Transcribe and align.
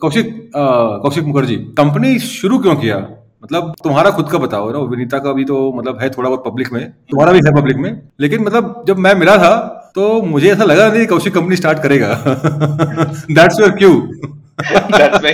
Kaushik 0.00 0.52
Kaushik 1.02 1.24
Mukherjee 1.24 1.56
company 1.56 2.18
शुरू 2.18 2.58
क्यों 2.58 2.76
किया? 2.76 2.96
मतलब 3.44 3.74
तुम्हारा 3.84 4.10
खुद 4.10 4.30
का 4.30 4.38
बताओ 4.38 4.70
ना? 4.72 4.78
विनीता 4.78 5.18
का 5.18 5.32
भी 5.32 5.44
तो 5.44 5.72
मतलब 5.72 5.98
है 6.00 6.10
थोड़ा 6.10 6.28
बहुत 6.28 6.44
पब्लिक 6.44 6.72
में 6.72 6.90
तुम्हारा 7.10 7.32
भी 7.32 7.38
है 7.38 7.54
पब्लिक 7.60 7.76
में 7.76 8.02
लेकिन 8.20 8.42
मतलब 8.42 8.84
जब 8.86 8.98
मैं 8.98 9.14
मिला 9.14 9.36
था 9.36 9.78
तो 9.94 10.22
मुझे 10.22 10.52
ऐसा 10.52 10.64
लगा 10.64 10.88
नहीं 10.88 11.06
कौशिक 11.06 11.34
कंपनी 11.34 11.56
स्टार्ट 11.56 11.78
करेगा। 11.82 12.14
दैट्स 13.30 13.60
योर 13.60 13.70
क्यू 13.70 14.00
दैट्स 14.62 15.24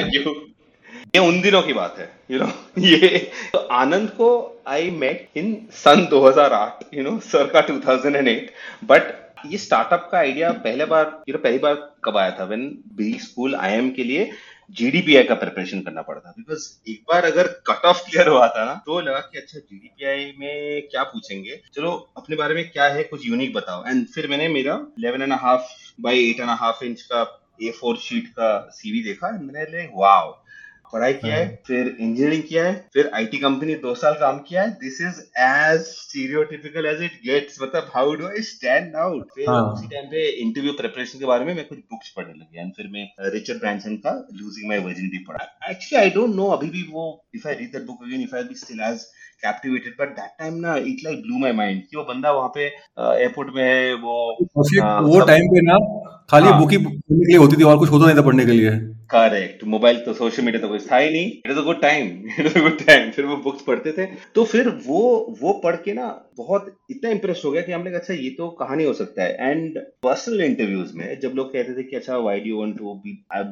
ये 1.14 1.18
उन 1.18 1.40
दिनों 1.40 1.62
की 1.62 1.72
बात 1.72 1.94
है 1.98 2.10
यू 2.30 2.38
you 2.38 2.46
नो 2.46 2.52
know, 2.52 2.84
ये 3.02 3.18
तो 3.52 3.58
आनंद 3.58 4.08
को 4.08 4.62
आई 4.68 4.90
मेट 4.90 5.28
इन 5.36 5.56
सन 5.72 6.08
2008 6.12 6.98
यू 6.98 7.04
नो 7.04 7.18
सर 7.18 7.46
का 7.46 7.66
2008 7.66 8.34
बट 8.84 9.02
ये 9.46 9.58
स्टार्टअप 9.58 10.08
का 10.12 10.18
आइडिया 10.18 10.50
पहले 10.64 10.84
बार, 10.84 11.04
यू 11.28 11.32
नो 11.34 11.38
पहली 11.42 11.58
बार 11.58 11.74
कब 12.04 12.16
आया 12.16 12.30
था? 12.38 12.44
व्हेन 12.44 12.68
बी 12.96 13.12
स्कूल 13.20 13.54
आईएम 13.56 13.90
के 13.90 14.04
लिए 14.04 14.30
जीडीपीआई 14.76 15.22
का 15.24 15.34
प्रिपरेशन 15.34 15.80
करना 15.82 16.02
पड़ता 16.02 16.32
बिकॉज़ 16.38 16.66
एक 16.90 17.02
बार 17.12 17.24
अगर 17.24 17.46
कट 17.66 17.84
ऑफ़ 17.86 18.02
क्लियर 18.08 18.28
हुआ 18.28 18.48
था 18.48 18.64
ना 18.64 18.74
तो 18.86 19.00
लगा 19.00 19.18
कि 19.32 19.38
अच्छा 19.38 19.58
जीडीपीआई 19.58 20.32
में 20.38 20.82
क्या 20.90 21.02
पूछेंगे? 21.02 21.60
चलो, 21.74 21.90
अपने 22.16 22.36
बारे 22.36 22.54
में 22.54 22.68
क्या 22.70 22.84
है, 22.88 23.02
कुछ 23.04 23.26
यूनिक 23.26 23.52
बताओ। 23.54 23.84
एंड 23.86 24.06
फिर 24.06 24.28
मैंने 24.30 24.48
मेरा 24.48 24.74
eleven 24.98 25.22
and 25.22 25.32
half 25.32 25.68
by 26.00 26.28
eight 26.30 26.40
and 26.40 26.50
half 26.50 26.84
inch 26.84 27.02
का 27.02 27.22
ए 27.62 27.70
फोर 27.80 27.96
शीट 27.98 28.28
का 28.28 28.50
सीवी 28.72 29.02
देखा 29.02 29.30
मैंने 29.38 29.88
वाओ! 29.96 30.30
पढ़ाई 30.92 31.12
किया 31.14 31.34
है 31.34 31.44
हाँ। 31.44 31.54
फिर 31.66 31.86
इंजीनियरिंग 31.88 32.42
किया 32.48 32.64
है 32.64 32.72
फिर 32.94 33.10
आईटी 33.14 33.38
कंपनी 33.38 33.74
दो 33.82 33.94
साल 33.94 34.14
काम 34.20 34.38
किया 34.48 34.62
है। 34.62 34.70
This 34.80 35.00
is 35.00 35.20
as 35.40 35.80
stereotypical 35.82 36.86
as 36.86 37.02
it 37.02 37.20
gets 37.26 37.58
मतलब 37.62 37.90
how 37.94 38.14
do 38.14 38.26
I 38.26 38.42
stand 38.48 38.96
out 38.96 39.28
फिर 39.34 39.48
हाँ. 39.48 39.62
उसी 39.72 39.86
टाइम 39.88 40.06
पे 40.10 40.26
इंटरव्यू 40.40 40.72
प्रिपरेशन 40.80 41.18
के 41.18 41.26
बारे 41.26 41.44
में 41.44 41.54
मैं 41.54 41.66
कुछ 41.68 41.78
बुक्स 41.78 42.10
पढ़ने 42.16 42.32
लगे 42.32 42.60
एंड 42.60 42.72
फिर 42.76 42.88
मैं 42.92 43.06
रिचर्ड 43.32 43.58
ब्रांसन 43.60 43.96
का 44.06 44.12
लूजिंग 44.32 44.68
माय 44.68 44.78
वर्जिनिटी 44.86 45.24
पढ़ा। 45.24 45.44
एक्चुअली 45.70 46.04
आई 46.04 46.10
डोंट 46.10 46.34
नो 46.34 46.48
अभी 46.56 46.70
भी 46.70 46.82
वो 46.92 47.06
if 47.34 47.48
I 47.48 47.54
read 47.54 47.72
that 47.72 47.86
book 47.86 48.02
again 48.02 48.22
if 48.22 48.36
I 48.36 48.42
be 48.44 48.54
still 48.56 48.80
as 48.90 49.06
captivated 49.42 49.94
but 50.00 50.16
that 50.16 50.30
time 50.38 50.54
ना 50.60 50.76
it 50.76 51.04
like 51.04 51.22
blew 51.22 51.38
my 51.38 51.52
mind 51.54 51.82
कि 51.82 51.96
वो 51.96 52.04
बंदा 52.04 52.32
वहाँ 52.32 52.48
पे 52.54 52.66
एयरपोर्ट 52.66 53.54
में 53.54 53.62
है 53.64 53.94
वो 53.96 54.14
वो 55.08 55.20
टाइम 55.26 55.48
पे 55.48 55.60
ना 55.66 55.78
खाली 56.30 56.52
बुक 56.52 56.70
ही 56.72 56.78
पढ़ने 56.78 57.18
के 57.18 57.24
लिए 57.24 57.36
होती 57.36 57.56
थी 57.56 57.62
और 57.64 57.78
कुछ 57.78 57.90
होता 57.90 58.06
नहीं 58.06 58.16
था 58.16 58.22
पढ़ने 58.22 58.44
के 58.46 58.52
लिए। 58.52 58.70
करेक्ट 59.10 59.62
मोबाइल 59.64 59.98
तो 60.04 60.12
सोशल 60.14 60.42
मीडिया 60.44 60.60
तो 60.62 60.68
कुछ 60.68 60.90
था 60.90 60.96
ही 60.96 61.10
नहीं। 61.10 61.26
It 61.26 61.50
is 61.50 61.58
a 61.58 61.62
good 61.62 61.80
time 61.82 62.08
it 62.30 62.46
is 62.46 62.58
a 62.58 62.62
good 62.62 62.78
time 62.78 63.10
फिर 63.10 63.24
वो 63.24 63.36
बुक्स 63.36 63.62
पढ़ते 63.62 63.92
थे। 63.92 64.06
तो 64.34 64.44
फिर 64.44 64.68
वो 64.86 65.00
वो 65.40 65.52
पढ़ 65.64 65.76
के 65.76 65.92
ना 65.92 66.08
बहुत 66.36 66.66
इतना 66.90 67.10
इंप्रेस 67.10 67.42
हो 67.44 67.50
गया 67.50 67.62
कि 67.62 67.72
हमने 67.72 67.90
कहा 67.90 68.00
अच्छा 68.00 68.14
ये 68.14 68.30
तो 68.30 68.48
कहानी 68.60 68.84
हो 68.84 68.92
सकता 68.94 69.22
है। 69.22 69.50
एंड 69.50 69.78
पर्सनल 70.02 70.40
इंटरव्यूज़ 70.40 70.96
में 70.96 71.20
जब 71.20 71.32
लोग 71.36 71.52
कहते 71.52 71.76
थे 71.76 71.82
कि 71.82 71.96
अच्छा 71.96 72.16
why 72.18 72.40
do 72.40 72.58
want 72.58 72.76
to 72.78 72.94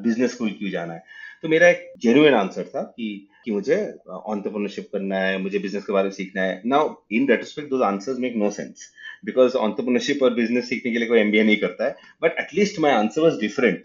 business 0.02 0.34
school 0.34 0.50
क्यों 0.58 0.70
जाना 0.70 0.94
है? 0.94 1.02
तो 1.42 1.48
मेरा 1.48 1.68
एक 1.68 1.90
जेन्युइन 2.02 2.34
आंसर 2.34 2.70
था 2.74 2.82
कि 2.82 3.26
कि 3.44 3.52
मुझे 3.52 3.76
ऑन्टरप्रनरशिप 4.08 4.88
करना 4.92 5.18
है, 5.18 5.38
मुझे 5.38 5.58
बिज़नेस 5.58 5.84
के 5.84 5.92
बारे 5.92 6.04
में 6.04 6.14
सीखना 6.14 6.42
है। 6.42 6.60
Now 6.66 6.94
in 7.12 7.28
retrospect 7.28 7.70
those 7.70 7.82
answers 7.82 8.18
make 8.18 8.36
no 8.36 8.50
sense 8.50 8.88
because 9.24 9.56
entrepreneurship 9.56 10.22
और 10.22 10.34
बिज़नेस 10.34 10.68
सीखने 10.68 10.92
के 10.92 10.98
लिए 10.98 11.08
कोई 11.08 11.18
एमबीए 11.18 11.44
नहीं 11.44 11.56
करता 11.56 11.84
है 11.84 11.96
but 12.22 12.36
at least 12.40 12.80
my 12.80 12.92
answer 12.92 13.20
was 13.20 13.40
different 13.40 13.82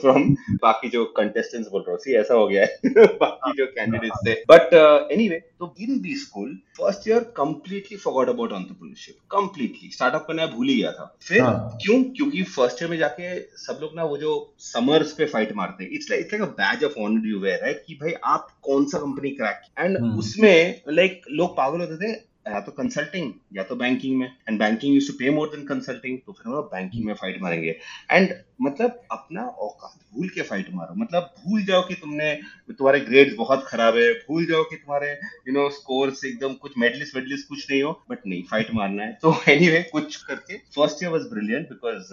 from 0.00 0.34
बाकी 0.62 0.88
जो 0.88 1.04
कंटेस्टेंट्स 1.04 1.70
बोल 1.70 1.84
रहा 1.88 1.92
हूँ। 1.92 2.14
ऐसा 2.14 2.34
हो 2.34 2.48
गया 2.48 2.62
है। 2.62 2.78
बाकी 3.06 3.52
जो 3.58 3.66
कैंडिडेट्स 3.66 4.18
थे। 4.26 4.34
बट 4.34 4.74
एनी 5.12 5.28
वे 5.28 5.38
तो 5.38 5.74
in 5.80 6.00
B 6.00 6.14
school 6.14 6.58
first 6.78 7.08
year 7.08 7.20
completely 7.20 7.96
forgot 7.96 8.28
about 8.28 8.52
entrepreneurship 8.52 9.14
completely 9.30 9.90
startup 9.90 10.24
करना 10.28 10.46
भूल 10.46 10.68
ही 10.68 10.76
गया 10.76 10.92
था। 10.92 11.16
फिर 11.22 11.40
हाँ. 11.40 11.78
क्यों? 11.82 12.02
क्योंकि 12.04 12.42
फ़र्स्ट 12.42 12.82
ईयर 12.82 12.90
में 12.90 12.98
जाके 12.98 13.40
सब 13.40 13.78
लोग 13.82 13.96
ना 13.96 14.04
वो 14.04 14.16
जो 14.16 14.54
समर्स 14.58 15.12
पे 15.12 15.26
फाइट 15.26 15.52
मारते 15.56 15.84
हैं। 15.84 15.90
It's 15.90 16.10
like 16.10 16.22
it's 16.22 16.34
like 16.34 16.42
a 16.42 16.52
badge 16.52 16.84
of 16.84 16.98
honour 17.00 17.28
you 17.28 17.40
wear 17.40 17.64
है 17.64 17.74
कि 17.74 17.94
भाई 17.94 18.12
आप 18.24 18.48
कौन 18.62 18.84
सा 18.84 18.98
कंपनी 18.98 19.30
क्रैक 19.30 19.60
एंड 19.78 19.98
उसमें 20.18 20.80
लाइक 20.88 21.20
लोग 21.30 21.56
पागल 21.56 21.80
होते 21.80 21.96
थे। 21.96 22.33
या 22.46 22.60
तो 22.60 22.72
कंसल्टिंग 22.72 23.32
या 23.56 23.62
तो 23.62 23.76
बैंकिंग 23.76 24.16
में. 24.18 24.26
एंड 24.48 24.58
बैंकिंग 24.58 24.94
यूज़ 24.94 25.06
टू 25.08 25.12
पे 25.18 25.30
मोर 25.30 25.48
देन 25.54 25.64
कंसल्टिंग 25.66 26.18
तो 26.26 26.32
फिर 26.32 26.52
वो 26.52 26.62
बैंकिंग 26.72 27.04
में 27.04 27.14
फाइट 27.14 27.40
मारेंगे. 27.42 27.76
एंड 28.10 28.34
मतलब 28.62 29.00
अपना 29.12 29.42
औकात 29.42 29.94
भूल 30.14 30.28
के 30.28 30.42
फाइट 30.42 30.66
मारो. 30.74 30.94
मतलब 30.94 31.34
भूल 31.44 31.64
जाओ 31.66 31.82
कि 31.88 31.94
तुमने 31.94 32.32
तुम्हारे 32.68 33.00
ग्रेड्स 33.00 33.34
बहुत 33.36 33.64
खराब 33.68 33.96
है. 33.96 34.12
भूल 34.28 34.46
जाओ 34.46 34.62
कि 34.64 34.76
तुम्हारे 34.76 35.10
यू 35.48 35.52
नो 35.54 35.68
स्कोर्स 35.70 36.24
एकदम 36.24 36.54
कुछ 36.64 36.72
मेडलिस्ट 36.78 37.16
वेडलिस्ट 37.16 37.48
कुछ 37.48 37.70
नहीं 37.70 37.82
हो. 37.82 37.92
बट 38.10 38.26
नहीं 38.26 38.42
फाइट 38.50 38.74
मारना 38.74 39.02
है. 39.02 39.12
तो 39.22 39.34
एनी 39.48 39.66
anyway, 39.66 39.82
कुछ 39.92 40.16
करके 40.24 40.58
first 40.76 41.02
year 41.02 41.12
was 41.12 41.28
brilliant 41.28 41.68
because 41.68 42.12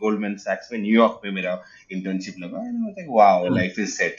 Goldman 0.00 0.36
सैक्स 0.38 0.72
में 0.72 0.78
न्यूयॉर्क 0.78 1.20
में 1.24 1.30
मेरा 1.32 1.62
इंटर्नशिप 1.92 2.34
लगा. 2.38 2.64
वाओ 3.12 3.54
लाइफ 3.54 3.78
इज़ 3.78 3.90
सेट 3.90 4.16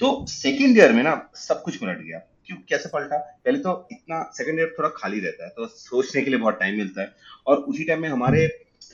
तो 0.00 0.24
सेकेंड 0.28 0.76
ईयर 0.78 0.92
में 0.92 1.02
ना 1.02 1.14
सब 1.36 1.62
कुछ 1.62 1.76
पलट 1.76 1.98
गया. 1.98 2.20
क्यों 2.46 2.58
कैसे 2.68 2.88
पलटा 2.88 3.18
पहले 3.44 3.58
तो 3.58 3.72
इतना 3.92 4.22
सेकंड 4.34 4.58
ईयर 4.58 4.74
थोड़ा 4.78 4.88
खाली 4.96 5.20
रहता 5.20 5.44
है 5.44 5.50
तो 5.50 5.66
सोचने 5.68 6.22
के 6.22 6.30
लिए 6.30 6.38
बहुत 6.40 6.58
टाइम 6.60 6.76
मिलता 6.78 7.02
है। 7.02 7.14
और 7.46 7.56
उसी 7.64 7.84
टाइम 7.84 8.02
में 8.02 8.08
हमारे 8.08 8.46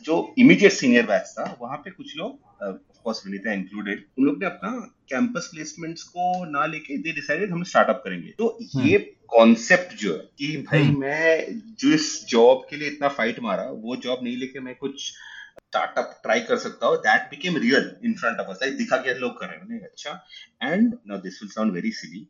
जो 0.04 0.16
इमीडिएट 0.38 0.72
सीनियर 0.72 1.06
बैच 1.06 1.34
था 1.38 1.44
वहाँ 1.60 1.76
पे 1.78 1.90
कुछ 1.90 2.16
लोग 2.16 2.62
ऑफकोर्स 2.62 3.22
विनीता 3.26 3.52
इंक्लूडेड 3.52 4.04
उन 4.18 4.24
लोग 4.24 4.38
ने 4.38 4.46
अपना 4.46 4.70
कैंपस 5.10 5.48
प्लेसमेंट्स 5.54 6.02
को 6.12 6.44
ना 6.50 6.64
लेके 6.66 6.96
दे 6.98 7.12
डिसाइडेड 7.12 7.50
हम 7.52 7.62
स्टार्टअप 7.64 8.00
करेंगे। 8.04 8.30
तो 8.38 8.46
हम्म। 8.74 8.86
ये 8.86 8.98
कॉन्सेप्ट 9.28 9.94
जो 9.94 10.12
है 10.12 10.18
कि 10.38 10.56
भाई 10.70 10.82
हम्म। 10.82 11.00
मैं 11.00 11.60
जिस 11.80 12.08
जॉब 12.28 12.66
के 12.70 12.76
लिए 12.76 12.88
इतना 12.88 13.08
फाइट 13.10 13.40
मारा 13.40 13.64
वो 13.82 13.96
जॉब 13.96 14.24
नहीं 14.24 14.36
लेके 14.36 14.60
मैं 14.60 14.74
कुछ 14.74 15.12
स्टार्टअप 15.58 16.20
ट्राई 16.22 16.40
कर 16.40 16.56
सकता 16.58 16.86
हूँ 16.86 16.96
that 16.98 17.28
became 17.30 17.56
real 17.56 17.90
in 18.04 18.14
front 18.14 18.40
of 18.40 18.48
us 18.48 18.58
like 18.62 18.76
दिखा 18.76 18.96
के 18.96 19.18
लोग 19.18 19.38
कर 19.40 19.46
रहे 19.46 19.76
हैं 19.76 19.82
अच्छा। 19.82 20.20
And 20.62 20.94
now 21.08 21.18
this 21.20 21.42
will 21.42 21.50
sound 21.50 21.72
very 21.72 21.90
silly 21.92 22.26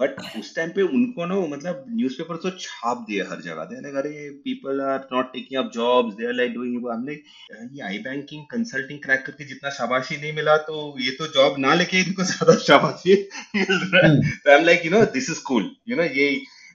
but 0.00 0.20
उस 0.38 0.54
टाइम 0.56 0.70
पे 0.72 0.82
उनको 0.82 1.24
ना 1.26 1.34
मतलब 1.52 1.84
न्यूज़पेपर 1.90 2.36
तो 2.42 2.50
छाप 2.58 3.04
दिया 3.08 3.24
हर 3.30 3.40
जगह। 3.42 3.64
They 3.64 3.76
are 3.98 4.28
people 4.44 4.80
are 4.80 5.06
not 5.12 5.32
taking 5.32 5.58
up 5.60 5.70
jobs 5.74 6.14
they 6.16 6.26
are 6.26 6.32
like 6.34 6.52
doing 6.54 6.76
um 6.92 7.06
like 7.06 7.24
ये 7.72 7.82
आई 7.86 7.98
बैंकिंग 8.04 8.44
कंसल्टिंग 8.50 8.98
क्रैक 9.02 9.24
करके 9.26 9.44
जितना 9.44 9.70
शाबाशी 9.78 10.16
नहीं 10.16 10.32
मिला 10.34 10.56
तो 10.68 10.76
ये 11.00 11.10
तो 11.18 11.26
जॉब 11.32 11.58
ना 11.66 11.74
लेके 11.74 12.00
इनको 12.00 12.22
ज़्यादा 12.24 12.56
शाबाशी 12.66 13.16
मिल 13.56 13.80
रहा 13.94 14.06
है. 14.06 14.20
तो 14.20 14.50
I 14.50 14.58
am 14.58 14.64
like 14.66 14.86
you 14.86 14.90
know 14.90 15.04
this 15.16 15.30
is 15.30 15.42
cool 15.46 15.70
you 15.88 15.96
know 15.96 16.02
ये 16.02 16.28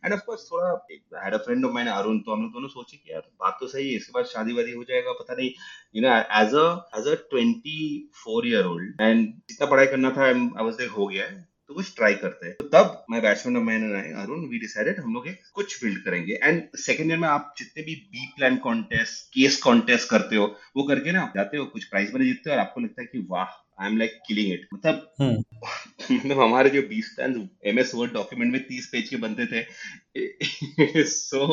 एंड 0.05 0.13
ऑफ़ 0.13 0.21
कोर्स 0.25 0.41
थोड़ा 0.51 1.23
had 1.23 1.33
a 1.33 1.37
friend 1.45 1.65
of 1.65 1.73
mine 1.73 1.87
Arun 1.87 2.19
तो 2.19 2.33
हम 2.33 2.41
लोग 2.41 2.51
दोनों 2.53 2.67
सोचे 2.69 2.97
कि 2.97 3.11
यार 3.11 3.21
बात 3.39 3.57
तो 3.59 3.67
सही 3.67 3.89
है 3.89 3.95
इसके 3.97 4.11
बाद 4.15 4.25
शादी 4.33 4.53
वादी 4.53 4.71
हो 4.71 4.83
जाएगा 4.83 5.11
पता 5.19 5.35
नहीं। 5.35 5.49
You 5.95 6.01
know 6.01 6.17
as 6.41 6.55
a 6.55 6.67
as 6.99 7.07
a 7.07 7.15
24 7.33 8.45
year 8.47 8.65
old 8.65 9.01
and 9.01 9.25
जितना 9.49 9.67
पढ़ाई 9.67 9.87
करना 9.87 10.11
था 10.17 10.25
आई 10.25 10.33
वाज 10.33 10.73
लाइक 10.73 10.91
हो 10.91 11.07
गया 11.07 11.25
है. 11.25 11.52
कुछ 11.73 11.95
ट्राई 11.95 12.13
करते 12.15 12.47
हैं। 12.47 12.55
तो 12.55 12.67
तब 12.67 13.05
मैं 13.11 13.21
बैट्समैन 13.21 13.57
और 13.57 13.63
मैन 13.63 14.13
अरुण 14.13 14.47
वी 14.49 14.59
डिसाइडेड 14.59 14.99
हम 14.99 15.13
लोग 15.13 15.27
कुछ 15.53 15.83
बिल्ड 15.83 16.03
करेंगे। 16.05 16.39
एंड 16.43 16.63
सेकेंड 16.77 17.09
ईयर 17.09 17.19
में 17.19 17.27
आप 17.27 17.53
जितने 17.57 17.83
भी 17.83 17.95
B 18.11 18.25
plan 18.37 18.57
contest 18.57 19.33
case 19.33 19.61
contest 19.61 20.09
करते 20.09 20.35
हो, 20.35 20.45
वो 20.77 20.83
करके 20.83 21.11
ना 21.11 21.21
आप 21.21 21.33
जाते 21.35 21.57
हो, 21.57 21.65
कुछ 21.65 21.83
प्राइज 21.83 22.11
बने 22.11 22.25
जीतते 22.25 22.49
हो 22.49 22.55
और 22.55 22.61
आपको 22.61 22.81
लगता 22.81 23.01
है 23.01 23.07
कि 23.07 23.27
वाह 23.29 23.59
I 23.81 23.89
am 23.89 23.97
like 23.97 24.19
killing 24.27 24.51
it 24.53 24.67
मतलब 24.73 25.13
हम्म। 25.21 26.15
मतलब 26.15 26.39
हमारे 26.39 26.69
जो 26.69 26.81
बीस 26.87 27.13
plan 27.15 27.49
M 27.65 27.79
S 27.79 27.91
word 27.95 28.13
document 28.13 28.51
में 28.51 28.61
तीस 28.63 28.89
पेज 28.91 29.09
के 29.09 29.15
बनते 29.17 29.45
थे। 29.45 29.65
सो 31.03 31.45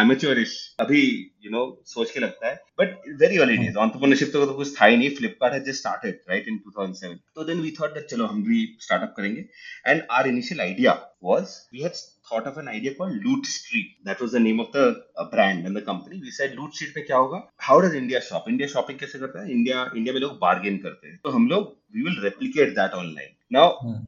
एमेच्योरिश 0.00 0.50
uh, 0.50 0.84
अभी 0.84 1.00
यू 1.44 1.50
नो 1.50 1.62
सोच 1.86 2.10
के 2.10 2.20
लगता 2.20 2.48
है। 2.48 2.54
But 2.80 3.08
very 3.20 3.38
all 3.38 3.52
it 3.54 3.60
is 3.60 3.76
entrepreneurship 3.76 4.28
तो 4.32 4.46
कुछ 4.54 4.74
था 4.80 4.86
ही 4.86 4.96
नहीं। 4.96 5.10
Flipkart 5.16 5.54
has 5.54 5.64
just 5.64 5.80
started 5.80 6.20
right 6.30 6.48
इन 6.48 6.60
2007 6.68 7.16
तो 7.34 7.44
देन 7.44 7.60
वी 7.60 7.70
थॉट 7.80 7.94
दैट 7.94 8.06
चलो 8.06 8.26
हम 8.26 8.42
भी 8.44 8.66
स्टार्टअप 8.80 9.14
करेंगे। 9.16 9.44
And 9.86 10.02
our 10.10 10.28
initial 10.28 10.60
idea 10.60 10.92
was 11.24 11.56
we 11.72 11.82
had 11.82 12.02
thought 12.28 12.46
of 12.46 12.58
an 12.60 12.68
idea 12.68 12.94
called 12.94 13.16
Loot 13.24 13.46
Street. 13.46 13.88
That 14.04 14.20
was 14.20 14.32
the 14.32 14.40
name 14.40 14.60
of 14.60 14.68
the 14.72 14.84
uh, 15.16 15.24
brand 15.32 15.66
and 15.66 15.76
the 15.76 15.82
company. 15.82 16.20
We 16.20 16.30
said 16.30 16.54
Loot 16.58 16.78
Street 16.78 16.94
में 16.96 17.04
क्या 17.06 17.16
होगा? 17.16 17.42
How 17.66 17.80
does 17.84 17.96
India 17.98 18.22
shop? 18.28 18.46
India 18.52 18.68
shopping 18.74 18.98
कैसे 19.00 19.18
करता 19.18 19.42
है? 19.42 19.50
India 19.56 19.82
India 20.00 20.14
में 20.14 20.20
लोग 20.20 20.38
bargain 20.44 20.78
करते 20.84 21.08
हैं. 21.08 21.18
तो 21.24 21.30
हम 21.30 21.48
लोग 21.48 21.74
we 21.96 22.06
will 22.06 22.16
replicate 22.28 22.74
that 22.78 22.96
online. 23.02 23.34
Now 23.58 23.66
hmm. 23.82 24.00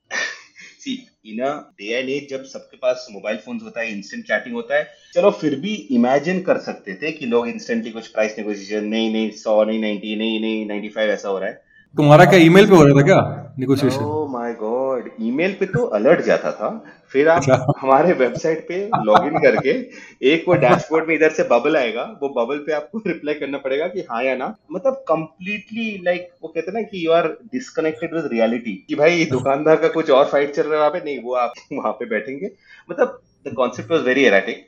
see 0.87 0.97
in 1.27 1.41
a 1.43 1.53
day 1.79 1.87
and 1.93 2.09
age 2.09 2.29
जब 2.31 2.43
सबके 2.47 2.77
पास 2.83 3.07
मोबाइल 3.13 3.37
फोन्स 3.45 3.63
होता 3.63 3.81
है 3.81 3.93
इंस्टेंट 3.93 4.25
चैटिंग 4.27 4.55
होता 4.55 4.77
है 4.77 4.85
चलो 5.15 5.31
फिर 5.41 5.59
भी 5.61 5.73
इमेजिन 5.97 6.43
कर 6.43 6.59
सकते 6.67 6.95
थे 7.03 7.13
कि 7.13 7.27
लोग 7.27 7.49
इंस्टेंटली 7.49 7.91
कुछ 7.91 8.07
प्राइस 8.09 8.39
नेगोशिएशन 8.39 8.85
नहीं 8.93 9.13
नहीं 9.13 9.31
सौ 9.39 9.63
नहीं 9.65 9.81
नाइनटी 9.81 10.15
नहीं 10.17 10.41
नहीं 10.41 10.67
नाइनटी 10.67 10.89
फाइव 10.99 11.11
ऐसा 11.11 11.29
हो 11.29 11.39
रहा 11.39 11.49
है 11.49 11.65
तुम्हारा 11.95 12.25
क्या 12.31 12.39
ईमेल 12.45 12.69
पे 12.69 12.77
हो 12.77 12.83
रहा 12.85 13.01
था 13.01 13.05
क्या 13.07 13.19
नेगोशिएशन 13.59 14.05
माय 14.47 14.55
गॉड 14.55 15.09
ईमेल 15.21 15.55
पे 15.61 15.67
तो 15.67 15.85
अलर्ट 15.97 16.21
जाता 16.25 16.51
था 16.53 16.69
फिर 17.13 17.29
आप 17.29 17.43
अच्छा। 17.43 17.75
हमारे 17.81 18.13
वेबसाइट 18.13 18.61
पे 18.69 18.77
लॉगिन 19.05 19.39
करके 19.39 19.71
एक 20.31 20.45
वो 20.49 20.55
डैशबोर्ड 20.65 21.09
में 21.09 21.15
इधर 21.15 21.31
से 21.31 21.43
बबल 21.51 21.77
आएगा 21.77 22.03
वो 22.23 22.29
बबल 22.37 22.59
पे 22.67 22.73
आपको 22.73 23.03
रिप्लाई 23.07 23.35
करना 23.35 23.59
पड़ेगा 23.59 23.87
कि 23.89 24.05
हाँ 24.11 24.23
या 24.25 24.35
ना। 24.37 24.55
मतलब 24.73 25.05
कंप्लीटली 25.09 25.87
लाइक 26.05 26.21
like, 26.21 26.43
वो 26.43 26.49
कहते 26.49 26.71
हैं 26.71 26.75
ना 26.75 26.83
कि 26.83 27.05
you 27.07 27.13
are 27.13 27.29
disconnected 27.53 28.15
with 28.15 28.29
reality 28.33 28.75
कि 28.89 28.95
भाई 28.95 29.25
दुकानदार 29.31 29.77
का 29.77 29.89
कुछ 29.89 30.11
और 30.11 30.25
फाइट 30.33 30.55
चल 30.55 30.63
रहा 30.63 30.73
है 30.75 30.79
वहाँ 30.79 30.91
पे? 30.91 31.05
नहीं 31.05 31.19
वो 31.23 31.35
आप 31.35 31.55
वहाँ 31.73 31.93
पे 31.93 32.07
बैठेंगे। 32.07 32.51
मतलब 32.91 33.21
the 33.49 33.55
concept 33.57 33.91
was 33.91 34.03
very 34.03 34.25
erratic 34.25 34.67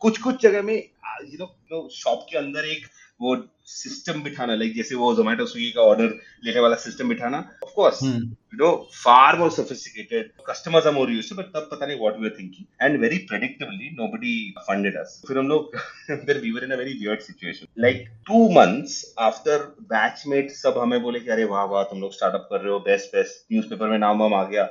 कुछ 0.00 0.18
कुछ 0.18 0.42
जगह 0.42 0.62
में 0.62 0.74
यू 0.74 1.44
नो 1.44 1.88
शॉप 1.94 2.26
के 2.30 2.38
अंदर 2.38 2.68
एक 2.70 2.86
वो 3.20 3.36
सिस्टम 3.66 4.22
बिठाना 4.22 4.54
लाइक 4.54 4.74
जैसे 4.76 4.94
वो 4.94 5.14
जोमेटो 5.14 5.46
स्विगी 5.46 5.70
का 5.70 5.82
ऑर्डर 5.82 6.10
लेने 6.44 6.60
वाला 6.60 6.76
सिस्टम 6.76 7.08
बिठाना 7.08 7.38
of 7.64 7.70
course 7.74 8.02
you 8.02 8.58
know 8.58 8.70
far 8.94 9.38
more 9.38 9.50
sophisticated 9.50 10.30
customers 10.48 10.86
are 10.86 10.92
more 10.92 11.10
used 11.10 11.36
but 11.36 11.46
तब 11.54 11.68
पता 11.72 11.86
नहीं 11.86 11.98
what 12.00 12.18
we 12.20 12.28
are 12.28 12.34
thinking 12.38 12.66
and 12.82 13.00
very 13.00 13.18
predictably 13.30 13.90
nobody 13.92 14.34
funded 14.58 14.96
us 14.96 15.22
फिर 15.28 15.38
हम 15.38 15.48
लोग 15.48 15.76
फिर 16.26 16.38
we 16.38 16.50
were 16.50 16.64
in 16.64 16.70
a 16.70 16.76
very 16.76 16.92
weird 16.92 17.20
situation 17.20 17.66
like 17.82 18.06
two 18.26 18.48
months 18.50 19.14
after 19.18 19.66
batchmate 19.94 20.50
सब 20.50 20.78
हमें 20.78 21.02
बोले 21.02 21.20
कि 21.20 21.30
अरे 21.30 21.44
वाह 21.44 21.64
वाह 21.64 21.82
तुम 21.82 22.00
लोग 22.00 22.14
स्टार्टअप 22.14 22.48
कर 22.50 22.60
रहे 22.60 22.72
हो 22.72 22.78
बेस्ट 22.80 23.16
बेस्ट 23.16 23.52
न्यूज़पेपर 23.52 23.88
में 23.88 23.98
नाम 23.98 24.18
वाम 24.18 24.34
आ 24.34 24.44
गया. 24.44 24.64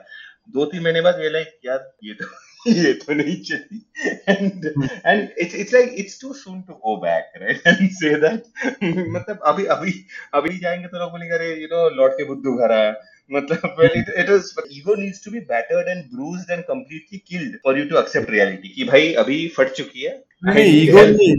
दो 0.49 0.65
तीन 0.65 0.83
महीने 0.83 1.01
बाद 1.01 1.19
ये 1.19 1.29
लाइक 1.29 1.59
यार 1.65 1.91
ये 2.03 2.13
तो 2.13 2.25
ये 2.67 2.91
तो 2.93 3.13
नहीं 3.13 3.35
चली 3.43 3.81
and 4.29 4.65
and 5.05 5.29
it's 5.39 5.55
it's 5.55 5.73
like 5.73 5.95
it's 5.99 6.19
too 6.21 6.33
soon 6.33 6.61
to 6.61 6.73
go 6.73 6.95
back 7.01 7.41
right 7.41 7.67
and 7.67 7.89
say 7.97 8.13
that 8.21 8.43
मतलब 8.83 9.39
अभी 9.47 9.65
अभी 9.75 9.93
अभी 10.33 10.57
जाएँगे 10.57 10.87
तो 10.87 10.99
लोग 10.99 11.11
बोलेंगे 11.11 11.35
अरे 11.35 11.53
यू 11.61 11.67
नो 11.73 11.89
लौट 11.95 12.13
के 12.17 12.23
बुद्धू 12.25 12.55
घर 12.57 12.71
आया। 12.71 12.93
मतलब 13.31 13.81
it 13.83 14.29
is 14.29 14.51
ego 14.71 14.95
needs 14.95 15.23
to 15.25 15.31
be 15.31 15.39
battered 15.51 15.87
and 15.89 16.03
bruised 16.09 16.51
and 16.51 16.63
completely 16.63 17.17
killed 17.29 17.57
for 17.63 17.79
you 17.79 17.85
to 17.89 17.97
accept 17.99 18.29
reality 18.29 18.69
कि 18.75 18.83
भाई 18.89 19.13
अभी 19.23 19.47
फट 19.57 19.71
चुकी 19.77 20.03
है। 20.03 20.13
नहीं 20.45 20.81
ईगो 20.81 21.05
नहीं। 21.05 21.35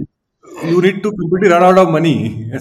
You 0.64 0.80
need 0.80 1.02
to 1.02 1.10
completely 1.12 1.48
run 1.50 1.64
out 1.64 1.78
of 1.78 1.88
money 1.90 2.14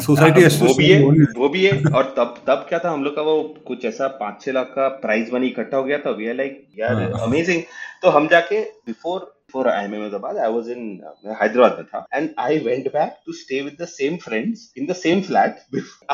society 0.04 0.46
वो 0.58 0.74
भी 0.76 0.90
है 0.90 1.02
वो 1.38 1.50
भी 1.50 1.66
है। 1.66 1.92
और 1.92 2.14
तब 2.18 2.36
तब 2.48 2.66
क्या 2.70 2.80
था 2.80 2.90
हम 2.92 3.04
लोग 3.04 3.16
का 3.16 3.22
वो 3.22 3.38
कुछ 3.68 3.86
ऐसा 3.86 4.08
पाँच 4.20 4.42
छह 4.42 4.52
लाख 4.52 4.74
का 4.76 4.88
प्राइज 5.04 5.30
मनी 5.34 5.48
इकट्ठा 5.48 5.78
हो 5.78 5.84
गया 5.84 5.98
था। 5.98 6.10
वी 6.12 6.28
आर 6.28 6.36
लाइक 6.36 6.66
यार 6.80 7.02
अमेजिंग 7.22 7.62
तो 8.02 8.10
हम 8.10 8.28
जाके 8.28 8.62
before 8.62 9.20
before 9.20 9.68
I 9.70 9.86
am 9.86 9.94
Ahmedabad 9.96 10.38
I 10.38 10.52
was 10.52 10.70
in 10.72 11.02
Hyderabad 11.42 11.76
में 11.78 11.86
था। 11.86 12.06
And 12.14 12.30
I 12.40 12.58
went 12.60 12.88
back 12.94 13.12
to 13.26 13.34
stay 13.34 13.62
with 13.62 13.78
the 13.82 13.86
same 13.88 14.18
friends 14.24 14.72
in 14.78 14.86
the 14.86 14.96
same 14.96 15.22
flat 15.22 15.60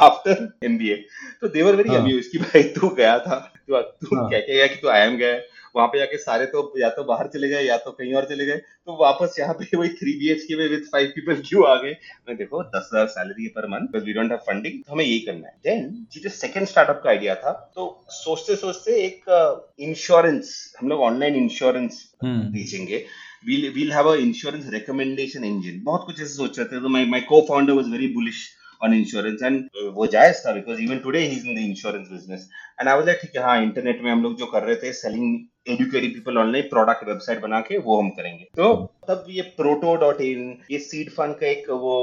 after 0.09 0.47
M 0.65 0.77
B 0.77 0.91
A 0.91 0.95
तो 1.41 1.47
they were 1.55 1.75
very 1.75 1.95
amuse 1.95 2.27
की 2.27 2.37
भाई 2.39 2.63
तू 2.75 2.89
गया 2.97 3.17
था। 3.19 3.39
तू 3.69 4.15
क्या 4.29 4.39
क्या 4.39 4.55
गया 4.55 4.67
कि 4.67 4.75
तू 4.81 4.87
आई 4.89 5.01
एम 5.01 5.17
गया? 5.17 5.39
वहाँ 5.75 5.87
पे 5.87 5.99
जाके 5.99 6.17
सारे 6.17 6.45
तो 6.53 6.61
या 6.79 6.89
तो 6.95 7.03
बाहर 7.03 7.27
चले 7.33 7.49
गए 7.49 7.63
या 7.63 7.77
तो 7.85 7.91
कहीं 7.91 8.13
और 8.13 8.25
चले 8.29 8.45
गए। 8.45 8.57
तो 8.57 8.97
वापस 9.01 9.35
यहाँ 9.39 9.53
पे 9.59 9.77
वही 9.77 9.89
थ्री 10.01 10.13
बी 10.19 10.29
एच 10.31 10.43
के 10.43 10.55
में 10.57 10.67
विद 10.69 10.85
फाइव 10.91 11.11
पीपल 11.15 11.41
क्यों 11.47 11.67
आ 11.69 11.75
गए? 11.81 11.95
मैं 12.27 12.37
देखो 12.37 12.63
दस 12.75 12.89
हज़ार 12.93 13.07
salary 13.15 13.47
per 13.55 13.67
month 13.73 13.99
we 14.05 14.13
don't 14.13 14.31
have 14.31 14.39
funding 14.47 14.83
तो 14.83 14.93
हमें 14.93 15.05
यही 15.05 15.19
करना 15.25 15.47
है। 15.47 15.53
देन 15.63 15.89
जो 16.13 16.21
जो 16.21 16.29
सेकंड 16.35 16.67
स्टार्टअप 16.67 17.01
का 17.03 17.09
आइडिया 17.09 17.35
था 17.43 17.51
तो 17.75 17.89
सोचते 18.19 18.55
सोचते 18.55 19.01
एक 19.05 19.75
इंश्योरेंस 19.89 20.53
हम 20.79 20.89
लोग 20.89 21.01
ऑनलाइन 21.09 21.35
इंश्योरेंस 21.43 22.07
बेचेंगे 22.23 23.05
we'll 23.45 23.63
we'll 23.75 23.91
have 23.91 24.07
a 24.07 24.11
insurance 24.23 24.65
recommendation 24.73 25.45
engine 25.47 25.77
बहुत 25.85 26.03
कुछ 26.05 26.19
ऐसे 26.21 26.33
सोच 26.33 26.57
रहे 26.59 26.67
थे 26.71 26.81
तो 26.81 26.89
my 26.95 26.99
my 27.13 27.21
co-founder 27.29 27.75
was 27.77 27.87
very 27.93 28.09
bullish 28.17 28.41
on 28.85 28.93
insurance 28.97 29.41
and 29.47 29.63
uh, 29.79 29.87
वो 29.95 30.07
जायज़ 30.15 30.41
था 30.43 30.53
because 30.57 30.83
even 30.83 31.01
today 31.05 31.23
he's 31.31 31.47
in 31.47 31.57
the 31.59 31.63
insurance 31.69 32.11
business 32.15 32.43
and 32.77 32.91
I 32.91 32.95
was 32.99 33.09
like 33.09 33.21
ठीक 33.21 33.35
है 33.37 33.43
हाँ 33.43 33.57
इंटरनेट 33.63 34.03
में 34.03 34.11
हम 34.11 34.21
लोग 34.23 34.37
जो 34.39 34.45
कर 34.51 34.63
रहे 34.63 34.75
थे 34.83 34.91
selling 34.99 35.33
educating 35.67 36.13
people 36.13 36.37
online 36.37 36.67
product 36.69 37.07
website 37.07 37.41
बना 37.41 37.59
के 37.61 37.77
वो 37.77 37.99
हम 37.99 38.09
करेंगे। 38.09 38.43
तो 38.55 38.73
तब 39.07 39.25
ये 39.29 39.41
प्रोटो 39.57 39.95
डॉट 40.01 40.21
इन 40.21 40.57
ये 40.71 40.79
सीड 40.79 41.09
फंड 41.11 41.35
का 41.39 41.47
एक 41.47 41.69
वो 41.69 41.93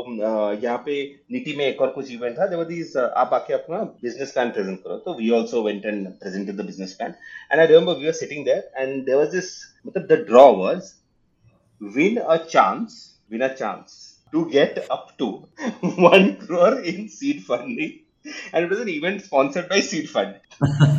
यहाँ 0.62 0.76
पे 0.87 1.00
नीति 1.32 1.55
में 1.56 1.64
एक 1.66 1.81
और 1.82 1.90
कुछ 1.93 2.10
इवेंट 2.12 2.38
था 2.38 2.46
देवर 2.46 2.64
दीज 2.64 2.96
आप 2.96 3.34
आके 3.34 3.55
अपना 3.55 3.82
बिज़नेस 4.02 4.32
प्लान 4.32 4.50
प्रेजेंट 4.50 4.78
करो। 4.84 4.96
तो 4.99 5.14
we 5.19 5.31
also 5.37 5.62
went 5.62 5.87
and 5.87 6.06
presented 6.20 6.56
the 6.56 6.66
business 6.66 6.93
plan 6.93 7.14
and 7.52 7.60
I 7.60 7.66
remember 7.66 8.00
we 8.00 8.06
are 8.06 8.12
sitting 8.22 8.44
there 8.44 8.70
and 8.76 9.05
there 9.06 9.19
was 9.19 9.28
this 9.34 9.52
मतलब 9.87 10.06
the 10.06 10.25
draw 10.28 10.46
was 10.56 10.94
win 11.81 12.16
a 12.19 12.37
chance, 12.52 12.94
win 13.31 13.43
a 13.43 13.49
chance 13.55 13.93
to 14.32 14.40
get 14.50 14.78
up 14.90 15.10
to 15.19 15.26
1 16.06 16.25
crore 16.38 16.81
in 16.93 17.08
seed 17.08 17.44
funding 17.44 17.93
and 18.53 18.65
it 18.65 18.70
was 18.70 18.81
an 18.81 18.88
event 18.88 19.23
sponsored 19.23 19.69
by 19.69 19.81
Seed 19.81 20.09
Fund. 20.11 20.35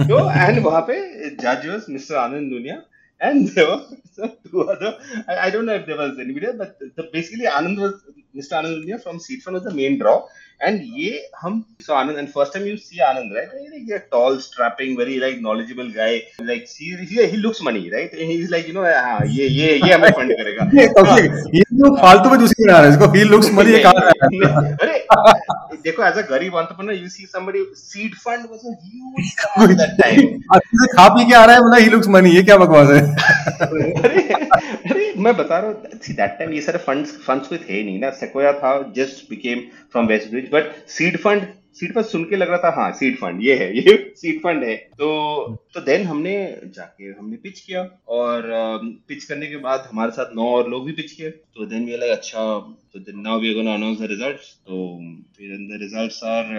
so, 0.07 0.27
and 0.29 0.63
वहाँ 0.63 0.85
पे 0.89 1.37
judge 1.41 1.65
was 1.65 1.87
Mr. 1.87 2.17
Anand 2.25 2.51
Dunia, 2.51 2.83
and 3.19 3.47
there 3.49 3.67
were 3.67 3.81
some 4.13 4.33
two 4.49 4.69
other. 4.69 4.97
I, 5.27 5.47
I 5.47 5.49
don't 5.49 5.65
know 5.65 5.73
if 5.75 5.85
there 5.85 5.97
was 5.97 6.17
anybody, 6.19 6.47
else, 6.47 6.55
but 6.57 6.77
the, 6.95 7.09
basically 7.13 7.45
Anand 7.45 7.79
was 7.79 7.95
Mr. 8.35 8.53
Anand 8.61 8.83
Dunia 8.83 9.01
from 9.01 9.19
Seed 9.19 9.41
Fund 9.43 9.55
was 9.55 9.63
the 9.63 9.73
main 9.73 9.97
draw, 9.99 10.25
and 10.61 10.81
ये 10.81 11.19
हम 11.43 11.63
so 11.81 11.93
Anand 11.93 12.19
and 12.19 12.31
first 12.31 12.53
time 12.53 12.65
you 12.65 12.77
see 12.77 12.99
Anand 12.99 13.33
right, 13.35 13.49
he's 13.73 13.91
a 13.91 13.99
tall, 14.15 14.39
strapping, 14.39 14.95
very 14.97 15.19
like 15.19 15.39
knowledgeable 15.39 15.89
guy. 15.91 16.23
Like 16.39 16.67
he, 16.69 16.95
he, 16.95 17.27
he 17.27 17.37
looks 17.37 17.61
money, 17.61 17.89
right? 17.91 18.13
He's 18.13 18.49
like 18.49 18.67
you 18.67 18.73
know 18.73 18.83
हाँ 18.85 19.19
ये 19.25 19.47
ये 19.47 19.73
ये 19.85 19.93
हमें 19.93 20.09
fund 20.11 20.33
करेगा. 20.41 20.69
ये 21.55 21.63
तो 21.81 21.95
फालतू 22.01 22.29
में 22.29 22.39
दूसरी 22.39 22.65
बना 22.65 22.77
रहा 22.79 22.87
है 22.87 22.91
इसको 22.93 23.13
he 23.17 23.23
looks 23.33 23.49
money 23.59 23.73
ये 23.75 23.83
कहाँ 23.83 24.09
है? 24.09 24.73
अरे 24.73 24.97
देखो 25.73 26.03
एज 26.03 26.17
अ 26.17 26.21
गरीब 26.29 26.55
entrepreneur 26.55 26.97
you 26.97 27.09
see 27.09 27.25
somebody 27.27 27.63
seed 27.75 28.15
fund 28.17 28.45
was 28.51 28.59
a 28.61 28.73
huge 28.83 29.71
at 29.71 29.77
that 29.77 29.95
time 30.01 30.39
अच्छे 30.55 30.87
खा 30.95 31.07
पी 31.09 31.25
के 31.25 31.35
आ 31.35 31.43
रहा 31.45 31.55
है 31.55 31.61
बोला 31.61 31.77
ही 31.77 31.89
लुक्स 31.89 32.07
मनी 32.09 32.31
ये 32.31 32.43
क्या 32.43 32.57
बकवास 32.57 32.89
है? 32.89 33.01
अरे 33.61 34.21
अरे 34.31 35.13
मैं 35.17 35.35
बता 35.37 35.59
रहा 35.59 35.69
हूँ 35.69 35.99
सी 36.03 36.13
दैट 36.13 36.35
टाइम 36.39 36.53
ये 36.53 36.61
सारे 36.61 36.77
फंड्स 36.87 37.11
फंड्स 37.27 37.47
कोई 37.47 37.57
थे 37.59 37.83
नहीं 37.83 37.99
ना 37.99 38.09
सेकोया 38.19 38.53
था 38.59 38.73
just 38.95 39.29
became 39.29 39.59
from 39.91 40.07
West 40.07 40.29
Bridge 40.31 40.49
but 40.53 40.73
seed 40.97 41.17
fund 41.23 41.47
seed 41.79 41.93
fund 41.95 42.05
सुन 42.05 42.23
के 42.29 42.35
लग 42.35 42.49
रहा 42.49 42.57
था 42.63 42.69
हाँ 42.75 42.91
सीड 42.99 43.17
फंड 43.17 43.41
ये 43.43 43.55
है 43.57 43.67
ये 43.77 43.93
सीड 44.17 44.39
फंड 44.43 44.63
है। 44.63 44.75
तो 44.75 45.09
तो 45.73 45.81
देन 45.81 46.05
हमने 46.07 46.33
जाके 46.75 47.09
हमने 47.09 47.37
पिच 47.43 47.59
किया 47.59 47.81
और 48.15 48.47
पिच 49.07 49.23
करने 49.23 49.47
के 49.47 49.57
बाद 49.65 49.87
हमारे 49.91 50.11
साथ 50.11 50.35
नौ 50.35 50.47
और 50.55 50.69
लोग 50.69 50.85
भी 50.85 50.91
पिच 50.91 51.11
किए। 51.11 51.29
तो 51.29 51.65
देन 51.65 51.85
वी 51.85 51.97
लाइक 51.97 52.11
अच्छा 52.11 52.43
तो 52.93 52.99
then 52.99 53.19
now 53.19 53.39
we 53.41 53.49
are 53.49 53.55
gonna 53.55 53.73
announce 53.73 53.99
the 53.99 54.09
results 54.11 54.53
तो 54.67 54.81
फिर 55.37 55.55
the 55.69 55.79
results 55.81 56.23
are 56.33 56.51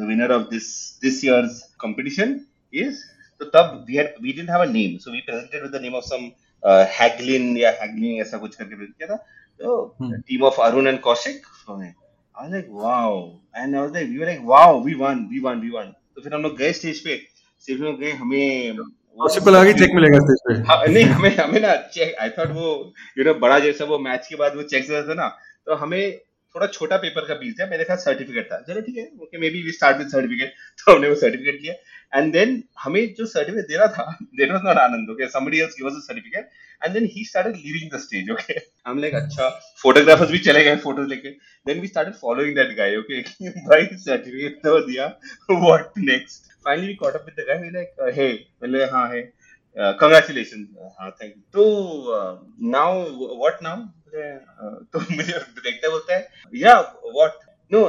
the 0.00 0.08
winner 0.08 0.32
of 0.32 0.42
this 0.50 0.68
this 1.02 1.24
year's 1.24 1.62
competition 1.80 2.40
is 2.74 3.00
तो 3.40 3.44
तब 3.56 3.84
we 3.88 3.96
had 3.96 4.14
we 4.22 4.32
didn't 4.32 4.50
have 4.50 4.62
a 4.62 4.70
name 4.72 4.96
so 4.98 5.12
we 5.12 5.20
presented 5.20 5.62
with 5.62 5.70
the 5.76 5.82
name 5.82 5.94
of 5.94 6.04
some 6.04 6.30
Hagglin 6.92 7.56
या 7.56 7.70
haggling 7.80 8.20
ऐसा 8.20 8.38
कुछ 8.38 8.54
करके 8.56 8.74
present 8.74 8.96
किया 8.96 9.08
था। 9.08 9.16
तो 9.60 9.96
team 10.02 10.42
of 10.44 10.60
Arun 10.60 10.88
and 10.88 11.00
Kaushik 11.00 11.46
I 12.38 12.42
was 12.42 12.52
like, 12.52 12.68
wow. 12.70 13.40
And 13.52 13.76
I 13.76 13.80
was 13.82 13.90
like, 13.90 14.06
we 14.08 14.18
were 14.18 14.26
like, 14.26 14.42
wow, 14.44 14.76
we 14.78 14.94
won, 14.94 15.28
we 15.28 15.40
won, 15.40 15.60
we 15.60 15.70
won. 15.72 15.88
तो 16.14 16.22
फिर 16.22 16.34
हम 16.34 16.42
लोग 16.42 16.56
गए 16.58 16.72
स्टेज 16.72 17.00
पे। 17.04 17.16
स्टेज 17.62 17.80
में 17.80 17.96
गए 18.00 18.10
हमें 18.20 18.76
पॉसिबल 19.18 19.56
आगे 19.56 19.72
चेक 19.80 19.94
मिलेगा 19.94 20.18
स्टेज 20.18 20.40
पे? 20.46 20.54
हाँ, 20.68 20.86
नहीं 20.86 21.04
हमें 21.04 21.36
हमें 21.36 21.60
ना 21.60 21.74
चेक 21.94 22.14
आई 22.22 22.30
थॉट 22.38 22.50
वो 22.58 22.70
यू 23.18 23.24
नो 23.24 23.34
बड़ा 23.44 23.58
जैसा 23.66 23.84
वो 23.84 23.98
मैच 23.98 24.26
के 24.28 24.36
बाद 24.36 24.56
वो 24.56 24.62
चेक 24.72 24.90
था 24.90 25.14
ना। 25.14 25.28
तो 25.66 25.74
हमें 25.82 26.02
थोड़ा 26.54 26.66
छोटा 26.66 26.96
पेपर 26.96 27.26
का 27.28 27.34
पीस 27.40 27.54
दिया 27.56 27.66
मेरे 27.70 27.84
खास 27.84 28.04
सर्टिफिकेट 28.04 28.46
था। 28.52 28.60
चलो 28.68 28.80
ठीक 28.80 28.96
है 28.96 29.10
okay 29.22 29.38
maybe 29.50 29.62
we 29.62 29.72
start 29.72 29.98
with 29.98 30.08
certificate 30.08 30.54
तो 30.78 30.94
हमने 30.94 31.08
वो 31.08 31.14
सर्टिफिकेट 31.24 31.60
लिया। 31.62 31.74
एंड 32.12 32.32
देन 32.32 32.62
हमें 32.80 33.02
जो 33.14 33.26
सर्टिफिकेट 33.26 33.68
दे 33.68 33.76
रहा 33.76 33.86
था 33.96 34.16
that 34.22 34.50
was 34.52 34.60
not 34.64 34.78
Anand 34.78 35.10
okay 35.10 35.28
somebody 35.30 35.60
else 35.60 35.74
give 35.78 35.88
us 35.88 35.96
a 35.96 36.06
certificate 36.06 36.50
and 36.82 36.94
then 36.94 37.04
he 37.14 37.24
started 37.24 37.56
leaving 37.56 37.90
the 37.92 38.00
stage 38.00 38.30
okay 38.30 38.54
हम 38.86 38.98
लाइक 39.00 39.14
अच्छा 39.14 39.48
फोटोग्राफर्स 39.82 40.30
भी 40.30 40.38
चले 40.48 40.64
गए 40.64 40.76
फ़ोटोज़ 40.84 41.08
लेके. 41.08 41.30
Then 41.66 41.80
we 41.80 41.88
started 41.88 42.14
following 42.20 42.54
that 42.56 42.76
guy 42.76 42.96
okay 42.96 43.22
भाई 43.68 43.86
सर्टिफिकेट 44.04 44.60
तो 44.64 44.78
दिया 44.86 45.06
what 45.50 45.98
next 45.98 46.52
finally 46.64 46.86
we 46.86 46.94
caught 47.02 47.14
up 47.14 47.26
with 47.26 47.34
the 47.40 47.46
guy 47.48 47.70
like 47.72 48.14
hey 48.16 48.32
बोले, 48.32 48.84
हाँ 48.84 49.08
है 49.10 49.22
कंग्रेचुलेशन 49.76 50.66
हाँ 51.00 51.10
थैंक 51.10 51.34
यू 51.34 51.42
तो 51.54 51.64
नाउ 52.70 53.02
व्हाट 53.38 53.62
नाउ 53.62 53.86
तो 54.92 55.00
मुझे 55.16 55.32
देखते 55.32 55.88
बोलता 55.88 56.14
है. 56.14 56.28
या 56.54 56.74
what 57.04 57.32
no 57.72 57.80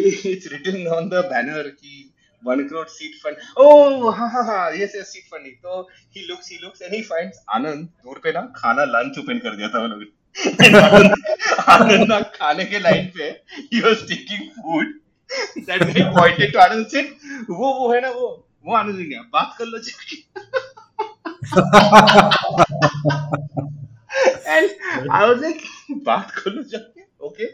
it's 0.00 0.52
written 0.52 0.86
on 0.96 1.08
the 1.08 1.24
banner 1.32 1.68
की 1.68 2.13
one 2.44 2.68
crore 2.68 2.88
seed 2.88 3.14
fund. 3.22 3.36
Oh, 3.56 4.10
ha 4.10 4.28
ha 4.28 4.42
ha. 4.44 4.56
Yes, 4.80 4.94
yes, 4.94 5.12
seed 5.12 5.24
funding. 5.30 5.56
तो 5.64 5.86
he 6.10 6.26
looks, 6.30 6.46
he 6.48 6.58
looks, 6.64 6.80
and 6.80 6.94
he 6.94 7.02
finds 7.02 7.38
Anand 7.54 7.88
दूर 8.04 8.18
पे 8.24 8.32
ना 8.32 8.42
खाना 8.56 8.84
लंच 8.94 9.18
ओपन 9.18 9.38
कर 9.46 9.56
दिया 9.56 9.68
था 9.74 9.78
वो 9.80 9.86
लोग 9.94 10.00
आनंद 11.74 12.08
ना 12.08 12.20
खाने 12.36 12.64
के 12.72 12.78
लाइन 12.78 13.06
पे 13.16 13.30
he 13.72 13.82
was 13.86 14.06
taking 14.12 14.42
food. 14.60 14.88
That 15.68 15.80
guy 15.92 16.02
pointed 16.18 16.52
to 16.52 16.58
Anand 16.66 16.86
said, 16.96 17.06
वो 17.50 17.72
वो 17.80 17.92
है 17.92 18.00
ना 18.00 18.10
वो 18.18 18.26
वो 18.66 18.74
आनंद 18.76 18.98
गया 18.98 19.22
बात 19.32 19.54
कर 19.58 19.66
लो 19.66 19.78
जाके. 19.88 20.16
and 24.46 24.68
I 25.10 25.26
was 25.28 25.40
like, 25.40 25.62
बात 26.10 26.30
कर 26.30 26.50
लो 26.50 26.62
जाके. 26.74 27.02
Okay. 27.24 27.48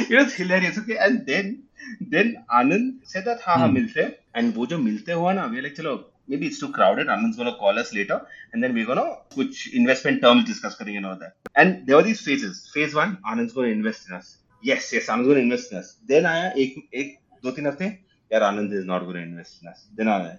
It 0.00 0.16
was 0.16 0.34
hilarious. 0.34 0.78
Okay, 0.78 0.96
and 0.98 1.26
then 1.26 1.64
then 2.00 2.44
Anand 2.52 3.06
said 3.12 3.24
that 3.24 3.40
हाँ 3.46 3.56
हाँ 3.58 3.68
मिलते 3.68 4.02
हैं 4.02 4.14
and 4.36 4.54
वो 4.56 4.66
जो 4.66 4.78
मिलते 4.78 5.12
हुआ 5.12 5.32
ना 5.32 5.50
we 5.52 5.60
like 5.60 5.76
चलो 5.76 5.94
maybe 6.28 6.46
it's 6.46 6.60
too 6.60 6.70
crowded 6.72 7.08
Anand's 7.08 7.36
gonna 7.36 7.56
call 7.62 7.78
us 7.78 7.92
later 7.94 8.20
and 8.52 8.62
then 8.62 8.74
we're 8.74 8.86
gonna 8.86 9.06
कुछ 9.34 9.66
investment 9.80 10.22
terms 10.22 10.44
discuss 10.50 10.78
करेंगे 10.80 10.96
and 10.98 11.06
all 11.06 11.18
that 11.24 11.50
and 11.56 11.86
there 11.86 11.96
were 11.96 12.06
these 12.10 12.22
phases 12.28 12.62
phase 12.74 12.94
one 12.94 13.18
Anand's 13.32 13.52
gonna 13.58 13.74
invest 13.78 14.08
in 14.08 14.16
us 14.20 14.30
yes 14.62 14.92
yes 14.92 15.08
Anand's 15.08 15.28
gonna 15.28 15.44
invest 15.48 15.72
in 15.72 15.78
us 15.78 15.96
then 16.12 16.26
आया 16.34 16.52
एक 16.64 16.76
एक 17.02 17.18
दो 17.44 17.50
तीन 17.58 17.66
हफ़्ते 17.66 17.90
यार 18.32 18.48
Anand 18.52 18.78
is 18.80 18.88
not 18.92 19.06
gonna 19.10 19.26
invest 19.28 19.62
in 19.62 19.72
us 19.74 19.86
then 20.00 20.08
आया 20.16 20.38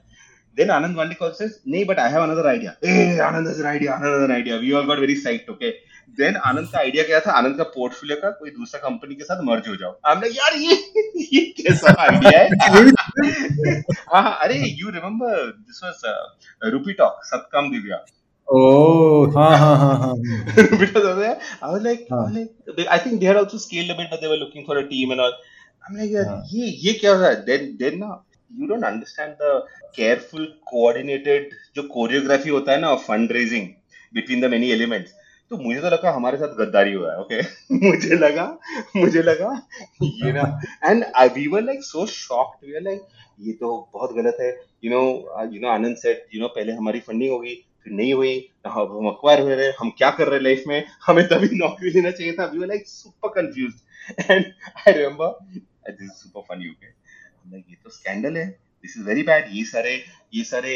Then 0.58 0.68
Anand 0.68 0.96
one 0.96 1.10
day 1.10 1.16
calls 1.16 1.38
says, 1.38 1.54
"Nee, 1.66 1.84
but 1.84 2.00
I 2.00 2.10
have 2.10 2.24
another 2.24 2.48
idea." 2.48 2.78
Hey, 2.82 3.18
Anand 3.28 3.48
has 3.48 3.60
an 3.60 3.66
idea. 3.66 3.94
Anand 3.94 4.14
has 4.18 4.26
an 4.26 4.34
idea. 4.36 4.60
We 4.66 4.74
all 4.80 4.86
got 4.86 5.00
very 5.00 5.16
psyched. 5.16 5.48
Okay. 5.54 5.72
Then 6.18 6.36
Anand 6.36 6.68
का 6.68 6.80
idea 6.80 7.04
क्या 7.04 7.20
था? 7.20 7.32
आनंद 7.32 7.58
का 7.58 7.64
portfolio 7.64 8.18
का 8.22 8.30
कोई 8.30 8.50
दूसरा 8.50 8.90
company 8.90 9.16
के 9.16 9.24
साथ 9.24 9.44
मर्ज 9.44 9.68
हो 9.68 9.76
जाओ। 9.76 10.00
हमने 10.06 10.28
यार 10.28 10.58
ये, 10.58 10.76
कैसा 11.62 11.96
आइडिया 12.00 12.40
है? 12.40 12.50
आ, 14.14 14.20
अरे 14.44 14.56
you 14.56 14.90
remember 14.90 15.46
this 15.52 15.82
was 15.84 16.72
rupee 16.74 16.94
talk 16.94 17.22
सत्कम 17.26 17.72
Divya 17.72 18.06
careful 29.96 30.46
coordinated 30.66 31.50
जो 31.76 31.84
कोरियोग्राफी 31.84 32.50
होता 32.50 32.72
है 32.72 32.80
ना 32.80 32.96
fund 32.96 33.32
raising 33.32 33.68
between 34.14 34.42
the 34.42 34.46
many 34.46 34.72
elements 34.72 35.14
तो 35.54 35.58
मुझे 35.64 35.80
तो 35.82 35.90
लगा 35.90 36.12
हमारे 36.12 36.38
साथ 36.38 36.56
गद्दारी 36.60 36.94
हुआ 36.94 37.12
है 37.12 37.20
ओके 37.22 37.42
मुझे 37.88 38.16
लगा 38.18 38.46
मुझे 38.96 39.22
लगा 39.24 39.52
ये 40.04 40.32
ना 40.34 40.46
and 40.86 41.06
we 41.36 41.48
were 41.48 41.62
like 41.64 41.84
so 41.86 42.06
shocked 42.14 42.66
we 42.68 42.76
are 42.76 42.82
like 42.82 43.02
ये 43.40 43.54
तो 43.60 43.68
बहुत 43.94 44.12
गलत 44.16 44.38
है. 44.42 44.50
You 44.84 44.92
know 44.92 45.00
you 45.54 45.62
know 45.62 45.68
Anand 45.70 45.96
said 45.98 46.26
you 46.34 46.42
know 46.42 46.48
पहले 46.48 46.74
हमारी 46.74 47.00
फंडिंग 47.00 47.32
होगी, 47.32 47.54
फिर 47.84 47.94
नहीं 47.94 48.14
हुई. 48.14 48.36
अब 48.66 48.98
हम 48.98 49.08
अक्वायर 49.10 49.40
हुए 49.42 49.56
रहे 49.56 49.72
हम 49.80 49.90
क्या 49.98 50.10
कर 50.18 50.28
रहे 50.28 50.38
हैं 50.38 50.44
लाइफ 50.44 50.64
में? 50.68 50.86
हमें 51.06 51.28
तभी 51.28 51.50
नौकरी 51.54 51.90
लेना 51.92 52.12
चाहिए 52.12 52.34
था. 52.34 52.46
We 52.46 52.60
were 52.60 52.68
like 52.68 52.88
super 52.88 53.30
confused 53.42 54.30
and 54.30 54.46
I 54.88 54.94
remember 54.94 55.28
this 55.90 56.02
is 56.02 56.12
super 56.12 56.42
funny 56.50 56.70
okay 56.70 56.88
like 56.88 57.66
ये 57.70 57.78
तो 57.84 57.90
स्कैंडल 57.90 58.38
है. 58.38 58.46
दिस 58.84 58.98
इज़ 58.98 59.06
वेरी 59.08 59.24
बैड 59.24 59.50
ये 59.54 59.64
सारे 59.66 59.96
ये 60.36 60.44
सारे 60.44 60.76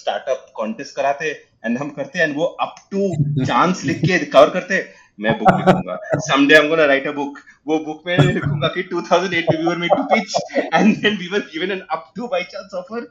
स्टार्टअप 0.00 0.52
कॉन्टेस्ट 0.56 0.96
कराते. 0.96 1.32
एंड 1.66 1.78
हम 1.78 1.90
करते 1.98 2.18
एंड 2.18 2.36
वो 2.36 2.44
अप 2.66 2.74
टू 2.90 3.44
चांस 3.44 3.84
लिख 3.84 3.98
के 4.00 4.18
कवर 4.24 4.50
करते 4.56 4.84
मैं 5.20 5.32
बुक 5.38 5.50
लिखूँगा। 5.56 5.98
Someday 6.26 6.54
I 6.54 6.62
am 6.62 6.68
gonna 6.68 6.84
write 6.92 7.06
a 7.06 7.12
book 7.18 7.38
वो 7.66 7.78
बुक 7.84 8.02
में 8.06 8.16
लिखूँगा 8.18 8.68
कि 8.76 8.82
2008 8.92 9.52
we 9.52 9.66
were 9.68 9.76
made 9.82 9.94
to 9.98 10.06
pitch 10.12 10.34
and 10.78 10.96
then 11.04 11.18
we 11.22 11.28
were 11.34 11.42
given 11.52 11.74
an 11.76 11.82
up 11.96 12.08
to 12.18 12.28
by 12.34 12.40
chance 12.54 12.74
offer 12.80 13.02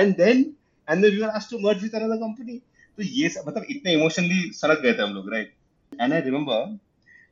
and 0.00 0.22
then 0.22 0.42
and 0.88 1.04
then 1.04 1.16
we 1.16 1.22
were 1.24 1.32
asked 1.40 1.52
to 1.54 1.60
merge 1.66 1.84
with 1.86 1.98
another 2.00 2.18
company 2.24 2.58
तो 2.98 3.02
ये 3.02 3.28
सब 3.28 3.44
मतलब 3.48 3.66
इतने 3.70 3.92
emotionally 3.92 4.40
सड़क 4.54 4.80
गए 4.82 4.92
थे 4.92 5.02
हम 5.02 5.12
लोग 5.14 5.32
right 5.34 5.52
and 6.00 6.12
I 6.12 6.20
remember 6.20 6.78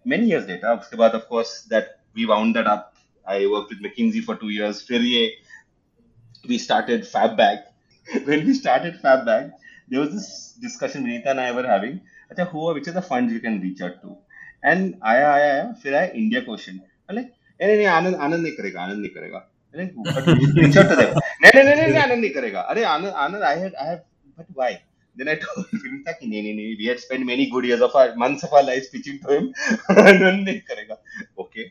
many 0.07 0.31
years 0.31 0.49
later 0.49 0.77
उसके 0.77 0.97
बाद 0.97 1.15
of 1.15 1.23
course 1.31 1.55
that 1.71 1.95
we 2.17 2.25
wound 2.35 2.55
that 2.57 2.67
up 2.77 2.93
I 3.27 3.47
work 3.55 3.69
with 3.73 3.81
McKinsey 3.83 4.21
for 4.29 4.37
two 4.43 4.51
years 4.51 4.85
फिर 4.89 5.03
ये 5.13 5.27
we 6.45 6.59
started 6.59 7.07
Fab 7.07 7.37
Bag. 7.37 7.59
when 8.27 8.47
we 8.47 8.55
started 8.55 8.95
Fab 9.01 9.25
Bag, 9.27 9.51
there 9.91 10.01
was 10.01 10.11
this 10.13 10.55
discussion 10.61 11.05
Vinita 11.05 11.31
and 11.31 11.41
I 11.41 11.53
were 11.53 11.67
having. 11.67 12.01
अच्छा 12.33 12.51
who 12.51 12.67
are 12.69 12.75
which 12.75 12.89
are 12.89 12.97
the 12.97 13.03
funds 13.03 13.33
you 13.33 13.41
can 13.41 13.61
reach 13.61 13.81
out 13.81 14.01
to? 14.03 14.17
And 14.63 14.95
आया 15.13 15.31
आया 15.33 15.53
आया 15.53 15.73
फिर 15.83 15.95
आया 15.95 16.11
India 16.21 16.41
question 16.49 16.81
like 17.13 17.33
नहीं 17.63 17.77
नहीं 17.77 17.87
आनंद 17.87 18.15
आनंद 18.27 18.43
नहीं 18.43 18.53
करेगा 18.57 18.83
आनंद 18.83 19.01
नहीं 19.01 19.11
करेगा 19.17 19.47
reach 19.77 20.77
out 20.77 20.89
to 20.91 20.97
them. 21.01 21.15
नहीं 21.43 21.53
नहीं 21.55 21.65
नहीं 21.65 21.87
नहीं 21.87 22.03
आनंद 22.03 22.21
नहीं 22.21 22.31
करेगा 22.35 22.61
अरे 22.75 22.85
Anand 22.95 23.13
Anand 23.27 23.43
I 23.51 23.57
had 23.65 23.75
I 23.85 23.89
have 23.91 24.05
but 24.37 24.47
why? 24.61 24.71
Then 25.17 25.29
I 25.29 25.37
told 25.45 25.77
Vinita 25.85 26.17
कि 26.21 26.27
नहीं 26.29 26.43
नहीं 26.43 26.55
नहीं 26.57 26.79
we 26.83 26.89
had 26.93 27.05
spent 27.07 27.27
many 27.33 27.51
good 27.55 27.71
years 27.71 27.85
of 27.89 27.95
our 28.03 28.15
months 28.25 28.49
of 28.49 28.53
our 28.59 28.65
lives 28.71 28.89
pitching 28.97 29.21
to 29.27 29.37
him 29.37 29.53
आनंद 30.07 30.49
नहीं 30.49 30.61
करेगा 30.73 30.99
okay 31.45 31.71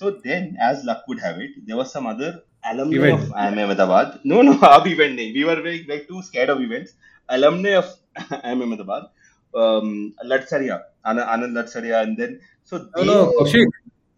so 0.00 0.10
then 0.26 0.56
as 0.70 0.84
luck 0.90 1.08
would 1.08 1.24
have 1.28 1.40
it 1.46 1.62
there 1.70 1.80
was 1.82 1.96
some 1.96 2.06
other 2.14 2.34
alumni 2.72 2.96
event. 2.96 3.22
of 3.22 3.28
IIM 3.30 3.58
Ahmedabad. 3.64 4.20
No, 4.24 4.42
no, 4.42 4.58
our 4.60 4.86
event. 4.88 5.16
We 5.16 5.44
were 5.44 5.56
very 5.56 5.84
like 5.88 6.08
too 6.08 6.22
scared 6.22 6.50
of 6.50 6.60
events. 6.60 6.94
Alumni 7.28 7.70
of 7.70 7.86
IIM 8.18 8.62
Ahmedabad. 8.62 9.04
Um, 9.54 10.14
Latsaria, 10.24 10.82
Anand 11.06 11.52
Latsaria, 11.52 12.02
and 12.02 12.16
then 12.16 12.40
so 12.64 12.78
they, 12.78 13.04
no, 13.04 13.26
no, 13.26 13.32
Kaushik. 13.38 13.66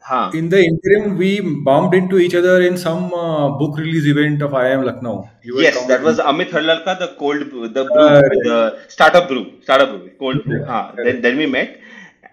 Huh. 0.00 0.30
In 0.32 0.48
the 0.48 0.62
interim, 0.62 1.16
we 1.18 1.40
bumped 1.40 1.94
into 1.94 2.18
each 2.18 2.34
other 2.34 2.62
in 2.62 2.78
some 2.78 3.12
uh, 3.12 3.50
book 3.50 3.76
release 3.76 4.06
event 4.06 4.40
of 4.40 4.52
IIM 4.52 4.84
Lucknow. 4.84 5.28
Yes, 5.42 5.84
that 5.86 6.00
was 6.00 6.18
Amit 6.18 6.50
Harlalka, 6.50 6.98
the 6.98 7.16
cold, 7.18 7.40
the 7.74 7.84
brew, 7.84 8.00
uh, 8.00 8.20
the 8.20 8.78
startup 8.88 9.28
brew, 9.28 9.60
startup 9.62 9.90
brew, 9.90 10.10
cold 10.18 10.44
brew. 10.44 10.64
Huh. 10.64 10.92
Then, 10.96 11.20
then 11.22 11.36
we 11.36 11.46
met. 11.46 11.80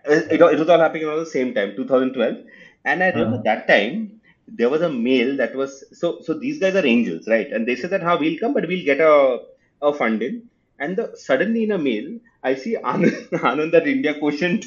It, 0.06 0.40
it 0.40 0.60
was 0.60 0.70
all 0.70 0.80
happening 0.80 1.06
around 1.06 1.20
the 1.20 1.26
same 1.26 1.54
time, 1.56 1.76
2012. 1.76 2.38
And 2.86 3.04
I 3.04 3.08
remember 3.10 3.38
uh-huh. 3.38 3.44
that 3.46 3.68
time, 3.68 4.22
there 4.48 4.70
was 4.70 4.82
a 4.82 4.90
mail 4.90 5.36
that 5.38 5.56
was 5.56 5.84
so 5.98 6.20
so 6.22 6.34
these 6.34 6.60
guys 6.60 6.76
are 6.76 6.86
angels 6.86 7.28
right 7.28 7.52
and 7.52 7.68
they 7.68 7.76
said 7.76 7.90
that 7.90 8.04
how 8.04 8.18
we'll 8.18 8.38
come 8.38 8.54
but 8.54 8.68
we'll 8.68 8.84
get 8.84 9.00
a, 9.00 9.40
a 9.82 9.94
fund 9.94 10.22
in 10.22 10.44
and 10.80 10.98
the, 10.98 11.12
suddenly 11.16 11.64
in 11.64 11.72
a 11.72 11.78
mail 11.78 12.20
i 12.44 12.54
see 12.56 12.76
anand, 12.76 13.72
that 13.72 13.88
india 13.88 14.14
quotient 14.20 14.66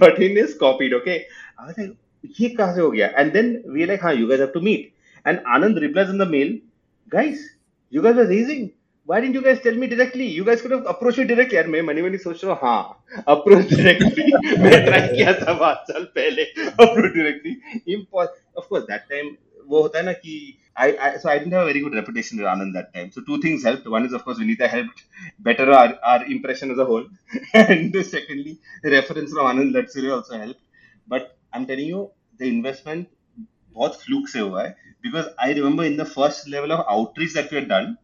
dot 0.00 0.18
in 0.18 0.36
is 0.36 0.54
copied 0.54 0.94
okay 0.94 1.26
i 1.58 1.66
was 1.66 1.78
like 1.78 1.96
ye 2.38 2.54
kaise 2.56 2.80
ho 2.84 2.90
gaya 2.90 3.12
and 3.16 3.32
then 3.32 3.62
we're 3.66 3.86
like 3.86 4.00
huh 4.00 4.14
you 4.22 4.28
guys 4.28 4.40
have 4.40 4.52
to 4.52 4.60
meet 4.60 4.92
and 5.24 5.38
anand 5.56 5.80
replies 5.86 6.10
in 6.10 6.18
the 6.18 6.30
mail 6.36 6.56
guys 7.08 7.44
you 7.90 8.02
guys 8.02 8.16
are 8.16 8.28
raising 8.28 8.66
why 9.06 9.20
didn't 9.20 9.34
you 9.34 9.42
guys 9.42 9.60
tell 9.60 9.74
me 9.74 9.86
directly? 9.86 10.26
You 10.26 10.44
guys 10.44 10.60
could 10.60 10.72
have 10.72 10.84
approached 10.84 11.18
me 11.18 11.26
directly. 11.26 11.56
यार 11.56 11.66
मैं 11.70 11.82
money 11.82 12.02
money 12.02 12.18
सोच 12.18 12.44
रहा 12.44 12.54
हूँ 12.54 12.60
हाँ 12.62 13.24
approach 13.34 13.68
directly. 13.70 14.24
मैं 14.62 14.78
try 14.86 15.00
किया 15.14 15.32
था 15.40 15.52
पाँच 15.60 15.92
साल 15.92 16.04
पहले 16.16 16.46
approach 16.70 17.14
directly. 17.14 17.52
Impossible. 17.86 18.42
Of 18.56 18.68
course 18.68 18.86
that 18.88 19.06
time 19.12 19.30
वो 19.68 19.82
होता 19.82 19.98
है 19.98 20.04
ना 20.04 20.12
कि 20.12 20.34
I, 20.76 20.96
I 21.00 21.16
so 21.18 21.28
I 21.30 21.38
didn't 21.38 21.52
have 21.52 21.62
a 21.62 21.66
very 21.72 21.80
good 21.80 21.94
reputation 21.94 22.38
with 22.38 22.46
Anand 22.46 22.74
that 22.74 22.92
time. 22.94 23.10
So 23.10 23.22
two 23.22 23.40
things 23.40 23.64
helped. 23.64 23.88
One 23.88 24.04
is 24.04 24.12
of 24.12 24.24
course 24.24 24.38
Vinita 24.38 24.68
helped 24.68 25.04
better 25.38 25.70
our, 25.72 25.98
our 26.04 26.24
impression 26.26 26.70
as 26.70 26.78
a 26.78 26.84
whole, 26.84 27.04
and 27.54 27.94
secondly 28.04 28.58
the 28.82 28.90
reference 28.90 29.32
from 29.32 29.46
Anand 29.46 29.72
Latsuri 29.72 30.12
also 30.12 30.38
helped. 30.38 30.60
But 31.08 31.36
I'm 31.52 31.66
telling 31.66 31.86
you 31.86 32.10
the 32.38 32.48
investment 32.48 33.08
बहुत 33.74 33.96
fluke 34.02 34.28
से 34.32 34.40
हुआ 34.40 34.62
है 34.64 34.74
because 35.02 35.26
I 35.38 35.52
remember 35.52 35.84
in 35.84 35.96
the 35.96 36.04
first 36.04 36.48
level 36.48 36.72
of 36.72 36.84
outreach 36.96 37.34
that 37.34 37.50
we 37.50 37.58
had 37.58 37.68
done 37.68 37.96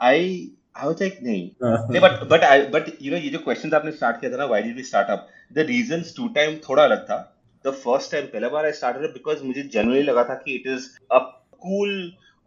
I 0.00 0.50
I 0.74 0.86
was 0.86 1.00
like 1.00 1.20
नहीं 1.22 1.50
नहीं 1.62 2.00
but 2.06 2.28
but 2.32 2.44
I 2.44 2.56
but 2.76 2.90
you 3.02 3.12
know 3.12 3.20
ये 3.26 3.30
जो 3.36 3.44
questions 3.44 3.74
आपने 3.74 3.92
start 3.98 4.20
किया 4.20 4.32
था 4.32 4.36
ना 4.42 4.48
why 4.52 4.60
did 4.66 4.82
we 4.82 4.86
start 4.90 5.14
up 5.16 5.28
the 5.58 5.66
reasons 5.70 6.12
two 6.18 6.28
time 6.38 6.58
थोड़ा 6.68 6.84
अलग 6.84 7.06
था 7.10 7.20
the 7.68 7.72
first 7.84 8.14
time 8.14 8.26
पहला 8.32 8.48
बार 8.56 8.66
I 8.70 8.74
started 8.80 9.08
it 9.08 9.14
because 9.18 9.42
मुझे 9.50 9.68
generally 9.76 10.04
लगा 10.10 10.24
था 10.30 10.34
कि 10.46 10.58
it 10.60 10.70
is 10.76 10.90
a 11.18 11.20
cool 11.64 11.92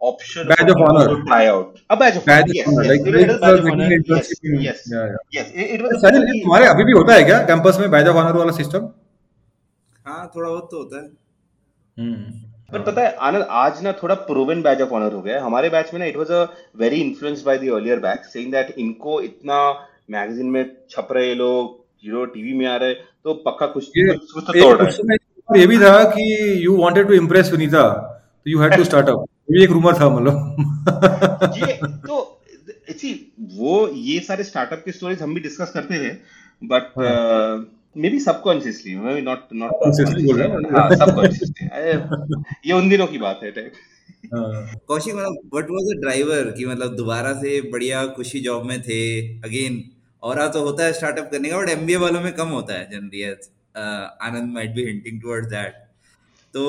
option 0.00 0.46
badge 0.48 0.70
of 0.72 0.80
honor. 0.86 1.04
to 1.12 1.16
try 1.28 1.40
out 1.52 1.78
a 1.90 1.96
badge 2.00 2.16
of 2.18 2.24
badge 2.26 2.50
honor 2.50 2.58
yes, 2.58 2.66
honor. 2.68 2.82
yes, 2.82 2.90
like 2.90 3.06
it, 3.06 3.16
it 3.20 3.40
badge 3.40 3.60
of 3.60 3.70
honor. 3.70 3.88
yes 3.90 4.28
yes. 4.66 4.82
Yeah, 4.88 5.06
yeah. 5.06 5.22
yes 5.36 5.48
it, 5.54 5.70
it 5.76 5.86
was 5.86 6.02
sir 6.02 6.18
तुम्हारे 6.32 6.66
अभी 6.74 6.84
भी 6.84 6.92
होता 6.98 7.14
है 7.14 7.24
क्या 7.24 7.38
campus 7.52 7.80
में 7.80 7.90
badge 7.90 8.08
of 8.08 8.16
honour 8.16 8.36
वाला 8.38 8.52
system 8.58 8.88
हाँ 10.06 10.30
थोड़ा 10.36 10.48
बहुत 10.48 10.68
तो 10.70 10.78
होता 10.78 10.96
है। 10.96 11.08
हम्म। 11.96 12.46
पर 12.72 12.82
पता 12.82 13.02
है 13.02 13.12
आनंद 13.26 13.46
आज 13.58 13.82
ना 13.82 13.92
थोड़ा 14.02 14.14
प्रूवन 14.28 14.62
बैच 14.62 14.80
ऑफ़ 14.82 14.90
ऑनर 14.94 15.12
हो 15.12 15.20
गया 15.22 15.42
हमारे 15.44 15.68
बैच 15.70 15.92
में 15.94 16.00
ना 16.00 16.06
it 16.06 16.16
was 16.16 16.30
a 16.30 16.42
very 16.82 17.00
influenced 17.00 17.44
by 17.46 17.58
the 17.58 17.70
earlier 17.74 17.98
batch 18.00 18.26
saying 18.32 18.52
that 18.52 18.74
इनको 18.78 19.20
इतना 19.22 19.58
मैगजीन 20.10 20.50
में 20.50 20.64
छप 20.90 21.08
रहे 21.12 21.34
लोग 21.34 21.76
हीरो 22.04 22.24
टीवी 22.34 22.52
में 22.58 22.66
आ 22.66 22.76
रहे 22.76 22.94
तो 22.94 23.34
पक्का 23.46 23.66
कुछ 23.66 23.86
कुछ 23.96 24.32
कुछ 24.34 24.44
तो 24.46 24.52
तोड़ 24.60 24.76
रहा 24.76 25.12
है। 25.12 25.60
ये 25.60 25.66
भी 25.66 25.78
था 25.78 26.02
कि 26.14 26.24
you 26.64 26.76
wanted 26.76 27.08
to 27.08 27.14
impress 27.14 27.50
Vinita 27.52 27.82
तो 28.46 28.50
you 28.50 28.60
had 28.60 28.76
to 28.76 28.84
start 28.84 29.08
up 29.08 29.24
ये 29.50 29.62
एक 29.64 29.70
रूमर 29.70 29.94
था 30.00 30.08
मतलब। 30.10 31.54
ये 31.58 31.72
तो 32.06 32.24
सी 32.92 33.12
वो 33.54 33.88
ये 33.88 34.18
सारे 34.20 34.44
स्टार्टअप 34.44 34.82
की 34.84 34.92
स्टोरीज 34.92 35.22
हम 35.22 35.34
भी 35.34 35.40
डिस्कस 35.40 35.70
करते 35.74 35.98
थे 35.98 36.14
but 36.62 36.98
maybe 38.10 38.18
subconsciously 38.20 38.94
maybe 39.14 39.20
not 39.22 39.52
not 39.54 39.70
हाँ। 40.72 40.88
सबकॉन्शियसली 40.96 41.68
ये 42.66 42.72
उन 42.72 42.88
दिनों 42.88 43.06
की 43.06 43.18
बात 43.18 43.40
है 43.42 43.50
टाइप 43.50 43.72
कौशिक 44.26 45.14
मतलब 45.14 45.38
व्हाट 45.54 45.70
वाज 45.70 45.84
द 45.86 46.00
ड्राइवर 46.00 46.50
कि 46.50 46.66
मतलब 46.66 46.96
दोबारा 46.96 47.32
से 47.40 47.60
बढ़िया 47.70 48.06
खुशी 48.16 48.40
जॉब 48.40 48.64
में 48.64 48.80
थे 48.82 49.00
अगेन 49.40 49.82
और 50.22 50.46
तो 50.48 50.64
होता 50.64 50.84
है 50.84 50.92
स्टार्टअप 50.92 51.28
करने 51.32 51.48
का 51.48 51.58
बट 51.58 51.68
एमबीए 51.70 51.96
वालों 51.96 52.20
में 52.20 52.32
कम 52.32 52.48
होता 52.50 52.74
है 52.74 52.90
generally 52.90 53.22
Anand 54.22 54.52
might 54.54 54.74
be 54.74 54.84
hinting 54.84 55.20
towards 55.22 55.48
that 55.48 55.74
तो 56.54 56.64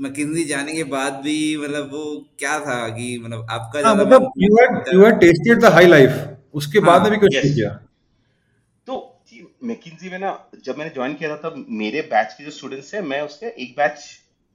मैकिंजी 0.00 0.44
जाने 0.44 0.74
के 0.74 0.84
बाद 0.92 1.20
भी 1.24 1.36
मतलब 1.62 1.90
वो 1.92 2.04
क्या 2.38 2.58
था 2.60 2.76
कि 2.88 3.06
मतलब 3.24 3.46
आपका 3.50 3.86
हाँ, 3.88 3.94
मतलब 3.96 4.30
you 4.38 4.56
had 4.56 4.94
you 4.94 5.04
had 5.04 5.20
tested 5.20 5.60
the 5.60 5.72
high 5.74 5.86
life 5.86 6.10
उसके 6.54 6.78
हाँ, 6.78 6.86
बाद 6.86 7.02
में 7.02 7.10
भी 7.10 7.16
कुछ 7.18 7.36
नहीं 7.36 7.54
किया। 7.54 7.70
तो 8.86 9.06
मैकिंजी 9.64 10.10
में 10.10 10.18
ना 10.18 10.30
जब 10.64 10.78
मैंने 10.78 10.90
ज्वाइन 10.94 11.14
किया 11.14 11.30
था 11.30 11.36
तब 11.48 11.64
मेरे 11.82 12.00
बैच 12.10 12.32
के 12.38 12.44
जो 12.44 12.50
स्टूडेंट्स 12.50 12.92
थे 12.94 13.00
मैं 13.02 13.20
उसके 13.22 13.46
एक 13.62 13.74
बैच 13.76 14.04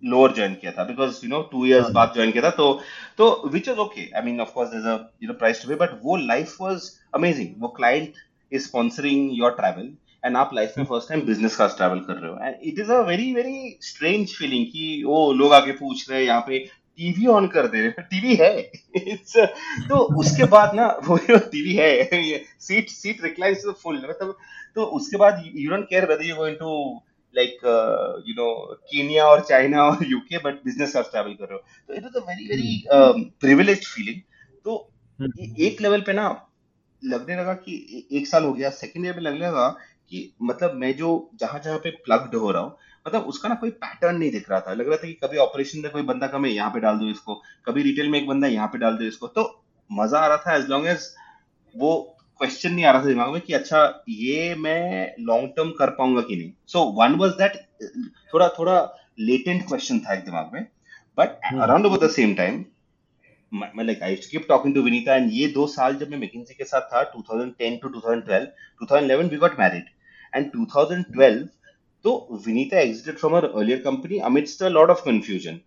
लोअर 0.04 0.34
ज्वाइन 0.36 0.54
किया 0.62 0.72
था 0.72 0.84
because 0.84 1.20
you 1.24 1.30
know 1.30 1.42
two 1.52 1.66
years 1.66 1.90
बाद 1.92 2.12
ज्वाइन 2.16 2.32
किया 2.32 2.44
था। 2.44 2.50
तो 2.50 2.72
तो 3.18 3.50
which 3.54 3.70
is 3.70 3.78
okay 3.80 4.10
I 4.16 4.22
mean 4.24 4.42
of 4.42 4.50
course 4.54 4.70
there 4.70 4.82
is 4.82 4.88
a 4.90 4.98
you 5.24 5.28
know 5.28 5.34
price 5.40 5.62
to 5.62 5.70
pay 5.70 5.76
but 5.76 6.00
वो 6.04 6.16
लाइफ 6.26 6.56
वाज 6.62 6.90
अमेजिंग 7.16 7.62
वो 7.62 7.68
client 7.78 8.14
is 8.52 8.64
sponsoring 8.64 9.30
your 9.38 9.52
travel 9.60 9.90
and 10.26 10.38
आप 10.38 10.54
life 10.54 10.74
में 10.78 10.86
first 10.86 11.10
time 11.10 11.22
business 11.26 11.56
class 11.56 11.76
travel 11.78 12.00
कर 12.00 12.14
रहे 12.14 12.32
हो. 12.32 12.38
And 12.42 12.56
it 12.64 12.80
is 12.80 12.92
a 12.92 13.00
very 13.08 13.34
very 13.34 13.78
strange 13.82 14.34
feeling 14.38 14.66
कि 14.68 15.04
ओ 15.08 15.32
लोग 15.34 15.54
आके 15.54 15.72
पूछ 15.80 16.10
रहे 16.10 16.20
हैं 16.20 16.26
यहाँ 16.28 16.42
पे 16.48 16.60
टीवी 17.00 17.26
ऑन 17.28 17.48
कर 17.56 17.68
दे 17.68 17.82
रहे 17.82 18.04
टीवी 18.12 18.36
है. 18.36 18.62
तो 19.88 19.98
उसके 20.20 20.46
बाद 20.52 20.76
ना 20.76 20.88
वो 21.08 21.18
टीवी 21.28 21.74
है 21.76 21.90
सीट 22.68 22.90
सीट 22.90 23.24
रिक्लाइंस 23.24 23.66
फुल 23.82 23.98
मतलब 24.04 24.36
तो 24.76 24.86
उसके 25.00 25.18
बाद 25.18 25.44
you 25.56 25.70
don't 25.72 25.86
care 25.90 26.10
whether 26.10 26.26
you 26.26 26.36
going 26.36 26.56
to 26.58 27.02
like 27.36 27.60
you 28.28 28.34
know 28.36 28.54
Kenya 28.92 29.26
और 29.28 29.42
चाइना 29.50 29.84
और 29.84 30.06
UK 30.08 30.38
but 30.44 30.64
business 30.66 30.92
class 30.92 31.10
travel 31.12 31.34
कर 31.34 31.46
रहे 31.46 31.54
हो. 31.54 31.64
तो 31.88 31.94
it 31.94 32.04
was 32.04 32.16
a 32.16 32.26
very 32.28 32.48
very 32.50 33.32
privilege 33.40 33.88
feeling 33.88 34.22
तो. 34.66 34.92
एक 35.66 35.82
लेवल 35.82 36.02
पे 36.02 36.14
ना 36.14 36.24
लगने 37.02 37.36
लगा 37.36 37.54
कि 37.56 38.08
एक 38.12 38.28
साल 38.28 38.44
हो 38.44 38.54
गया. 38.54 38.70
सेकेंड 38.72 39.06
ईयर 39.06 39.16
में 39.16 39.22
लगने 39.24 39.40
लगा 39.40 39.68
कि 40.12 40.32
मतलब 40.42 40.74
मैं 40.76 40.96
जो 40.98 41.10
जहाँ 41.40 41.60
जहाँ 41.60 41.78
पे 41.80 41.90
प्लग्ड 42.06 42.36
हो 42.36 42.52
रहा 42.52 42.62
हूँ 42.62 42.78
मतलब 43.06 43.26
उसका 43.28 43.50
ना 43.50 43.56
कोई 43.56 43.70
पैटर्न 43.72 44.16
नहीं 44.18 44.32
दिख 44.32 44.50
रहा 44.50 44.60
था। 44.60 44.74
लग 44.74 44.88
रहा 44.88 44.98
था 44.98 45.08
कि 45.08 45.14
कभी 45.24 45.38
ऑपरेशन 45.38 45.80
में 45.80 45.92
कोई 45.92 46.02
बंदा 46.04 46.28
कम 46.28 46.46
है 46.46 46.52
यहाँ 46.52 46.70
पे 46.72 46.80
डाल 46.80 46.98
दो 47.00 47.10
इसको। 47.10 47.36
कभी 47.66 47.84
रिटेल 47.84 48.10
में 48.10 48.20
एक 48.20 48.28
बंदा 48.28 48.48
यहाँ 48.48 48.68
पे 48.68 48.78
डाल 48.78 48.98
दो 48.98 49.06
इसको। 49.06 49.28
तो 49.30 49.44
मज़ा 49.90 50.20
आ 50.20 50.28
रहा 50.28 50.38
था 50.46 50.56
एज 50.56 50.70
लॉन्ग 50.70 50.88
एज 50.88 51.08
वो 51.76 51.96
क्वेश्चन 52.40 52.74
नहीं 52.74 52.86
आ 52.86 52.92
रहा 52.92 53.02
था 53.02 53.08
दिमाग 53.08 53.32
में 53.32 53.42
कि 53.42 53.54
अच्छा 53.54 53.82
ये 54.10 54.56
मैं 54.60 55.14
लॉन्ग 55.22 55.50
टर्म 55.58 55.70
कर 55.80 55.90
पाऊँगा 55.98 56.22
कि 56.22 56.36
नहीं। 56.36 56.52
सो 56.68 56.84
वन 57.00 57.16
वॉज़ 57.16 57.34
दैट 57.34 57.58
थोड़ा 58.34 58.48
थोड़ा 58.60 58.80
लेटेंट 59.20 59.68
क्वेश्चन 59.68 60.00
था 60.00 60.14
एक 60.14 60.24
दिमाग 60.26 60.50
में। 60.54 60.68
But 61.18 61.40
around 61.54 61.86
over 61.86 62.06
the 62.06 62.10
same 62.12 62.34
time 62.36 62.64
मैं 63.52 63.84
like 63.84 64.02
I 64.04 64.16
keep 64.32 64.46
talking 64.50 64.74
to 64.76 64.82
Vinita 64.82 65.16
and 65.16 65.30
ये 65.34 65.48
दो 65.48 65.66
साल 65.68 65.96
जब 65.96 66.10
मैं 66.10 66.18
मैकिंजी 66.18 66.54
के 66.54 66.64
साथ 66.66 66.82
था 66.94 67.04
2010 67.12 67.78
to 67.82 67.90
2012 67.90 68.48
2011 68.82 69.30
we 69.32 69.38
got 69.38 69.60
married 69.60 69.90
and 70.36 70.52
2012 70.56 71.46
तो 72.06 72.18
Vinita 72.46 72.80
exited 72.80 73.18
from 73.18 73.36
her 73.36 73.46
earlier 73.46 73.80
company 73.82 74.20
amidst 74.30 74.62
a 74.64 74.70
lot 74.70 74.90
of 74.90 75.02
confusion 75.06 75.60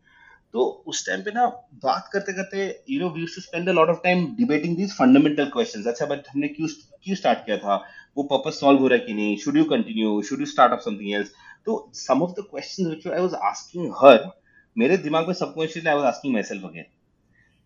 तो 0.55 0.65
उस 0.87 1.05
टाइम 1.07 1.23
पे 1.23 1.31
ना 1.35 1.47
बात 1.85 2.09
करते 2.13 2.33
करते 2.33 2.67
you 2.91 3.01
know 3.01 3.09
we 3.15 3.25
to 3.35 3.41
spend 3.41 3.69
a 3.69 3.73
lot 3.73 3.89
of 3.89 3.99
time 4.05 4.25
debating 4.37 4.77
these 4.77 4.93
fundamental 4.99 5.51
questions 5.57 5.87
अच्छा 5.87 6.07
बट 6.07 6.29
हमने 6.29 6.49
क्यों 6.49 6.69
क्यों 6.69 7.17
स्टार्ट 7.17 7.39
किया 7.47 7.57
था? 7.57 7.77
वो 8.17 8.23
पर्पस 8.33 8.61
सॉल्व 8.61 8.81
हो 8.81 8.89
रहा 8.89 8.99
है 8.99 9.07
कि 9.07 9.13
नहीं? 9.13 9.37
Should 9.37 9.57
you 9.57 9.65
continue 9.65 10.21
should 10.29 10.41
you 10.41 10.47
start 10.47 10.73
off 10.73 10.81
something 10.85 11.15
else 11.15 11.33
तो 11.67 11.77
some 11.95 12.23
of 12.23 12.31
the 12.41 12.45
questions 12.51 12.87
which 12.87 13.07
I 13.09 13.21
was 13.21 13.35
asking 13.51 13.93
her 13.97 14.31
मेरे 14.77 14.97
दिमाग 14.99 15.27
में 15.27 15.35
subconsciously 15.35 15.91
I 15.91 15.97
was 15.97 16.05
asking 16.05 16.35
myself 16.43 16.65
again 16.65 16.85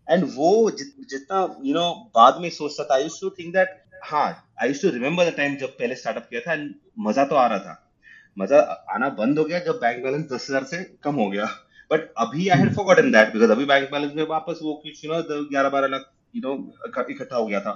and 0.07 0.23
वो 0.35 0.51
जितना 0.79 1.41
यू 1.65 1.73
नो 1.73 1.89
बाद 2.15 2.41
में 2.41 2.49
सोचता 2.49 2.83
था 2.83 2.95
I 2.95 3.03
used 3.03 3.21
to 3.21 3.29
think 3.39 3.53
that 3.55 3.82
हाँ 4.03 4.27
I 4.61 4.73
to 4.73 4.89
remember 4.89 5.29
the 5.29 5.33
time 5.35 5.55
जब 5.57 5.69
पहले 5.77 5.95
स्टार्टअप 5.95 6.25
किया 6.29 6.41
था 6.41 6.53
एंड 6.53 6.73
मज़ा 6.99 7.23
तो 7.25 7.35
आ 7.35 7.45
रहा 7.47 7.59
था। 7.59 7.79
मज़ा 8.37 8.59
आना 8.93 9.09
बंद 9.19 9.39
हो 9.39 9.43
गया 9.45 9.59
जब 9.59 9.79
बैंक 9.81 10.03
बैलेंस 10.03 10.25
दस 10.31 10.47
हज़ार 10.49 10.63
से 10.63 10.83
कम 11.03 11.15
हो 11.15 11.29
गया। 11.29 11.45
बट 11.91 12.09
अभी 12.17 12.47
I 12.49 12.59
had 12.59 12.73
forgotten 12.75 13.11
that 13.11 13.33
because 13.33 13.51
अभी 13.51 13.65
बैंक 13.65 13.89
बैलेंस 13.91 14.13
में 14.15 14.23
वापस 14.27 14.59
वो 14.63 14.73
कुछ 14.83 15.03
यू 15.05 15.11
नो 15.11 15.21
ग्यारह 15.49 15.69
बारह 15.69 15.87
लाख 15.87 16.11
यू 16.35 16.41
नो 16.41 16.55
इकट्ठा 17.09 17.35
हो 17.35 17.45
गया 17.45 17.59
था। 17.61 17.71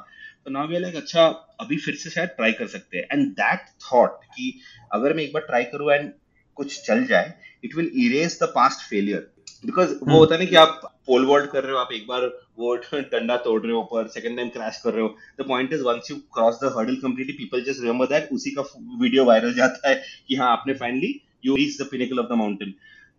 तो 0.45 0.51
नाउ 0.51 0.67
वी 0.67 0.79
लाइक 0.79 0.95
अच्छा 0.95 1.25
अभी 1.59 1.77
फिर 1.77 1.95
से 1.95 2.09
शायद 2.09 2.29
ट्राई 2.37 2.51
कर 2.53 2.67
सकते 2.67 2.97
हैं। 2.97 3.07
एंड 3.11 3.27
दैट 3.33 3.69
थॉट 3.85 4.19
कि 4.35 4.53
अगर 4.93 5.13
मैं 5.13 5.23
एक 5.23 5.33
बार 5.33 5.43
ट्राई 5.43 5.63
करूँ 5.71 5.91
एंड 5.93 6.11
कुछ 6.57 6.81
चल 6.87 7.05
जाए 7.05 7.33
it 7.63 7.75
will 7.75 7.91
erase 8.05 8.37
the 8.43 8.51
past 8.55 8.89
failure 8.89 9.27
because 9.65 9.89
वो 9.89 10.05
hmm. 10.05 10.13
होता 10.13 10.35
है 10.35 10.41
ना 10.41 10.49
कि 10.49 10.55
आप 10.55 10.81
पोल 11.07 11.25
वॉल्ट 11.25 11.51
कर 11.51 11.63
रहे 11.63 11.71
हो 11.71 11.77
आप 11.77 11.91
एक 11.93 12.07
बार 12.07 12.21
वो 12.57 12.75
डंडा 12.75 13.37
तोड़ 13.39 13.61
रहे 13.61 13.71
हो 13.71 13.79
ऊपर 13.79 14.07
सेकंड 14.09 14.37
टाइम 14.37 14.49
क्रैश 14.49 14.81
कर 14.83 14.93
रहे 14.93 15.01
हो। 15.01 15.15
The 15.39 15.47
point 15.47 15.73
is 15.73 15.81
once 15.83 16.11
you 16.11 16.17
cross 16.33 16.59
the 16.63 16.73
hurdle 16.77 16.95
completely 17.01 17.33
people 17.35 17.63
just 17.63 17.81
remember 17.81 18.05
that 18.07 18.29
उसी 18.33 18.51
का 18.51 18.61
वीडियो 19.01 19.25
वायरल 19.25 19.53
जाता 19.53 19.89
है 19.89 20.01
कि 20.27 20.35
हाँ 20.35 20.51
आपने 20.51 20.73
finally 20.75 21.13
you 21.45 21.55
reach 21.55 21.81
the 21.81 21.87
pinnacle 21.91 22.19
of 22.19 22.27
the 22.27 22.37
mountain 22.37 22.73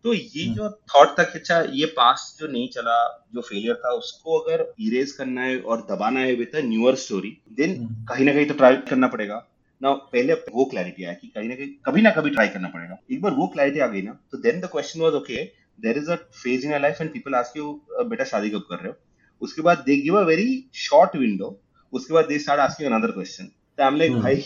तो 0.05 0.13
ये 0.15 0.45
hmm. 0.45 0.57
जो 0.57 0.69
थॉट 0.91 1.19
था 1.19 1.23
कि 1.23 1.39
अच्छा 1.39 1.61
ये 1.73 1.87
पास्ट 1.95 2.41
जो 2.41 2.49
नहीं 2.49 2.69
चला 2.71 2.97
जो 3.35 3.41
फेलियर 3.41 3.75
था 3.85 3.93
उसको 3.95 4.39
अगर 4.39 4.61
इरेज 4.81 5.13
करना 5.13 5.43
है 5.43 5.59
और 5.61 5.81
दबाना 5.91 6.21
है 6.21 6.35
with 6.35 6.55
a 6.57 6.61
newer 6.65 6.95
story 6.97 7.31
then 7.53 7.75
कहीं 8.11 8.25
ना 8.27 8.33
कहीं 8.33 8.47
तो 8.47 8.55
ट्राई 8.55 8.77
करना 8.91 9.09
पड़ेगा। 9.09 9.43
ना 9.81 9.93
पहले 10.13 10.35
वो 10.53 10.65
क्लैरिटी 10.65 11.05
आया 11.05 11.15
कि 11.15 11.29
कहीं 11.29 11.49
ना 11.49 11.55
कहीं 11.55 11.69
कभी 11.87 12.03
ना 12.03 12.11
कभी 12.11 12.31
ट्राई 12.31 12.49
करना 12.49 12.69
पड़ेगा। 12.69 12.99
एक 13.13 13.21
बार 13.23 13.33
वो 13.35 13.47
क्लैरिटी 13.49 13.81
आ 13.81 13.87
गई 13.87 14.03
ना 14.03 14.13
तो 14.33 14.39
then 14.39 14.61
the 14.61 14.69
question 14.73 15.01
was 15.01 15.15
okay 15.15 15.45
there 15.79 15.99
is 15.99 16.11
a 16.11 16.17
phase 16.17 16.67
in 16.67 16.81
life 16.83 17.01
and 17.01 17.13
people 17.13 17.35
ask 17.35 17.57
you 17.57 17.73
बेटा 18.05 18.25
शादी 18.25 18.51
कब 18.51 18.65
कर 18.71 18.77
रहे 18.77 18.89
हो? 18.89 18.95
उसके 19.43 19.63
बाद 19.63 19.83
they 19.87 19.97
give 19.97 20.19
a 20.19 20.23
very 20.25 20.49
short 20.75 21.17
window 21.17 21.59
उसके 21.93 22.15
बाद 22.15 22.25
they 22.25 22.39
start 22.39 22.61
asking 22.61 22.93
another 22.93 23.11
question 23.11 23.45
तो 23.79 23.85
हम 23.85 23.97
लाइक 23.97 24.13
भाई 24.19 24.43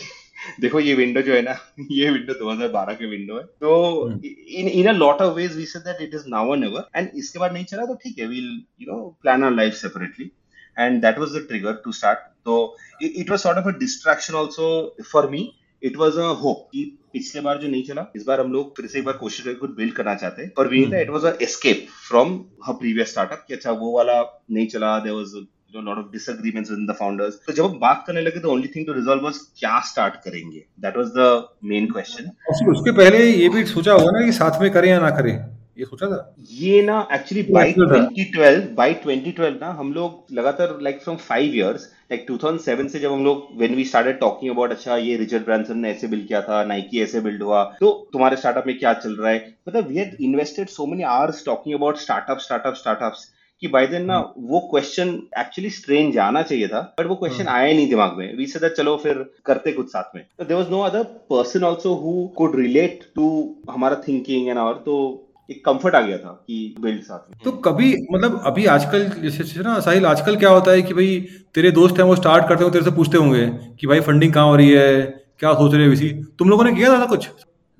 देखो 0.61 0.79
ये 0.79 0.93
विंडो 0.93 1.21
जो 1.21 1.33
है 1.33 1.41
ना 1.41 1.55
ये 1.91 2.09
विंडो 2.09 2.33
2012 2.33 2.95
के 2.95 3.05
विंडो 3.05 3.37
है। 3.37 3.43
तो 3.43 4.09
in 4.11 4.67
in 4.69 4.87
a 4.87 4.91
lot 4.91 5.21
of 5.21 5.33
ways 5.35 5.55
we 5.57 5.65
said 5.65 5.81
that 5.81 6.01
it 6.01 6.13
is 6.15 6.23
now 6.27 6.49
or 6.49 6.57
never 6.57 6.89
and 6.95 7.09
इसके 7.15 7.39
बाद 7.39 7.53
नहीं 7.53 7.65
चला 7.65 7.85
तो 7.85 7.95
ठीक 8.03 8.19
है 8.19 8.25
we'll 8.27 8.49
you 8.81 8.91
know 8.91 8.97
plan 9.21 9.43
our 9.43 9.55
life 9.55 9.73
separately 9.73 10.31
and 10.79 11.01
that 11.01 11.17
was 11.19 11.35
the 11.35 11.45
trigger 11.47 11.73
to 11.83 11.91
start 11.91 12.19
तो 12.45 12.55
it 13.03 13.29
was 13.29 13.39
sort 13.39 13.57
of 13.57 13.67
a 13.67 13.77
distraction 13.79 14.35
also 14.35 14.69
for 15.11 15.29
me 15.29 15.49
it 15.83 15.97
was 15.97 16.19
a 16.19 16.27
hope 16.41 16.67
कि 16.71 16.99
पिछले 17.13 17.41
बार 17.41 17.57
जो 17.57 17.67
नहीं 17.67 17.83
चला 17.83 18.11
इस 18.15 18.23
बार 18.27 18.39
हम 18.41 18.53
लोग 18.53 18.75
फिर 18.77 18.87
से 18.87 18.99
एक 18.99 19.05
बार 19.05 19.17
कोशिश 19.17 19.45
करके 19.45 19.59
कुछ 19.59 19.71
बिल्ड 19.71 19.93
करना 19.93 20.15
चाहते 20.15 20.41
हैं 20.41 20.51
और 20.57 20.67
we 20.67 20.83
it 21.01 21.09
was 21.09 21.25
a 21.25 21.37
escape 21.41 21.87
from 22.07 22.45
her 22.65 22.73
previous 22.73 23.11
startup 23.11 23.45
कि 23.47 23.53
अच्छा 23.53 23.71
वो 23.71 23.97
वाला 23.97 24.21
नहीं 24.51 24.67
चला 24.67 24.99
there 24.99 25.13
was 25.13 25.35
you 25.75 25.81
know, 25.81 25.91
lot 25.91 25.97
of 25.97 26.11
disagreements 26.11 26.69
within 26.69 26.85
the 26.85 26.93
founders. 26.93 27.35
तो 27.47 27.53
जब 27.53 27.65
हम 27.65 27.79
बात 27.79 28.03
करने 28.07 28.21
लगे 28.21 28.39
तो 28.39 28.49
only 28.49 28.67
thing 28.67 28.85
to 28.89 28.95
resolve 28.97 29.23
was 29.27 29.37
क्या 29.59 29.81
start 29.93 30.15
करेंगे. 30.25 30.63
That 30.81 30.97
was 30.97 31.07
the 31.19 31.29
main 31.71 31.87
question. 31.93 32.29
उसके 32.69 32.91
पहले 32.91 33.25
ये 33.25 33.49
भी 33.49 33.65
सोचा 33.65 33.93
होगा 33.93 34.19
ना 34.19 34.25
कि 34.25 34.31
साथ 34.31 34.61
में 34.61 34.71
करें 34.71 34.89
या 34.89 34.99
ना 34.99 35.09
करें. 35.09 35.52
ये 35.77 35.85
सोचा 35.85 36.07
था? 36.07 36.35
ये 36.51 36.81
ना 36.83 37.07
एक्चुअली 37.13 37.43
बाय 37.53 37.71
2012 37.71 38.75
बाय 38.75 38.93
2012 39.07 39.61
ना 39.61 39.71
हम 39.71 39.93
लोग 39.93 40.25
लगातार 40.31 40.77
like 40.81 41.01
from 41.01 41.17
five 41.17 41.53
years 41.53 41.83
like 42.11 42.25
2007 42.31 42.89
से 42.89 42.99
जब 42.99 43.11
हम 43.11 43.23
लोग 43.25 43.47
when 43.57 43.75
we 43.75 43.83
started 43.83 44.19
talking 44.19 44.51
about 44.51 44.71
अच्छा 44.71 44.97
ये 44.97 45.17
रिचर्ड 45.17 45.45
ब्रांसन 45.45 45.77
ने 45.77 45.91
ऐसे 45.91 46.07
बिल्ड 46.07 46.27
किया 46.27 46.41
था 46.41 46.63
नाइकी 46.63 47.01
ऐसे 47.01 47.21
बिल्ड 47.21 47.43
हुआ 47.43 47.63
तो 47.79 48.09
तुम्हारे 48.13 48.35
स्टार्टअप 48.35 48.67
में 48.67 48.79
क्या 48.79 48.93
चल 48.93 49.15
रहा 49.15 49.31
है? 49.31 49.55
मतलब 49.69 49.87
we 49.87 49.95
had 49.95 50.17
invested 50.21 50.67
so 50.69 50.85
many 50.85 51.03
hours 51.03 51.45
talking 51.45 51.75
about 51.75 51.97
startup 51.97 52.37
startup 52.37 52.73
startups 52.73 53.31
कि 53.61 53.67
बाय 53.67 53.87
देन 53.87 54.05
ना 54.05 54.33
वो 54.37 54.59
क्वेश्चन 54.59 55.09
एक्चुअली 55.39 55.69
स्ट्रेंज 55.69 56.17
आना 56.17 56.41
चाहिए 56.41 56.67
था 56.67 56.95
बट 56.99 57.05
वो 57.05 57.15
क्वेश्चन 57.15 57.47
हाँ। 57.47 57.59
आया 57.59 57.73
नहीं 57.73 57.89
दिमाग 57.89 58.17
में। 58.17 58.37
वी 58.37 58.45
से 58.45 58.69
चलो 58.69 58.97
फिर 58.97 59.25
करते 59.45 59.71
कुछ 59.71 59.87
साथ 59.87 60.15
में। 60.15 60.25
There 60.41 60.59
was 60.59 60.69
no 60.69 60.79
other 60.79 61.03
person 61.03 61.63
also 61.63 61.93
who 61.93 62.27
could 62.27 62.55
relate 62.55 62.99
to 63.15 63.55
हमारा 63.69 63.95
थिंकिंग 64.07 64.47
एंड 64.47 64.57
और 64.57 64.73
तो 64.73 65.22
एक 65.49 65.65
कंफर्ट 65.65 65.95
आ 65.95 66.01
गया 66.01 66.17
था 66.17 66.43
कि 66.47 66.75
बिल्ड 66.79 67.01
साथ 67.01 67.29
में। 67.29 67.37
तो 67.45 67.51
कभी 67.51 67.93
मतलब 68.11 68.41
अभी 68.45 68.65
आजकल 68.65 69.09
जैसे 69.21 69.63
ना 69.63 69.79
साहिल 69.79 70.05
आजकल 70.05 70.35
क्या 70.35 70.49
होता 70.49 70.71
है 70.71 70.81
कि 70.81 70.93
भाई 70.93 71.19
तेरे 71.55 71.71
दोस्त 71.71 71.97
हैं 71.97 72.05
वो 72.05 72.15
स्टार्ट 72.15 72.47
करते 72.49 72.63
हो 72.63 72.69
तेरे 72.69 72.85
से 72.85 72.91
पूछते 72.91 73.17
होंगे 73.17 73.45
कि 73.79 73.87
भाई 73.87 73.99
फंडिंग 73.99 74.33
कहाँ 74.33 74.45
हो 74.45 74.55
रही 74.55 74.69
है 74.69 75.01
क्या 75.39 75.53
सोच 75.53 75.73
रहे 75.73 75.87
हो 75.87 75.93
इसी। 75.93 76.09
तुम 76.39 76.49
लोगों 76.49 76.63
ने 76.63 76.71
किया 76.71 76.89
था 76.89 76.99
था 77.01 77.05
कुछ? 77.05 77.27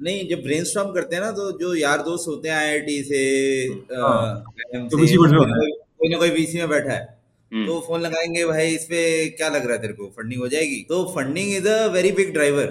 नहीं 0.02 0.28
जब 0.30 0.44
ब्रेन 0.44 0.64
करते 0.94 1.16
हैं 1.16 1.24
ना 1.24 1.32
तो 1.32 1.52
जो 1.60 1.74
यार 1.76 1.98
दोस्त 1.98 2.28
होते 2.28 2.50
हैं 2.50 2.56
आई 2.56 3.02
से 3.04 3.20
हाँ, 3.96 4.44
तो 4.76 4.98
कोई 4.98 6.10
ना 6.10 6.18
कोई 6.18 6.30
वीसी 6.30 6.58
में 6.58 6.70
बैठा 6.70 6.94
है। 6.94 7.18
हम्म। 7.52 7.66
तो 7.68 7.80
फ़ोन 7.80 8.02
लगाएँगे 8.02 8.46
भाई 8.46 8.68
इस 8.68 8.84
पे 8.84 9.02
क्या 9.30 9.50
लग 9.50 9.66
रहा 9.66 9.74
है 9.74 9.82
तेरे 9.82 9.94
को? 9.94 10.06
फंडिंग 10.08 10.42
हो 10.42 10.48
जाएगी? 10.48 10.86
तो 10.90 11.04
funding 11.16 11.54
is 11.56 11.68
a 11.68 11.86
very 11.88 12.12
big 12.12 12.34
driver 12.34 12.66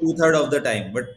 to 0.00 0.12
third 0.12 0.36
of 0.36 0.50
the 0.50 0.60
time 0.64 0.92
but 0.92 1.08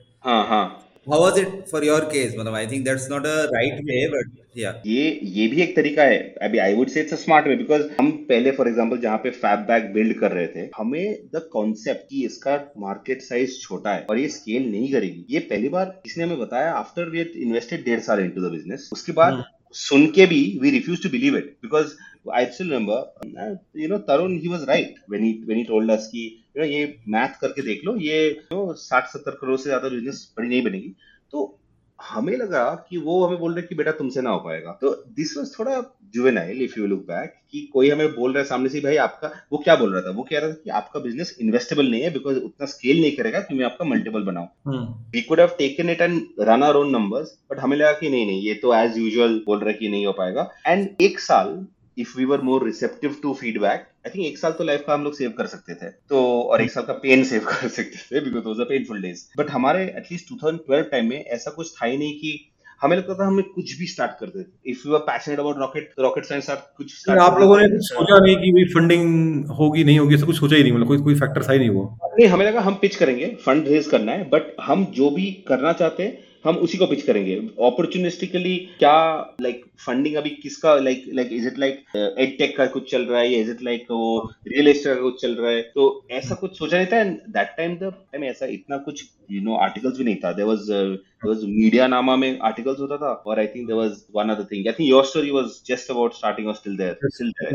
हाँ 1.07 1.19
हाँ 1.19 1.29
how 1.29 1.31
was 1.31 1.39
it 1.39 1.69
for 1.69 1.83
your 1.83 2.01
case? 2.11 2.35
मतलब 2.39 2.53
I 2.53 2.65
think 2.65 2.85
that's 2.87 3.09
not 3.09 3.25
a 3.25 3.49
right 3.53 3.79
way 3.87 4.09
but 4.11 4.27
yeah. 4.55 4.75
ये 4.85 5.19
ये 5.23 5.47
भी 5.47 5.61
एक 5.61 5.75
तरीका 5.75 6.03
है। 6.03 6.17
अभी 6.41 6.57
I 6.57 6.73
would 6.75 6.89
say 6.89 7.01
it's 7.01 7.13
a 7.13 7.15
smart 7.15 7.47
way 7.47 7.55
because 7.55 7.81
हम 7.99 8.11
पहले 8.29 8.51
फॉर 8.51 8.67
एग्जांपल 8.67 8.97
जहाँ 8.97 9.17
पे 9.17 9.29
फैब 9.29 9.59
बैग 9.59 9.91
बिल्ड 9.93 10.19
कर 10.19 10.31
रहे 10.31 10.47
थे 10.47 10.69
हमें 10.77 11.27
द 11.35 11.49
कॉन्सेप्ट 11.53 12.07
कि 12.09 12.25
इसका 12.25 12.73
मार्केट 12.77 13.21
साइज़ 13.21 13.59
छोटा 13.61 13.93
है 13.93 14.05
और 14.09 14.19
ये 14.19 14.27
स्केल 14.27 14.71
नहीं 14.71 14.91
करेगी। 14.93 15.25
ये 15.29 15.39
पहली 15.39 15.69
बार 15.69 15.85
किसने 16.03 16.23
हमें 16.23 16.39
बताया 16.39 16.71
आफ्टर 16.73 17.09
वी 17.09 17.21
इन्वेस्टेड 17.21 17.85
डेढ़ 17.85 17.99
साल 17.99 18.19
इनटू 18.19 18.41
द 18.41 18.51
बिज़नेस 18.51 18.89
उसके 18.93 19.11
बाद 19.11 19.33
hmm. 19.33 19.43
सुन 19.73 20.05
के 20.07 20.25
भी 20.25 20.59
we 20.61 20.69
refuse 20.69 21.03
to 21.03 21.09
believe 21.09 21.37
it 21.37 21.57
because 21.61 21.93
I 22.33 22.45
still 22.45 22.71
remember 22.71 23.79
you 23.81 23.89
know 23.89 23.97
Tarun 23.97 24.39
he 24.41 24.47
was 24.47 24.63
right 24.69 24.95
when 25.09 25.23
he 25.23 25.33
when 25.45 25.57
he 25.57 25.63
told 25.63 25.91
us 25.91 26.07
कि 26.11 26.42
यू 26.55 26.63
नो 26.63 26.69
ये 26.69 26.85
मैथ 27.09 27.39
करके 27.41 27.61
देख 27.61 27.81
लो 27.85 27.95
ये 28.01 28.29
तो 28.49 28.73
साठ 28.79 29.07
सत्तर 29.07 29.37
करोड़ 29.41 29.57
से 29.57 29.69
ज़्यादा 29.69 29.89
बिज़नेस 29.89 30.31
बड़ी 30.37 30.47
नहीं 30.49 30.63
बनेगी। 30.63 30.95
तो 31.33 31.59
हमें 31.99 32.35
लगा 32.37 32.63
कि 32.89 32.97
वो 32.97 33.25
हमें 33.25 33.39
बोल 33.39 33.53
रहे 33.53 33.67
कि 33.67 33.75
बेटा 33.75 33.91
तुमसे 33.91 34.21
ना 34.21 34.29
हो 34.29 34.39
पाएगा। 34.39 34.71
तो 34.81 34.89
दिस 35.15 35.35
वाज 35.37 35.51
थोड़ा 35.57 35.81
juvenile 36.13 36.61
if 36.61 36.79
you 36.79 36.85
look 36.87 36.99
back 37.07 37.33
कि 37.51 37.61
कोई 37.73 37.89
हमें 37.89 38.13
बोल 38.15 38.33
रहा 38.33 38.41
है 38.41 38.47
सामने 38.49 38.69
से 38.69 38.79
भाई 38.81 38.95
आपका 38.97 39.31
वो 39.51 39.57
क्या 39.57 39.75
बोल 39.75 39.93
रहा 39.93 40.01
था? 40.01 40.11
वो 40.11 40.23
कह 40.23 40.39
रहा 40.39 40.49
था 40.49 40.55
कि 40.63 40.69
आपका 40.71 40.99
बिज़नेस 40.99 41.35
इन्वेस्टेबल 41.41 41.89
नहीं 41.91 42.01
है 42.01 42.09
बिकॉज़ 42.13 42.37
उतना 42.39 42.65
स्केल 42.67 43.01
नहीं 43.01 43.15
करेगा 43.17 43.39
कि 43.39 43.55
मैं 43.55 43.65
आपका 43.65 43.85
मल्टीपल 43.85 44.23
बनाऊँ 44.23 44.83
we 45.13 45.21
could 45.21 45.39
have 45.39 45.55
taken 45.57 45.89
it 45.89 46.01
and 46.01 46.21
run 46.39 46.63
our 46.63 46.75
own 46.75 46.91
numbers 46.91 47.37
but 47.51 47.59
हमें 47.59 47.77
लगा 47.77 47.91
कि 47.93 48.09
नहीं 48.09 48.25
नहीं 48.25 48.41
ये 48.41 48.53
तो 48.63 48.73
एज 48.75 48.97
यूजुअल 48.97 49.41
बोल 49.45 49.59
रहा 49.59 49.69
है 49.69 49.77
कि 49.77 49.89
नहीं 49.89 50.05
हो 50.05 50.13
पाएगा। 50.13 50.49
एंड 50.67 50.89
एक 51.01 51.19
साल 51.19 51.57
if 51.97 52.17
we 52.17 52.25
were 52.25 52.41
more 52.41 52.65
receptive 52.65 53.15
to 53.23 53.33
feedback 53.33 53.87
I 54.05 54.11
think 54.15 54.25
एक 54.27 54.37
साल 54.37 54.51
तो 54.51 54.63
लाइफ 54.63 54.83
का 54.87 54.93
हम 54.93 55.03
लोग 55.03 55.13
सेव 55.13 55.33
कर 55.37 55.45
सकते 55.45 55.73
थे। 55.73 55.89
तो 56.09 56.41
और 56.41 56.61
एक 56.61 56.71
साल 56.71 56.83
का 56.83 56.93
पेन 56.93 57.23
सेव 57.23 57.41
कर 57.41 57.67
सकते 57.67 58.19
थे 58.19 58.19
बिकॉज़ 58.19 58.61
पेनफुल 58.61 59.01
डेज़ 59.01 59.23
बट 59.37 59.51
हमारे 59.51 59.83
एटलीस्ट 59.97 60.33
2012 60.33 60.89
टाइम 60.91 61.09
में 61.09 61.23
ऐसा 61.25 61.51
कुछ 61.51 61.71
था 61.71 61.85
ही 61.85 61.97
नहीं 61.97 62.13
कि 62.13 62.49
हमें 62.81 62.97
लगता 62.97 63.13
था 63.13 63.27
हमें 63.27 63.43
कुछ 63.45 63.77
भी 63.79 63.87
स्टार्ट 63.87 64.11
कर 64.19 64.25
देते 64.25 64.71
if 64.71 64.87
you 64.87 64.93
are 64.93 64.99
passionate 64.99 65.39
about 65.39 65.57
rocket 65.57 65.93
rocket 65.99 66.25
science 66.25 66.49
आप 66.49 66.73
कुछ 66.77 67.03
start 67.03 67.19
आप 67.19 67.39
लोगों 67.39 67.57
ने 67.57 67.67
कुछ 67.67 67.87
सोचा 67.89 68.19
नहीं 68.25 68.35
कि 68.35 68.51
भाई 68.51 68.63
फंडिंग 68.73 69.45
होगी 69.49 69.83
नहीं 69.83 69.99
होगी 69.99 70.15
ऐसा 70.15 70.25
कुछ 70.25 70.39
सोचा 70.39 70.55
ही 70.55 70.63
नहीं 70.63 70.71
मतलब 70.71 70.87
कोई 70.87 70.97
कोई 70.97 71.15
फैक्टर 71.15 71.43
था 71.43 71.53
ही 71.53 71.59
नहीं 71.59 71.69
वो। 71.69 71.99
नहीं 72.03 72.27
हमें 72.27 72.45
लगा 72.45 72.61
हम 72.61 72.73
पिच 72.73 72.95
करेंगे 72.95 73.37
फंड 73.45 73.67
रेज 73.67 73.87
करना 73.87 74.11
है 74.11 74.29
बट 74.29 74.55
हम 74.61 74.85
जो 74.85 75.09
भी 75.09 75.31
करना 75.47 75.73
चाहते 75.73 76.03
हैं 76.03 76.32
हम 76.45 76.55
उसी 76.65 76.77
को 76.77 76.85
पिच 76.87 77.01
करेंगे। 77.03 77.35
अपॉर्चुनिस्टिकली 77.65 78.55
क्या 78.79 78.95
लाइक 79.41 79.55
like, 79.55 79.69
फंडिंग 79.85 80.15
अभी 80.15 80.29
किसका 80.43 80.73
like 80.75 81.03
like 81.13 81.29
is 81.33 81.47
it 81.47 81.59
like 81.59 81.83
ed 81.95 82.37
tech 82.37 82.55
का 82.57 82.65
कुछ 82.73 82.91
चल 82.91 83.05
रहा 83.05 83.19
है 83.19 83.33
इज़ 83.41 83.51
इट 83.51 83.61
लाइक 83.63 83.85
वो 83.91 84.17
रियल 84.47 84.67
एस्टेट 84.67 84.95
का 84.95 85.01
कुछ 85.01 85.21
चल 85.21 85.35
रहा 85.35 85.51
है? 85.51 85.61
तो 85.61 86.07
ऐसा 86.11 86.35
कुछ 86.41 86.57
सोचा 86.59 86.77
नहीं 86.77 86.87
था 86.91 86.99
and 86.99 87.17
that 87.37 87.53
time 87.57 87.75
the 87.77 87.93
time 87.93 88.23
ऐसा 88.23 88.45
इतना 88.57 88.77
कुछ 88.87 89.03
यू 89.31 89.41
नो 89.43 89.55
आर्टिकल्स 89.65 89.97
भी 89.97 90.03
नहीं 90.03 90.15
था। 90.23 90.31
There 90.33 90.47
was 90.47 90.59
there 90.69 91.29
was 91.29 91.43
MediaNama 91.87 92.15
में 92.15 92.39
आर्टिकल्स 92.51 92.79
होता 92.79 92.97
था 93.05 93.13
और 93.27 93.39
I 93.39 93.47
think 93.55 93.67
there 93.67 93.79
was 93.79 93.97
one 94.15 94.29
other 94.35 94.47
thing 94.51 94.67
I 94.67 94.73
think 94.79 94.89
YourStory 95.13 95.31
was 95.31 95.49
just 95.67 95.91
about 95.91 96.13
starting 96.13 96.47
और 96.47 96.55
still 96.61 96.77
there 96.77 97.09
still 97.15 97.31
there 97.31 97.51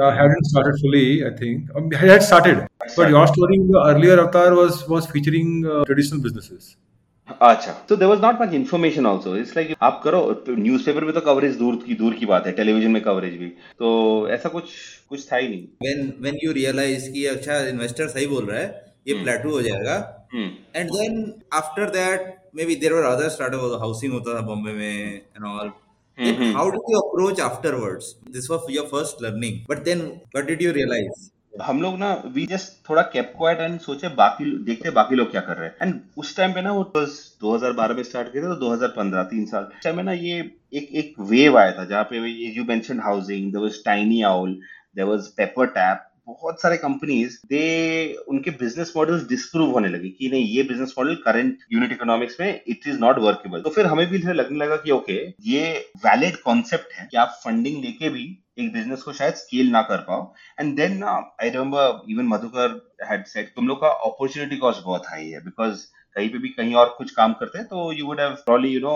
started 0.50 0.76
fully, 0.82 1.06
I 1.26 1.30
think. 1.38 1.70
Um, 1.76 1.88
I 2.02 2.06
had 2.10 2.22
started, 2.22 2.66
but 2.96 3.10
your 3.14 3.26
story 3.36 3.56
in 3.62 3.70
the 3.72 3.80
earlier 3.92 4.20
avatar 4.20 4.50
was 4.58 4.84
was 4.92 5.08
featuring 5.14 5.56
uh, 5.66 5.84
traditional 5.88 6.22
businesses. 6.28 6.76
अच्छा। 7.28 7.72
तो 7.88 7.96
there 7.96 8.08
was 8.08 8.20
not 8.20 8.40
much 8.40 8.54
information 8.54 9.06
also 9.06 9.36
it's 9.36 9.56
like 9.56 9.74
आप 9.82 10.00
करो 10.04 10.20
newspaper 10.48 11.04
में 11.04 11.12
तो 11.14 11.20
coverage 11.20 11.56
दूर 11.56 11.76
की 11.86 11.94
दूर 11.94 12.14
की 12.14 12.26
बात 12.26 12.46
है 12.46 12.52
टेलीविज़न 12.52 12.90
में 12.90 13.02
कवरेज 13.02 13.34
भी। 13.38 13.48
तो 13.78 14.28
ऐसा 14.30 14.48
कुछ 14.48 14.70
कुछ 15.08 15.26
था 15.32 15.36
ही 15.36 15.48
नहीं। 15.48 15.66
When 15.84 16.06
when 16.24 16.38
you 16.44 16.54
realize 16.58 17.08
कि 17.12 17.24
अच्छा 17.26 17.58
इन्वेस्टर 17.68 18.08
सही 18.08 18.26
बोल 18.26 18.44
रहा 18.44 18.60
है 18.60 18.66
ये 19.08 19.14
हम्म। 19.14 19.24
प्लेटू 19.24 19.50
हो 19.50 19.62
जाएगा। 19.62 19.96
हम्म। 20.32 20.50
And 20.76 20.90
then 20.90 21.32
after 21.54 21.90
that 21.90 22.34
maybe 22.64 22.76
there 22.76 22.92
were 22.92 23.04
other 23.04 23.28
startup 23.28 23.78
Housing 23.80 24.12
होता 24.12 24.34
था 24.34 24.40
बॉम्बे 24.46 24.72
में 24.72 25.14
and 25.14 25.44
all 25.44 25.70
hmm, 26.18 26.34
hmm. 26.34 26.56
How 26.56 26.70
did 26.70 26.92
you 26.92 27.00
approach 27.00 27.40
afterwards 27.40 28.14
this 28.30 28.50
was 28.50 28.74
your 28.76 28.86
first 28.86 29.22
learning 29.22 29.64
but 29.70 29.82
then 29.84 30.00
what 30.00 30.46
did 30.46 30.62
you 30.62 30.72
realise 30.72 31.28
हम 31.52 31.80
लोग 31.82 31.98
ना 31.98 32.12
we 32.34 32.44
just 32.46 32.72
थोड़ा 32.88 33.02
kept 33.02 33.32
quiet 33.36 33.58
and 33.60 33.78
सोचे 33.80 34.08
बाकी, 34.16 34.44
देखते 34.64 34.90
बाकी 34.90 35.14
लोग 35.14 35.30
क्या 35.30 35.40
कर 35.40 35.56
रहे 35.56 35.68
हैं। 35.68 35.76
एंड 35.82 36.00
उस 36.16 36.36
टाइम 36.36 36.52
पे 36.52 36.62
ना 36.62 36.72
वो 36.72 36.82
बस 36.96 37.16
2012 37.44 37.96
में 37.96 38.02
स्टार्ट 38.02 38.32
किया 38.32 38.42
था 38.42 38.54
तो 38.54 38.60
2015 38.60 39.22
तीन 39.30 39.46
साल। 39.46 39.68
टाइम 39.84 39.96
में 39.96 40.02
ना 40.04 40.12
ये 40.12 40.38
एक 40.72 40.88
एक 40.94 41.14
वेव 41.30 41.58
आया 41.58 41.72
था, 41.72 41.84
जहाँ 41.84 42.04
पे 42.10 42.18
you 42.56 42.64
mention 42.64 43.00
Housing 43.00 43.52
there 43.52 43.62
was 43.62 43.84
TinyOwl 44.24 44.52
there 44.96 45.08
was 45.08 45.26
PepperTap 45.78 46.04
बहुत 46.28 46.60
सारे 46.62 46.76
कंपनीज़ 46.76 47.36
दे 47.48 48.14
उनके 48.28 48.50
बिज़नेस 48.58 48.92
मॉडल्स 48.96 49.28
डिस्प्रूव 49.28 49.70
होने 49.72 49.88
लगे 49.88 50.08
कि 50.08 50.28
नहीं, 50.30 50.44
ये 50.46 50.62
business 50.62 50.94
model 50.98 51.14
current 51.24 51.58
unit 51.72 51.92
economics 51.92 52.36
में 52.40 52.48
इट 52.48 52.88
इज़ 52.88 52.98
नॉट 53.00 53.18
वर्केबल 53.18 53.60
तो 53.62 53.70
फिर 53.70 53.86
हमें 53.86 54.06
भी 54.08 54.18
लगने 54.18 54.58
लगा 54.58 54.76
कि 54.76 54.90
ओके 54.90 55.16
ये 55.50 55.70
वैलिड 56.04 56.36
कॉन्सेप्ट 56.42 56.92
है 56.94 57.08
कि 57.10 57.16
आप 57.16 57.40
फंडिंग 57.44 57.82
लेके 57.84 58.08
भी 58.08 58.26
एक 58.58 58.72
बिज़नेस 58.72 59.02
को 59.02 59.12
शायद 59.12 59.34
स्केल 59.34 59.70
ना 59.72 59.82
कर 59.90 60.00
पाओ 60.02 60.32
and 60.60 60.74
then 60.76 61.02
I 61.04 61.50
remember 61.50 62.12
even 62.12 62.26
Madhukar 62.28 62.80
had 63.10 63.24
said 63.26 63.54
तुम 63.56 63.68
लोग 63.68 63.80
का 63.80 63.88
अपॉर्चुनिटी 64.06 64.56
कॉस्ट 64.56 64.82
बहुत 64.84 65.06
हाई 65.06 65.28
है 65.28 65.40
बिकॉज़ 65.44 65.84
कहीं 66.16 66.28
पे 66.28 66.38
भी 66.38 66.48
कहीं 66.48 66.74
और 66.74 66.94
कुछ 66.98 67.10
काम 67.10 67.32
करते 67.40 67.58
हैं 67.58 67.66
तो 67.68 67.92
you 67.92 68.06
would 68.06 68.20
have 68.20 68.34
probably 68.46 68.68
you 68.68 68.80
know 68.80 68.94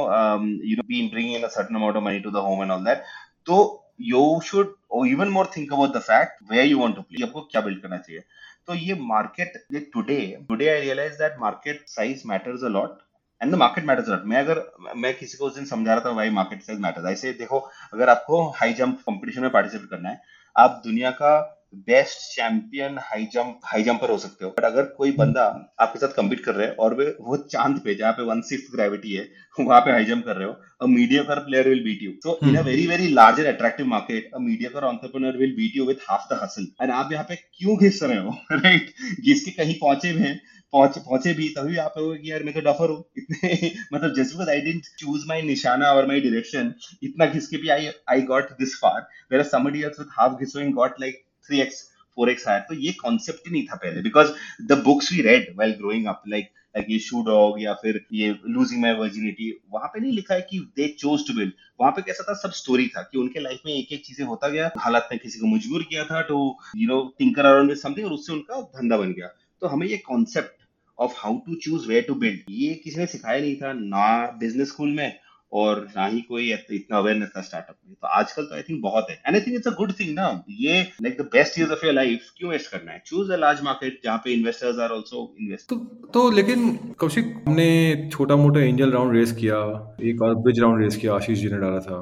you 0.65 0.77
know 0.77 0.83
been 0.89 1.09
bringing 1.11 1.37
in 1.37 1.43
a 1.43 1.49
certain 1.57 1.77
amount 1.77 1.97
of 1.97 2.05
money 2.05 2.21
to 2.21 2.31
the 2.31 2.45
home 2.47 2.63
and 2.63 2.71
all 2.73 2.85
that 2.85 3.05
तो 3.47 3.59
you 4.01 4.25
should 4.45 4.75
even 5.07 5.29
more 5.29 5.51
think 5.57 5.73
about 5.73 5.95
the 5.97 6.01
fact 6.03 6.43
where 6.51 6.67
you 6.67 6.79
want 6.79 6.97
to 6.97 7.03
play 7.03 7.27
आपको 7.27 7.41
क्या 7.53 7.61
build 7.61 7.83
करना 7.83 7.99
चाहिए। 7.99 8.23
तो 8.67 8.75
ये 8.75 8.95
market 9.07 9.53
today 9.93 10.21
today 10.49 10.69
I 10.69 10.81
realise 10.81 11.15
that 11.19 11.37
market 11.41 11.85
size 11.89 12.23
matters 12.27 12.65
a 12.65 12.69
lot 12.69 12.99
and 13.43 13.53
the 13.53 13.55
market 13.55 13.85
matters 13.85 14.09
not 14.09 14.25
मैं 14.25 14.39
अगर, 14.39 14.73
मैं 14.97 15.19
किसी 15.19 15.39
को 15.39 15.45
उस 15.45 15.55
दिन 15.55 15.65
समझा 15.65 15.95
रहा 15.95 16.05
था, 16.05 16.13
भाई 16.13 16.31
मार्केट 16.31 16.63
साइज़ 16.63 16.81
मैटर्स 16.81 17.07
ऐसे 17.07 17.33
देखो, 17.33 17.59
अगर 17.95 18.09
आपको 18.09 18.49
हाई 18.49 18.73
जंप 18.73 19.01
कंपटीशन 19.01 19.41
में 19.41 19.51
पार्टिसिपेट 19.51 19.91
करना 19.91 20.09
है, 20.09 20.21
आप 20.57 20.83
दुनिया 20.85 21.11
का 21.11 21.59
best 21.87 22.19
champion 22.35 22.97
high 23.03 23.25
jump 23.33 23.61
high 23.65 23.83
jumper 23.83 24.11
हो 24.11 24.17
सकते 24.19 24.45
हो। 24.45 24.51
बट 24.51 24.65
अगर 24.65 24.85
कोई 24.97 25.13
बंदा 25.19 25.45
आपके 25.81 25.99
साथ 25.99 26.13
कम्पीट 26.17 26.41
कर 26.45 26.55
रहा 26.55 26.67
है 26.67 26.73
और 26.79 26.95
वे 26.95 27.05
वो 27.21 27.37
चाँद 27.53 27.79
पे 27.85 27.95
जहाँ 27.95 28.13
पे 28.13 28.23
वन 28.23 28.41
सिक्स 28.49 28.69
ग्रेविटी 28.75 29.13
है 29.15 29.25
वहाँ 29.59 29.81
पे 29.81 29.91
हाई 29.91 30.05
जंप 30.05 30.25
कर 30.25 30.37
रहे 30.37 30.47
हो 30.49 30.53
a 30.83 30.87
mediocre 30.89 31.39
player 31.45 31.69
will 31.69 31.83
beat 31.85 32.03
you 32.03 32.13
so 32.25 32.39
in 32.45 32.57
a 32.57 32.61
very 32.63 32.87
very 32.87 33.09
large 33.11 33.41
and 33.41 33.49
attractive 33.49 33.87
market 33.87 34.31
a 34.35 34.39
mediocre 34.41 34.85
entrepreneur 34.87 35.37
will 35.39 35.55
beat 35.57 35.77
you 35.77 35.87
with 35.87 35.99
half 36.09 36.33
the 36.35 36.39
hustle 36.43 36.67
and 36.83 36.91
आप 36.93 37.13
यहाँ 37.13 37.25
पे 37.29 37.37
क्यों 37.37 37.77
घिस 37.79 38.03
रहे 38.03 38.19
हो? 38.19 38.31
राइट 38.53 38.93
घिस 39.21 39.45
के 39.45 39.51
कहीं 39.51 39.75
पहुँचे 39.81 40.11
हुए 40.11 40.23
हैं 40.23 40.41
पहुँचे 40.73 41.01
पहुँचे 41.01 41.33
भी 41.35 41.49
तभी 41.57 41.77
आप 41.79 41.93
कहोगे 41.97 42.17
कि 42.19 42.31
यार 42.31 42.43
मैं 42.43 42.55
तो 42.55 42.61
डफर 42.71 42.91
हूँ। 42.91 43.05
इतने 43.19 43.71
मतलब 43.95 44.15
just 44.17 44.33
because 44.33 44.51
I 44.51 44.61
didn't 44.61 44.83
choose 45.01 45.27
my 45.29 45.43
निशाना 45.43 45.93
और 45.93 46.07
माई 46.09 46.21
डायरेक्शन 46.21 46.73
इतना 47.03 47.27
घिस 47.27 47.49
के 47.49 47.57
भी 47.63 47.69
I 47.77 47.91
I 48.11 48.23
got 48.31 48.51
this 48.61 48.75
far 48.77 49.01
where 49.33 49.43
somebody 49.53 49.83
else 49.83 49.99
with 50.01 50.09
half 50.19 50.39
घिसोइंग 50.41 50.73
got 50.75 51.01
like 51.01 51.23
3x 51.51 51.83
4x 52.17 52.49
higher 52.49 52.61
तो 52.61 52.75
ये 52.77 52.93
कॉन्सेप्ट 53.03 53.47
ही 53.47 53.53
नहीं 53.53 53.67
था 53.67 53.77
पहले 53.77 54.03
because 54.03 54.33
the 54.67 54.83
books 54.85 55.13
we 55.13 55.21
read 55.23 55.55
well 55.59 55.73
growing 55.79 56.07
up 56.07 56.23
like 56.29 56.51
like 56.77 56.87
ये 56.91 56.99
शू 56.99 57.23
डॉग 57.23 57.61
या 57.63 57.73
फिर 57.75 58.01
ये 58.13 58.29
लूजिंग 58.49 58.81
माई 58.83 58.93
वर्जिनिटी 58.93 59.51
वहाँ 59.73 59.89
पे 59.89 60.01
नहीं 60.01 60.13
लिखा 60.13 60.35
है 60.35 60.41
कि 60.51 60.59
दे 60.77 60.87
चोज 61.01 61.27
टू 61.29 61.35
बिल्ड 61.35 61.53
वहाँ 61.81 61.93
पे 61.93 62.03
कैसा 62.03 62.25
था, 62.29 62.35
सब 62.35 62.53
स्टोरी 62.53 62.87
था 62.89 63.03
कि 63.03 63.19
उनके 63.19 63.41
लाइफ 63.41 63.61
में 63.67 63.73
एक 63.73 63.93
एक 63.93 64.05
चीज़ें 64.07 64.25
होता 64.27 64.49
गया। 64.49 64.71
हालात 64.79 65.09
ने 65.13 65.19
किसी 65.19 65.39
को 65.39 65.47
मजबूर 65.47 65.83
किया 65.83 66.05
था 66.05 66.21
to 66.23 66.39
you 66.77 66.89
know 66.89 67.03
tinker 67.19 67.45
around 67.45 67.75
something 67.77 68.07
और 68.07 68.13
उससे 68.13 68.33
उनका 68.33 68.61
धंधा 68.77 68.97
बन 68.97 69.13
गया। 69.13 69.27
तो 69.63 69.67
हमें 69.67 69.87
ये 69.87 69.97
concept 70.07 70.65
of 70.99 71.13
how 71.17 71.39
to 71.47 71.55
choose 71.65 71.89
where 71.89 72.03
to 72.03 72.15
build 72.15 72.51
ये 72.51 72.75
किसी 72.75 72.99
ने 72.99 73.07
सिखाया 73.07 73.41
नहीं 73.41 73.57
था 73.57 73.73
ना 73.73 74.27
बिज़नेस 74.41 74.69
स्कूल 74.69 74.91
में। 74.91 75.19
और 75.53 75.81
ना 75.97 76.07
ही 76.07 76.21
कोई 76.23 76.53
इतना 76.53 76.99
अवेयरनेस 76.99 77.29
था 77.37 77.41
स्टार्टअप 77.43 77.77
में। 77.89 77.95
तो 77.95 78.09
आजकल 78.09 78.43
तो 78.43 78.55
आई 78.55 78.63
थिंक 78.63 78.81
बहुत 78.83 79.07
है। 79.11 79.17
And 79.17 79.37
I 79.37 79.41
think 79.41 79.57
it's 79.57 79.69
a 79.69 79.75
good 79.79 79.93
thing 80.01 80.15
ना। 80.15 80.29
ये 80.51 80.81
like 81.03 81.17
the 81.19 81.25
best 81.33 81.59
years 81.59 81.73
of 81.73 81.85
your 81.87 81.95
life 81.95 82.31
क्यों 82.39 82.51
वेस्ट 82.51 82.71
करना 82.71 82.93
है? 82.93 83.03
चूज़ 83.07 83.33
अ 83.33 83.37
लार्ज 83.37 83.63
मार्केट 83.65 84.01
जहाँ 84.05 84.19
पे 84.25 84.33
इन्वेस्टर्स 84.33 84.79
आर 84.79 84.93
आल्सो 84.93 85.35
इन्वेस्ट 85.41 85.69
तो 85.69 85.77
तो 86.15 86.31
लेकिन 86.31 86.77
कौशिक 86.99 87.35
हमने 87.47 87.71
छोटा 88.13 88.37
मोटा 88.37 88.61
एंजल 88.61 88.93
राउंड 88.93 89.17
रेस 89.17 89.33
किया 89.33 89.57
एक 90.03 90.23
और 90.23 90.35
ब्रिज 90.37 90.61
राउंड 90.61 90.83
रेस 90.83 90.97
किया 90.97 91.15
आशीष 91.15 91.39
जी 91.39 91.49
ने 91.49 91.59
डाला 91.59 91.81
था। 91.81 92.01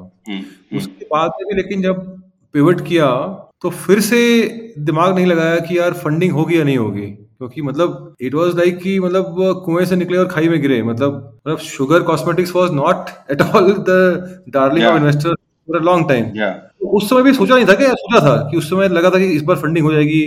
उसके 0.76 1.04
बाद 1.06 1.30
भी 1.40 1.56
लेकिन 1.56 1.82
जब 1.82 2.04
पिवट 2.54 2.86
किया 2.86 3.06
तो 3.62 3.70
फिर 3.70 4.00
से 4.00 4.20
दिमाग 4.78 5.14
नहीं 5.14 5.26
लगाया 5.26 5.58
कि 5.58 5.78
यार 5.78 5.92
फंडिंग 5.94 6.32
होगी 6.32 6.58
या 6.58 6.64
नहीं 6.64 6.76
होगी। 6.78 7.06
क्योंकि 7.40 7.62
मतलब 7.62 8.16
इट 8.20 8.34
वाज 8.34 8.56
लाइक 8.56 8.78
कि 8.78 8.98
मतलब 9.00 9.34
कुएँ 9.66 9.84
से 9.86 9.96
निकले 9.96 10.16
और 10.18 10.26
खाई 10.28 10.48
में 10.48 10.60
गिरे। 10.62 10.82
मतलब 10.82 11.12
मतलब 11.36 11.58
Sugar 11.66 12.02
Cosmetics 12.02 12.54
was 12.56 12.72
not 12.72 13.10
at 13.30 13.42
all 13.42 13.72
the 13.88 14.42
darling 14.48 14.86
of 14.86 14.96
investor 14.96 15.34
for 15.34 15.76
a 15.76 15.82
long 15.84 16.08
time 16.08 16.24
उस 16.88 17.08
समय 17.10 17.22
भी 17.22 17.32
सोचा 17.32 17.54
नहीं 17.54 17.66
था 17.66 17.74
क्या 17.74 17.92
सोचा 17.92 18.20
था 18.20 18.36
कि 18.50 18.56
उस 18.56 18.68
समय 18.70 18.88
लगा 18.88 19.10
था 19.10 19.18
कि 19.18 19.30
इस 19.32 19.42
बार 19.42 19.56
फंडिंग 19.56 19.86
हो 19.86 19.92
जाएगी 19.92 20.20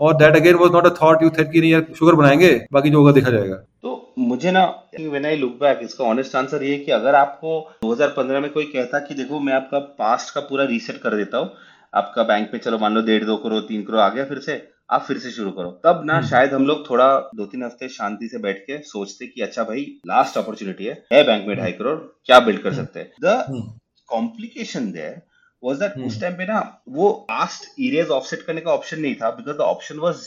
और 0.00 0.14
that 0.16 0.36
again 0.36 0.54
was 0.54 0.72
not 0.72 0.86
a 0.86 0.94
thought 1.02 1.22
you 1.22 1.30
thought 1.30 1.50
कि 1.52 1.60
नहीं 1.60 1.70
यार 1.72 1.84
शुगर 1.98 2.14
बनाएँगे 2.14 2.52
बाकी 2.72 2.90
जो 2.90 2.98
होगा 2.98 3.12
देखा 3.12 3.30
जाएगा। 3.30 3.54
तो 3.56 4.12
मुझे 4.18 4.50
ना 4.50 4.64
व्हेन 5.00 5.26
आई 5.26 5.36
लुक 5.36 5.58
बैक 5.60 5.80
इसका 5.82 6.04
ऑनेस्ट 6.04 6.36
आंसर 6.36 6.62
ये 6.62 6.72
है 6.72 6.78
कि 6.78 6.92
अगर 6.92 7.14
आपको 7.14 7.60
2015 7.84 8.42
में 8.42 8.50
कोई 8.52 8.64
कहता 8.64 8.98
कि 8.98 9.14
देखो 9.14 9.40
मैं 9.40 9.52
आपका 9.52 9.78
पास्ट 9.98 10.34
का 10.34 10.40
पूरा 10.40 10.64
रीसेट 10.64 11.00
कर 11.02 11.16
देता 11.16 11.38
हूँ 11.38 11.50
आपका 11.94 12.22
बैंक 12.22 12.50
पे 12.52 12.58
चलो 12.58 12.78
मान 12.78 12.94
लो 12.94 13.02
डेढ़ 13.02 13.24
दो 13.24 13.36
करोड़ 13.36 13.60
तीन 13.62 13.82
करोड़ 13.82 14.00
आ 14.00 14.08
गया 14.08 14.24
फिर 14.24 14.38
से 14.38 14.52
आप 14.90 15.04
फिर 15.06 15.18
से 15.18 15.30
शुरू 15.30 15.50
करो। 15.50 15.70
तब 15.84 16.02
ना 16.06 16.20
शायद 16.28 16.52
हम 16.54 16.66
लोग 16.66 16.88
थोड़ा 16.90 17.08
दो 17.36 17.44
तीन 17.46 17.62
हफ़्ते 17.64 17.88
शांति 17.88 18.28
से 18.28 18.38
बैठ 18.38 18.58
के 18.60 18.78
सोचते 18.84 19.26
कि 19.26 19.40
अच्छा 19.40 19.64
भाई 19.64 19.82
लास्ट 20.06 20.38
अपॉर्चुनिटी 20.38 20.84
है। 20.84 20.94
है 21.12 21.22
बैंक 21.26 21.46
में 21.48 21.56
ढाई 21.56 21.72
करोड़ 21.72 21.98
क्या 22.26 22.38
बिल्ड 22.40 22.62
कर 22.62 22.74
सकते 22.74 23.00
हैं? 23.00 23.10
The 23.22 23.68
complication 24.08 24.90
there 24.92 25.20
was 25.62 25.78
that 25.78 25.98
उस 26.06 26.20
टाइम 26.20 26.34
पे 26.34 26.46
ना 26.46 26.60
वो 26.88 27.10
पास्ट 27.28 27.64
एरियाज़ 27.80 28.08
ऑफसेट 28.10 28.42
करने 28.42 28.60
का 28.60 28.72
ऑप्शन 28.72 29.00
नहीं 29.00 29.14
था 29.14 29.30
because 29.30 29.56
the 29.56 29.60
option 29.68 29.98
was 29.98 30.26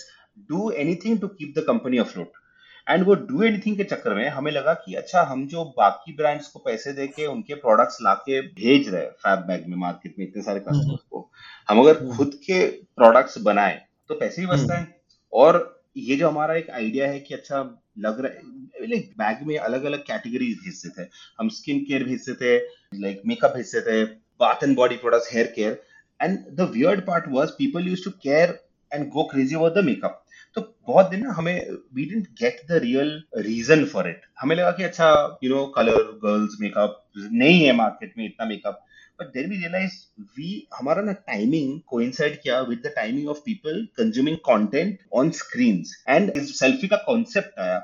do 0.50 0.70
anything 0.78 1.20
to 1.20 1.28
keep 1.30 1.54
the 1.58 1.64
company 1.68 1.98
afloat 1.98 2.42
and 2.88 3.06
वो 3.06 3.14
डू 3.28 3.42
एनीथिंग 3.44 3.78
के 3.78 3.84
चक्कर 3.86 4.14
में 4.14 4.28
हमें 4.30 4.52
लगा 4.52 4.74
कि 4.76 4.94
अच्छा 4.96 5.22
हम 5.24 5.48
जो 5.48 5.64
बाकी 5.78 6.14
ब्रांड्स 6.16 6.48
को 6.48 6.60
पैसे 6.60 6.94
दे 6.94 7.08
के 7.08 7.26
उनके 7.26 7.54
प्रोडक्ट्स 7.56 7.98
लाके 8.02 8.42
भेज 8.56 8.90
रहे 8.90 9.06
फैब 9.24 9.46
बैग 9.48 9.68
में 9.70 9.78
मार्केट 9.78 10.16
में 10.20 10.26
इतने 10.28 10.44
सारे 10.44 10.60
कस्टमर्स 10.60 11.04
को 11.10 11.30
हम 11.70 11.80
अगर 11.80 12.08
खुद 12.10 12.40
के 12.46 12.66
प्रोडक्ट्स 12.96 13.38
बनाए 13.42 13.82
तो 14.10 14.16
पैसे 14.16 14.42
ही 14.42 14.48
बचता 14.48 14.78
है। 14.78 15.02
और 15.34 15.84
ये 15.98 16.16
जो 16.16 16.30
हमारा 16.30 16.56
एक 16.56 16.70
आइडिया 16.70 17.08
है 17.08 17.20
कि 17.20 17.34
अच्छा 17.34 17.60
लग 18.00 18.20
रहा 18.22 18.32
है 18.32 18.88
लाइक 18.88 19.12
बैग 19.18 19.48
में 19.48 19.58
अलग 19.58 19.84
अलग 19.84 20.00
कैटेगरीज 20.00 20.58
भेजते 20.58 20.90
थे 20.90 21.08
हम 21.40 21.50
स्किन 21.50 21.80
केयर 21.80 22.04
भेजते 22.04 22.34
थे 22.34 22.58
लाइक 23.02 23.22
मेकअप 23.26 23.52
भेजते 23.52 23.82
थे 23.82 24.04
bath 24.40 24.64
and 24.64 24.76
body 24.76 24.96
products 24.96 25.34
hair 25.34 25.54
care 25.56 25.82
and 26.22 26.40
the 26.50 26.70
weird 26.74 27.02
part 27.02 27.26
was 27.30 27.50
people 27.50 27.88
used 27.88 28.04
to 28.06 28.12
care 28.12 28.60
and 28.94 29.10
go 29.10 29.24
crazy 29.24 29.56
over 29.56 29.82
the 29.82 29.86
makeup 29.86 30.26
तो 30.56 30.62
बहुत 30.88 31.10
दिन 31.10 31.24
ना 31.24 31.34
हमें 31.34 31.72
we 31.94 32.06
didn't 32.06 32.28
get 32.42 32.62
the 32.70 32.72
real 32.72 33.24
reason 33.38 33.86
for 33.86 34.10
it 34.10 34.22
हमें 34.40 34.56
लगा 34.56 34.72
कि 34.72 34.84
अच्छा 34.84 35.38
you 35.44 35.56
know 35.56 35.66
colour 35.66 36.02
girls 36.26 36.58
makeup 36.62 37.04
नहीं 37.18 37.66
है 37.66 37.74
मार्केट 37.74 38.14
में 38.18 38.26
इतना 38.26 38.46
makeup 38.46 38.86
but 39.20 39.28
then 39.34 39.50
we 39.50 39.58
realise 39.58 39.94
we 40.38 40.52
हमारा 40.78 41.02
ना 41.02 41.12
टाइमिंग 41.28 41.80
कोइंसाइड 41.88 42.42
किया 42.42 42.60
with 42.70 42.88
of 43.30 43.40
people 43.46 43.88
consuming 43.98 44.38
content 44.50 45.00
on 45.14 45.32
screens 45.40 45.96
and 46.10 46.32
selfie 46.38 46.88
का 46.88 46.98
कॉन्सेप्ट 47.06 47.60
आया. 47.60 47.78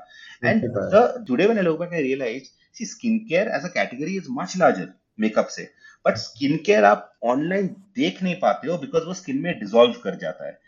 And 0.44 0.64
I 1.58 1.62
look 1.62 1.78
back 1.80 1.92
I 1.92 2.02
realise 2.02 2.50
skin 2.84 3.18
care 3.28 3.48
as 3.56 3.64
a 3.64 3.68
category 3.74 4.16
is 4.16 4.26
much 4.30 4.56
larger 4.58 4.92
makeup 5.20 5.46
से. 5.46 5.62
But 6.04 6.16
skin 6.16 6.56
care 6.66 6.84
आप 6.84 7.10
online 7.30 7.66
देख 7.96 8.22
नहीं 8.22 8.34
पाते 8.40 8.68
हो 8.68 8.76
because 8.78 9.04
वो 9.04 9.14
स्किन 9.14 9.40
में 9.42 9.58
डिजोल्व 9.58 10.00
कर 10.04 10.16
जाता 10.18 10.46
है. 10.46 10.58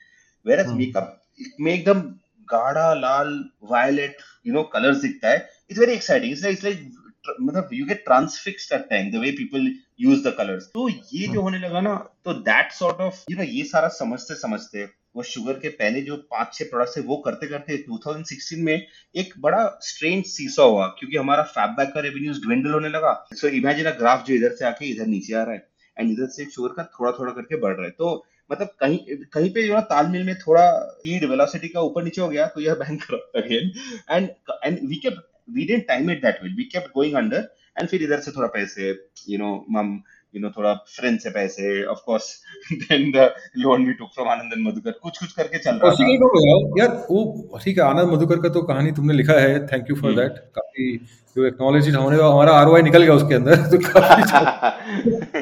वेर 0.47 0.61
एज 0.61 0.67
मेकअप 0.77 1.21
में 1.61 1.73
एकदम 1.73 2.01
गाढ़ा 2.49 2.93
लाल 2.95 3.29
वायलेट 3.71 4.17
यू 4.47 4.53
नो 4.55 4.63
कलर 4.73 4.95
दिखता 4.95 5.29
है. 5.29 5.49
It's 5.71 5.81
very 5.81 5.93
exciting 5.93 6.33
it's 6.33 6.65
like 6.65 6.91
मतलब 7.31 7.69
you 7.73 7.85
get 7.87 8.05
transfixed 8.05 8.73
at 8.73 8.89
time 8.91 9.11
the 9.11 9.23
way 9.23 9.31
people 9.33 9.71
use 10.01 10.27
the 10.29 10.35
colours 10.39 10.65
तो 10.75 10.89
ये 10.89 11.27
जो 11.29 11.43
होने 11.43 11.59
लगा 11.59 11.81
ना 11.81 11.95
तो 12.25 12.35
that 12.49 12.73
sort 12.73 13.01
of 13.01 13.25
you 13.31 13.37
know 13.37 13.45
ये 13.45 13.63
सारा 13.65 13.89
समझते 14.01 14.35
समझते 14.41 14.89
वो 15.17 15.23
शुगर 15.23 15.59
के 15.61 15.69
पहले 15.79 16.01
जो 16.03 16.17
पाँच 16.31 16.55
छह 16.55 16.65
प्रोडक्ट्स 16.65 16.97
है 16.99 17.03
वो 17.05 17.17
करते 17.25 17.47
करते 17.47 17.77
2016 17.89 18.61
में 18.67 18.87
एक 19.15 19.33
बड़ा 19.41 19.59
स्ट्रेंज 19.83 20.25
सीसा 20.27 20.63
हुआ 20.65 20.87
क्योंकि 20.99 21.17
हमारा 21.17 21.43
फैबैक 21.51 21.89
का 21.95 22.01
रेवेन्यूज 22.01 22.41
ड्विंडल 22.45 22.73
होने 22.73 22.89
लगा। 22.89 23.13
सो 23.35 23.49
इमेजिन 23.59 23.87
अ 23.87 23.91
ग्राफ 23.99 24.25
जो 24.27 24.35
इधर 24.35 24.55
से 24.57 24.65
आके 24.67 24.87
इधर 24.91 25.07
नीचे 25.07 25.35
आ 25.35 25.43
रहा 25.43 25.55
है 25.55 25.67
एंड 25.97 26.11
इधर 26.11 26.29
से 26.37 26.45
शुगर 26.51 26.73
का 26.77 26.85
थोड़ा 26.95 27.13
थोड़ा 27.19 27.33
करके 27.33 27.57
बढ़ 27.57 27.75
रहा 27.75 27.85
है। 27.85 27.91
तो 27.91 28.25
मतलब 28.51 28.69
कहीं 28.81 28.99
कहीं 29.33 29.51
पे 29.51 29.67
जो 29.67 29.75
ना 29.75 29.81
तालमेल 29.91 30.25
में 30.27 30.35
थोड़ा 30.39 30.65
स्पीड 30.89 31.25
वेलोसिटी 31.31 31.69
का 31.69 31.81
ऊपर 31.81 32.05
नीचे 32.05 32.21
हो 32.23 32.29
गया 32.29 32.47
तो 32.55 32.61
यह 32.61 32.75
bank 32.75 33.05
again 33.13 33.71
and 34.11 34.29
and 34.65 34.79
we 34.89 34.97
kept 34.97 35.21
we 35.49 35.65
didn't 35.65 35.87
time 35.89 36.11
it 36.11 36.23
that 36.23 36.39
way 36.43 36.55
we 36.57 36.65
kept 36.73 36.95
going 36.95 37.15
under 37.17 37.49
and 37.79 37.89
फिर 37.89 38.03
इधर 38.03 38.21
से 38.21 38.31
थोड़ा 38.31 38.49
पैसे 38.55 38.91
यू 39.29 39.39
नो 39.39 39.55
मम 39.71 39.93
यू 40.35 40.41
नो 40.43 40.51
थोड़ा 40.51 40.73
फ्रेंड 40.89 41.19
से 41.21 41.31
पैसे 41.31 41.85
of 41.85 41.99
course 42.07 42.29
then 42.73 43.11
the 43.17 43.29
loan 43.59 43.87
we 43.87 43.93
took 43.93 44.11
from 44.15 44.29
Anand 44.29 44.53
Madhukar 44.59 44.91
कुछ 45.03 45.19
कुछ 45.19 45.33
करके 45.33 45.59
चल 45.59 45.75
रहा 45.75 45.91
था। 45.91 46.17
तो 46.19 46.79
यार 46.79 46.89
वो 47.11 47.59
ठीक 47.65 47.79
है 47.79 47.85
आनंद 47.85 48.13
मधुकर 48.13 48.41
का 48.43 48.49
तो 48.49 48.63
कहानी 48.63 48.93
तुमने 48.93 49.15
लिखा 49.15 49.41
है 49.41 49.67
थैंक 49.67 49.91
यू 49.91 49.97
फॉर 49.97 50.15
दैट 50.15 50.39
काफ़ी 50.55 50.95
जो 51.37 51.47
एक्नॉलेज 51.47 51.89
हमने 51.89 52.17
हमारा 52.17 52.53
आरओआई 52.53 52.83
निकल 52.83 53.03
गया 53.03 53.15
उसके 53.15 53.35
अंदर 53.35 53.57
तो 53.71 53.79
काफ़ी 53.89 54.23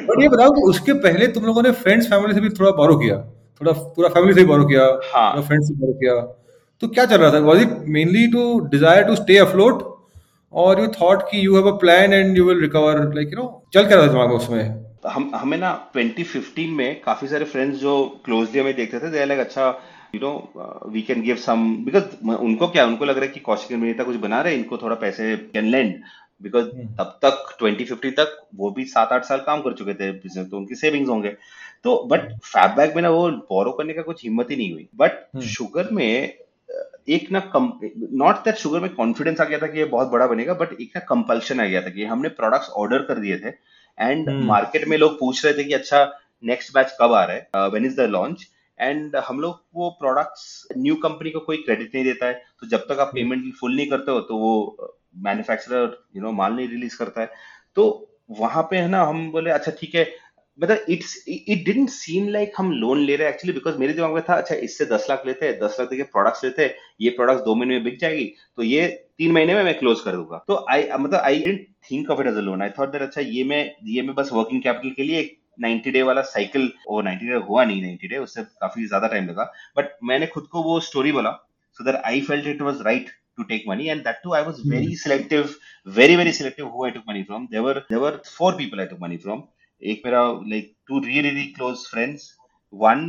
बट 0.09 0.21
ये 0.21 0.27
बताओ 0.29 0.49
कि 0.49 0.61
उसके 0.69 0.93
पहले 1.05 1.27
तुम 1.37 1.45
लोगों 1.45 1.63
ने 1.63 1.71
फ्रेंड्स 1.79 2.09
फैमिली 2.09 2.33
से 2.33 2.41
भी 2.41 2.49
थोड़ा 2.59 2.71
बोरो 2.77 2.97
किया 2.97 3.17
थोड़ा 3.61 3.71
पूरा 3.95 4.09
फैमिली 4.09 4.33
से 4.33 4.45
बोरो 4.45 4.65
किया 4.65 4.85
हाँ. 5.15 5.41
फ्रेंड्स 5.41 5.67
से 5.67 5.73
बोरो 5.73 5.93
किया। 5.93 6.13
तो 6.81 6.87
क्या 6.87 7.05
चल 7.05 7.17
रहा 7.17 7.31
था? 7.33 7.39
Was 7.39 7.61
it 7.61 7.69
mainly 7.87 8.27
to 8.27 8.59
desire 8.59 9.03
to 9.03 9.15
stay 9.15 9.37
afloat 9.37 9.83
और 10.53 10.81
यू 10.81 10.87
थॉट 10.87 11.21
कि 11.21 11.45
you 11.45 11.55
have 11.55 11.71
a 11.71 11.77
plan 11.77 12.13
and 12.13 12.37
you 12.37 12.45
will 12.45 12.61
recover 12.61 13.13
like 13.13 13.27
you 13.27 13.37
know 13.37 13.63
चल 13.73 13.85
क्या 13.85 13.97
रहा 13.97 14.07
था 14.07 14.11
दिमाग 14.11 14.31
उसमें? 14.31 14.85
हम 15.07 15.31
हमें 15.35 15.57
ना 15.57 15.91
2015 15.93 16.67
में 16.67 17.01
काफ़ी 17.01 17.27
सारे 17.27 17.45
फ्रेंड्स 17.45 17.77
जो 17.77 18.21
क्लोजली 18.25 18.59
हमें 18.59 18.75
देखते 18.75 18.99
थे 18.99 19.09
दे 19.11 19.25
लाइक 19.25 19.39
अच्छा 19.39 19.67
you 20.15 20.21
know 20.21 20.53
we 20.89 21.01
can 21.01 21.21
give 21.21 21.35
some 21.35 21.75
because 21.85 22.35
उनको 22.35 22.67
क्या 22.67 22.85
उनको 22.85 23.05
लग 23.05 23.15
रहा 23.15 23.25
है 23.25 23.31
कि 23.31 23.39
कौशिक 23.39 23.77
मेहता 23.77 24.03
कुछ 24.03 24.15
बना 24.15 24.41
रहे 24.41 24.55
इनको 24.55 24.77
थोड़ा 24.77 24.95
पैसे 24.95 25.37
कैन 25.37 25.65
लेंड 25.65 25.95
बिकॉज़ 26.41 26.65
तब 26.97 27.19
तक 27.25 27.57
2050 27.63 28.11
तक 28.11 28.47
वो 28.55 28.71
भी 28.71 28.85
सात 28.85 29.11
आठ 29.11 29.25
साल 29.25 29.37
काम 29.37 29.61
कर 29.61 29.73
चुके 29.73 29.93
थे 29.93 30.11
बिज़नेस 30.11 30.47
तो 30.51 30.57
उनकी 30.57 30.75
सेविंग्स 30.75 31.09
होंगे। 31.09 31.29
तो 31.83 32.07
बट 32.11 32.31
फैब 32.43 32.71
बैग 32.71 32.95
में 32.95 33.01
ना 33.03 33.09
वो 33.09 33.29
बोरो 33.29 33.71
करने 33.71 33.93
का 33.93 34.01
कुछ 34.01 34.23
हिम्मत 34.23 34.47
ही 34.51 34.55
नहीं 34.55 34.71
हुई। 34.71 34.87
But 34.95 35.41
Sugar 35.41 35.83
hmm. 35.83 35.91
में 35.91 36.33
एक 37.07 37.31
ना 37.31 37.39
कम 37.39 37.71
नॉट 38.13 38.35
दैट 38.35 38.55
शुगर 38.55 38.79
में 38.79 38.93
कॉन्फिडेंस 38.93 39.41
आ 39.41 39.43
गया 39.43 39.59
था 39.59 39.67
कि 39.67 39.79
ये 39.79 39.85
बहुत 39.85 40.07
बड़ा 40.07 40.27
बनेगा 40.27 40.53
बट 40.53 40.73
एक 40.81 40.91
ना 40.95 40.99
कंपल्शन 40.99 41.59
आ 41.59 41.65
गया 41.65 41.81
था 41.81 41.89
कि 41.89 42.05
हमने 42.05 42.29
प्रोडक्ट्स 42.29 42.69
ऑर्डर 42.69 43.01
कर 43.01 43.19
दिए 43.19 43.37
थे 43.37 43.49
एंड 43.99 44.29
मार्केट 44.29 44.81
hmm. 44.81 44.89
में 44.89 44.97
लोग 44.97 45.19
पूछ 45.19 45.45
रहे 45.45 45.53
थे 45.53 45.63
कि 45.63 45.73
अच्छा 45.73 46.03
नेक्स्ट 46.43 46.73
बैच 46.73 46.95
कब 47.01 47.13
आ 47.13 47.23
रहा 47.23 47.63
है 47.63 47.69
when 47.69 47.85
is 47.85 47.95
the 47.97 48.09
launch 48.09 48.47
and 48.79 49.15
हम 49.15 49.39
लोग 49.39 49.63
वो 49.75 49.89
प्रोडक्ट्स 49.89 50.67
न्यू 50.77 50.95
कंपनी 50.95 51.29
को 51.29 51.39
कोई 51.39 51.57
क्रेडिट 51.57 51.95
नहीं 51.95 52.03
देता 52.05 52.25
है 52.25 52.33
तो 52.61 52.67
जब 52.67 52.85
तक 52.89 52.99
आप 52.99 53.11
पेमेंट 53.13 53.43
hmm. 53.43 53.59
फुल 53.59 53.75
नहीं 53.75 53.89
करते 53.89 54.11
हो 54.11 54.19
तो 54.19 54.37
वो 54.37 54.53
मैन्युफैक्चरर 55.17 55.97
यू 56.15 56.21
नो 56.21 56.31
माल 56.31 56.53
नहीं 56.53 56.67
रिलीज़ 56.67 56.97
करता 56.97 57.21
है 57.21 57.29
तो 57.75 58.07
वहाँ 58.39 58.63
पे 58.63 58.77
है 58.77 58.87
ना 58.87 59.03
हम 59.03 59.31
बोले 59.31 59.51
अच्छा 59.51 59.71
ठीक 59.71 59.95
है 59.95 60.03
मतलब 60.61 60.85
it's 60.89 61.13
it 61.27 61.63
didn't 61.65 61.89
seem 61.89 62.27
like 62.29 62.53
हम 62.57 62.71
लोन 62.71 62.99
ले 63.05 63.15
रहे 63.15 63.27
हैं 63.27 63.33
एक्चुअली 63.33 63.53
बिकॉज़ 63.53 63.77
मेरे 63.77 63.93
दिमाग 63.93 64.11
में 64.13 64.21
था 64.29 64.35
अच्छा 64.35 64.55
इससे 64.67 64.85
दस 64.85 65.05
लाख 65.09 65.23
लेते 65.27 65.45
हैं 65.45 65.57
दस 65.59 65.77
लाख 65.79 65.89
देके 65.89 66.03
प्रोडक्ट्स 66.15 66.43
लेते 66.43 66.63
हैं 66.63 66.73
ये 67.01 67.09
प्रोडक्ट्स 67.19 67.43
दो 67.45 67.55
महीने 67.55 67.75
में 67.75 67.83
बिक 67.83 67.99
जाएगी 67.99 68.25
तो 68.57 68.63
ये 68.63 68.87
तीन 69.17 69.31
महीने 69.31 69.53
में 69.55 69.63
मैं 69.63 69.77
क्लोज 69.79 70.01
कर 70.01 70.11
दूँगा। 70.11 70.43
तो 70.47 70.65
आई 70.71 70.87
मतलब 70.99 71.19
I 71.19 71.39
didn't 71.43 71.67
think 71.91 72.09
of 72.09 72.21
it 72.21 72.27
as 72.27 72.35
a 72.35 72.41
loan 72.49 72.61
I 72.61 72.69
thought 72.79 72.91
that 72.91 73.01
अच्छा 73.01 73.21
ये 73.21 73.43
मैं 73.43 73.63
ये 73.85 74.01
मैं 74.01 74.15
बस 74.15 74.29
वर्किंग 74.33 74.61
कैपिटल 74.63 74.93
के 74.97 75.03
लिए 75.03 75.19
एक 75.19 75.37
90 75.65 75.91
डे 75.93 76.01
वाला 76.01 76.21
साइकिल 76.33 76.71
वो 76.87 77.01
90 77.03 77.29
डे 77.29 77.39
हुआ 77.47 77.63
नहीं 77.65 77.95
90 77.97 78.09
डे 78.09 78.17
उससे 78.17 78.43
काफ़ी 78.61 78.85
ज़्यादा 78.87 79.07
टाइम 79.07 79.27
लगा। 79.29 79.43
बट 79.77 79.97
मैंने 80.03 80.27
खुद 80.27 80.47
को 80.51 80.63
वो 80.63 80.79
स्टोरी 80.89 81.11
बोला 81.11 81.31
so 81.77 81.83
that 81.83 81.95
I 82.05 82.21
felt 82.29 82.47
it 82.47 82.61
was 82.61 82.81
right 82.85 83.09
to 83.39 83.43
take 83.49 83.65
money 83.67 83.85
and 83.91 84.03
that 84.05 84.17
too 84.23 84.33
i 84.37 84.39
was 84.45 84.57
very 84.71 84.87
mm. 84.87 84.95
selective 85.01 85.51
very 85.97 86.15
very 86.19 86.31
selective 86.39 86.71
who 86.71 86.81
i 86.87 86.89
took 86.95 87.05
money 87.11 87.23
from. 87.27 87.45
There 87.51 87.63
were 87.65 87.83
there 87.91 88.01
were 88.05 88.11
four 88.29 88.49
people 88.57 88.81
i 88.83 88.87
took 88.89 88.99
money 89.03 89.19
from. 89.25 89.43
एक 89.83 90.01
मेरा 90.05 90.21
like 90.47 90.73
two 90.87 90.99
really 91.05 91.45
close 91.53 91.85
friends 91.91 92.29
one 92.73 93.07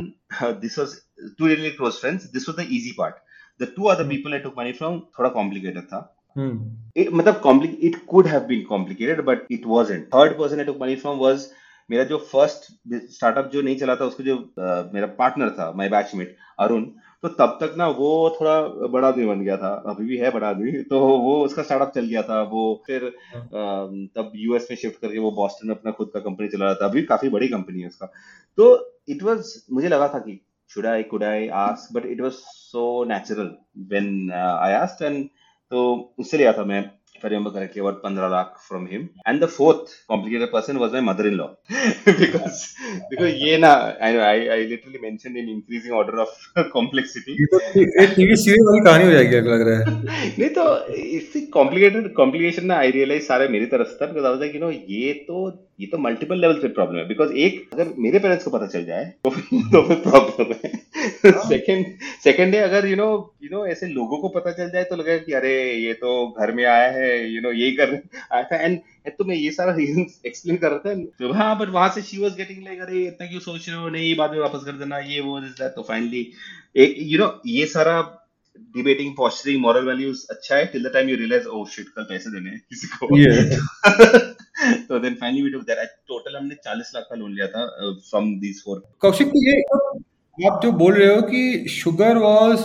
this 0.61 0.79
was 0.79 0.95
two 1.37 1.47
really 1.47 1.71
close 1.71 1.93
friends 1.93 2.31
this 2.33 2.49
was 2.49 2.57
the 2.57 2.67
easy 2.71 2.95
part 2.97 3.15
the 3.59 3.73
two 3.75 3.83
other 3.85 4.07
people 4.09 4.33
I 4.33 4.39
took 4.39 4.59
money 4.59 4.71
from 4.73 4.99
थोड़ा 5.19 5.29
complicated 5.29 5.83
था. 5.83 6.09
Hmm. 6.35 6.53
it, 6.97 7.11
मतलब 7.13 7.65
it 7.83 7.95
could 8.07 8.27
have 8.27 8.45
been 8.45 8.63
complicated 8.65 9.21
but 9.25 9.45
it 9.51 9.65
wasn't 9.67 10.05
third 10.13 10.37
person 10.37 10.59
I 10.59 10.65
took 10.65 10.77
money 10.81 10.95
from 10.95 11.17
was 11.19 11.45
मेरा 11.89 12.03
जो 12.03 12.17
first 12.31 12.71
startup 13.11 13.49
जो 13.53 13.61
नहीं 13.61 13.75
चला 13.77 13.95
था 13.95 14.05
उसको 14.05 14.23
जो 14.23 14.35
uh, 14.35 14.93
मेरा 14.93 15.07
पार्टनर 15.19 15.49
था 15.49 15.71
माय 15.71 15.89
बैचमेट 15.89 16.35
अरुण 16.59 16.85
तो 17.23 17.29
तब 17.29 17.57
तक 17.61 17.75
ना 17.77 17.87
वो 17.87 18.37
थोड़ा 18.39 18.87
बड़ा 18.87 19.07
आदमी 19.07 19.25
बन 19.25 19.41
गया 19.41 19.57
था। 19.57 19.69
अभी 19.87 20.05
भी 20.05 20.17
है 20.17 20.31
बड़ा 20.31 20.47
आदमी। 20.49 20.71
तो 20.83 20.99
वो 20.99 21.35
उसका 21.45 21.63
स्टार्टअप 21.63 21.91
चल 21.95 22.05
गया 22.05 22.21
था। 22.21 22.41
वो 22.43 22.83
फिर 22.87 23.03
हाँ। 23.35 23.87
तब 24.15 24.31
यूएस 24.35 24.67
में 24.71 24.77
शिफ्ट 24.77 24.99
करके 25.01 25.19
वो 25.19 25.31
बॉस्टन 25.31 25.67
में 25.67 25.75
अपना 25.75 25.91
खुद 25.91 26.11
का 26.13 26.19
कंपनी 26.19 26.47
चला 26.47 26.65
रहा 26.65 26.75
था। 26.75 26.85
अभी 26.85 27.01
काफ़ी 27.03 27.29
बड़ी 27.29 27.47
कंपनी 27.47 27.81
है 27.81 27.87
उसका। 27.87 28.11
तो 28.57 28.65
इट 29.09 29.23
वाज 29.23 29.53
मुझे 29.71 29.87
लगा 29.87 30.07
था 30.07 30.19
कि 30.19 30.39
should 30.69 30.85
I 30.85 31.03
could 31.03 31.23
I 31.23 31.47
ask 31.61 31.93
but 31.93 32.05
it 32.05 32.21
was 32.21 32.31
so 32.31 33.03
natural 33.03 33.49
when 33.91 34.31
I 34.33 34.73
asked 34.73 35.05
and 35.05 35.25
तो 35.71 36.13
उससे 36.19 36.37
लिया 36.37 36.53
था 36.53 36.63
मैं। 36.63 36.83
I 37.23 37.27
remember 37.27 37.51
correctly, 37.51 37.79
about 37.79 38.01
15 38.01 38.31
lakh 38.31 38.59
from 38.59 38.85
him. 38.85 39.09
And 39.25 39.41
the 39.41 39.47
fourth 39.47 40.03
complicated 40.09 40.51
person 40.51 40.77
was 40.77 40.91
my 40.91 41.01
mother-in-law. 41.01 41.51
because 42.23 42.75
because 43.11 43.33
ये 43.43 43.57
ना 43.57 43.71
I 44.01 44.11
I, 44.31 44.37
I 44.55 44.59
literally 44.71 44.99
mentioned 44.99 45.37
in 45.37 45.47
increasing 45.49 45.93
order 45.93 46.19
of 46.19 46.29
complexity. 46.77 47.35
ये 47.77 48.07
TV 48.15 48.35
serial 48.35 48.65
वाली 48.67 48.83
कहानी 48.85 49.05
हो 49.05 49.11
जाएगी 49.11 49.39
लग 49.49 49.67
रहा 49.67 49.79
है 49.79 50.01
नहीं 50.39 50.49
तो 50.57 50.63
इससे 51.17 51.41
कॉम्प्लिकेटेड 51.53 52.13
कॉम्प्लिकेशन 52.15 52.65
ना 52.65 52.75
आई 52.77 52.91
रियलाइज़ 52.91 53.23
सारे 53.23 53.47
मेरी 53.55 53.65
तरफ़ 53.73 53.87
से 53.87 53.97
था 54.01 54.11
because 54.11 54.25
I 54.25 54.31
was 54.31 54.39
like 54.39 54.55
you 54.55 54.61
know 54.61 54.71
ये 54.71 55.13
तो 55.27 55.47
ये 55.79 55.87
तो 55.91 55.97
मल्टीपल 55.97 56.41
लेवल 56.41 56.59
पे 56.61 56.67
प्रॉब्लम 56.79 56.99
है 56.99 57.07
बिकॉज़ 57.07 57.31
एक 57.45 57.69
अगर 57.73 57.93
मेरे 58.05 58.19
पेरेंट्स 58.19 58.45
को 58.45 58.51
पता 58.57 58.67
चल 58.73 58.85
जाए 58.85 59.05
तो 59.25 59.29
तो 59.29 59.87
फिर 59.87 59.99
प्रॉब्लम 60.09 60.53
है 60.63 60.71
सेकंड 61.03 61.85
सेकंड 62.23 62.55
है 62.55 62.61
अगर 62.61 62.85
यू 62.87 62.95
नो 62.95 63.07
यू 63.43 63.49
नो 63.51 63.65
ऐसे 63.67 63.87
लोगों 63.87 64.17
को 64.17 64.29
पता 64.29 64.51
चल 64.51 64.69
जाए 64.71 64.83
तो 64.83 64.95
लगेगा 64.95 65.23
कि 65.25 65.33
अरे 65.33 65.53
ये 65.75 65.93
तो 65.93 66.11
घर 66.39 66.51
में 66.51 66.63
आया 66.65 66.89
है 66.91 67.09
यू 67.29 67.41
नो 67.41 67.51
यही 67.51 67.71
कर 67.77 67.93
आया 68.31 68.43
था। 68.43 68.55
एंड 68.55 68.79
तो 69.17 69.23
मैं 69.25 69.35
ये 69.35 69.51
सारा 69.51 69.73
रीजन 69.75 70.05
एक्सप्लेन 70.25 70.57
कर 70.57 70.71
रहा 70.71 70.79
था। 70.79 70.95
तो 71.19 71.31
हाँ 71.33 71.57
बट 71.59 71.69
वहाँ 71.69 71.89
से 71.95 72.01
शी 72.01 72.17
वाज 72.17 72.35
गेटिंग 72.35 72.63
लाइक 72.63 72.81
अरे 72.81 73.05
इतना 73.07 73.27
क्यों 73.27 73.39
सोच 73.39 73.69
रहे 73.69 73.77
हो? 73.77 73.89
नहीं 73.89 74.15
बाद 74.17 74.31
में 74.31 74.39
वापस 74.39 74.65
कर 74.65 74.77
देना 74.79 74.97
ये 74.99 75.21
वो 75.21 75.39
दिस 75.39 75.51
दैट 75.61 75.71
तो 75.75 75.81
फाइनली 75.87 76.27
एक 76.75 76.95
यू 76.99 77.19
नो 77.19 77.27
ये 77.47 77.65
सारा 77.67 78.01
डिबेटिंग 78.75 79.13
पॉस्चरिंग 79.17 79.61
मॉरल 79.61 79.85
वैल्यूज़ 79.85 80.25
अच्छा 80.31 80.55
है 80.55 80.65
till 80.65 80.83
the 80.83 80.91
time 80.93 81.09
you 81.09 81.15
realise 81.17 81.47
oh 81.47 81.65
shit 81.69 81.87
कल 81.95 82.03
पैसे 82.09 82.31
देने 82.31 82.49
हैं 82.49 82.59
किसी 82.69 82.87
को। 82.87 83.07
तो 84.87 84.99
then 84.99 85.13
finally 85.21 85.41
we 85.41 85.49
took 85.51 85.61
that 85.63 85.89
total 86.07 86.35
हमने 86.37 86.55
40 86.67 86.93
लाख 86.95 87.07
का 87.09 87.15
लोन 87.15 87.33
लिया 87.35 87.47
था 87.47 87.65
फ्रॉम 88.09 88.33
दीस 88.39 88.61
फोर 88.65 88.83
कौशिक 88.99 89.27
तो 89.27 89.41
ये 89.47 89.61
आप 90.37 90.59
जो 90.63 90.71
बोल 90.71 90.93
रहे 90.93 91.07
हो 91.07 91.21
कि 91.21 91.69
Sugar 91.69 92.17
was 92.17 92.61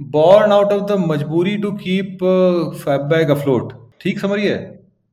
born 0.00 0.52
out 0.54 0.70
of 0.72 0.80
the 0.86 0.96
मजबूरी 0.98 1.56
to 1.56 1.70
keep 1.72 2.18
fab 2.76 3.00
bag 3.08 3.30
afloat 3.30 3.72
ठीक 4.00 4.18
समझिए? 4.18 4.54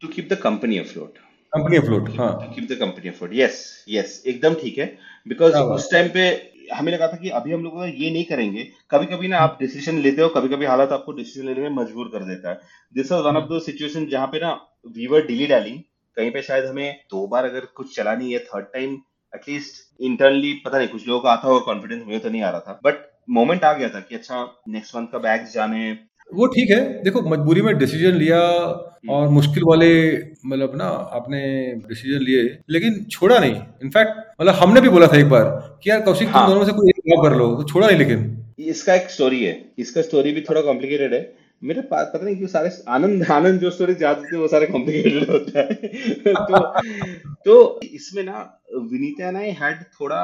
To 0.02 0.08
keep 0.08 0.30
the 0.32 0.38
company 0.44 0.78
afloat 0.78 1.18
company 1.54 1.78
afloat 1.78 2.10
हाँ। 2.18 2.32
Keep 2.56 2.68
the 2.72 2.78
company 2.80 3.10
afloat 3.10 3.32
yes 3.34 3.60
yes 3.90 4.24
एकदम 4.28 4.54
ठीक 4.62 4.78
है। 4.78 4.86
बिकॉज़ 5.28 5.56
उस 5.56 5.92
टाइम 5.92 6.08
पे 6.14 6.24
हमें 6.74 6.92
लगा 6.92 7.08
था 7.08 7.18
कि 7.18 7.30
अभी 7.40 7.54
हम 7.54 7.64
लोग 7.64 7.84
ये 7.84 8.10
नहीं 8.12 8.24
करेंगे। 8.26 8.64
कभी 8.92 9.06
कभी 9.06 9.28
ना 9.28 9.38
आप 9.38 9.58
डिसीज़न 9.62 10.00
लेते 10.00 10.22
हो 10.22 10.30
कभी 10.30 10.50
कभी 10.50 10.66
हालात 10.66 10.92
आपको 10.92 11.12
डिसीज़न 11.12 11.48
लेने 11.48 11.70
में 11.70 11.84
मजबूर 11.84 12.10
कर 12.14 12.24
देता 12.26 12.50
है। 12.50 12.60
This 12.96 13.12
was 13.12 13.26
one 13.26 13.38
of 13.38 13.54
the 13.54 13.62
situation 13.66 14.06
जहाँ 14.12 14.28
पे 14.28 14.40
ना 14.40 14.52
वीवर 14.98 15.26
डिली 15.28 15.48
डाली। 15.48 15.78
कहीं 16.18 16.32
पे 16.32 16.42
शायद 16.42 16.66
हमें 16.66 17.00
दो 17.12 17.28
बार 17.28 17.46
अगर 17.46 17.66
कुछ 17.76 17.96
चला 17.96 18.16
नहीं 18.16 18.32
है 18.34 18.40
थर्ड 18.46 18.66
टाइम 18.74 18.98
एटलीस्ट 19.34 20.04
इंटरनली 20.04 20.54
पता 20.66 20.78
नहीं 20.78 20.88
कुछ 20.88 21.08
लोगों 21.08 21.22
का 21.22 21.32
आता 21.32 21.48
होगा 21.48 21.60
कॉन्फिडेंस 21.66 22.04
मुझे 22.06 22.20
तो 22.20 22.30
नहीं 22.30 22.42
आ 22.42 22.50
रहा 22.50 22.60
था। 22.60 22.80
बट 22.86 23.08
मोमेंट 23.30 23.64
आ 23.64 23.74
गया 23.74 23.90
था 23.90 24.00
कि 24.00 24.16
अच्छा 24.16 24.46
नेक्स्ट 24.70 24.96
मंथ 24.96 25.08
का 25.08 25.18
बैग 25.18 25.46
जाने। 25.54 25.92
वो 26.30 26.48
ठीक 26.48 26.70
है। 26.72 26.80
देखो 27.04 27.22
मजबूरी 27.30 27.62
में 27.62 27.78
डिसीज़न 27.78 28.16
लिया 28.16 28.40
हम्म। 28.40 29.10
और 29.10 29.28
मुश्किल 29.30 29.64
वाले 29.68 29.90
मतलब 30.46 30.76
ना 30.76 30.88
आपने 31.18 31.42
डिसीज़न 31.88 32.24
लिए 32.24 32.42
लेकिन 32.70 33.04
छोड़ा 33.12 33.40
नहीं। 33.40 33.56
इनफैक्ट 33.84 34.42
मतलब 34.42 34.54
हमने 34.56 34.82
भी 34.82 34.90
बोला 34.90 35.08
था 35.08 35.18
एक 35.18 35.30
बार 35.30 35.46
कि 35.84 35.90
यार 35.90 36.02
कौशिक 36.02 36.30
हाँ. 36.30 36.46
तुम 36.46 36.54
दोनों 36.54 36.66
से 36.66 36.74
कोई 36.74 36.90
एक 36.90 37.02
जॉब 37.08 37.24
कर 37.26 37.36
लो। 37.36 37.56
तो 37.56 37.64
छोड़ा 37.64 37.88
नहीं 37.88 37.98
लेकिन। 37.98 38.36
इसका 38.60 38.96
एक 38.96 39.10
स्टोरी 39.10 39.44
है। 39.44 39.54
इसका 39.80 40.02
स्टोरी 40.02 40.32
भी 40.32 40.42
थोड़ा 40.42 40.62
कॉम्प्लिकेटेड 40.62 41.14
है। 41.14 41.22
मेरे 41.62 41.82
पास 41.84 42.12
पता 42.14 42.26
नहीं 42.26 42.36
क्यों 42.36 42.48
सारे 42.48 42.70
आनंद 42.90 43.24
आनंद 43.32 43.60
जो 43.62 43.70
स्टोरी 43.72 43.96
याद 44.02 44.18
होते 44.18 44.36
हैं 44.36 44.42
वो 44.42 44.48
सारे 44.48 44.66
कॉम्प्लिकेटेड 44.68 45.30
होता 45.30 45.60
है। 45.60 45.74
तो 46.36 46.60
तो 47.46 47.80
इसमें 47.94 48.24
ना 48.24 48.38
विनीता 48.92 49.38
आई 49.40 49.52
हैड 49.60 49.84
थोड़ा 50.00 50.22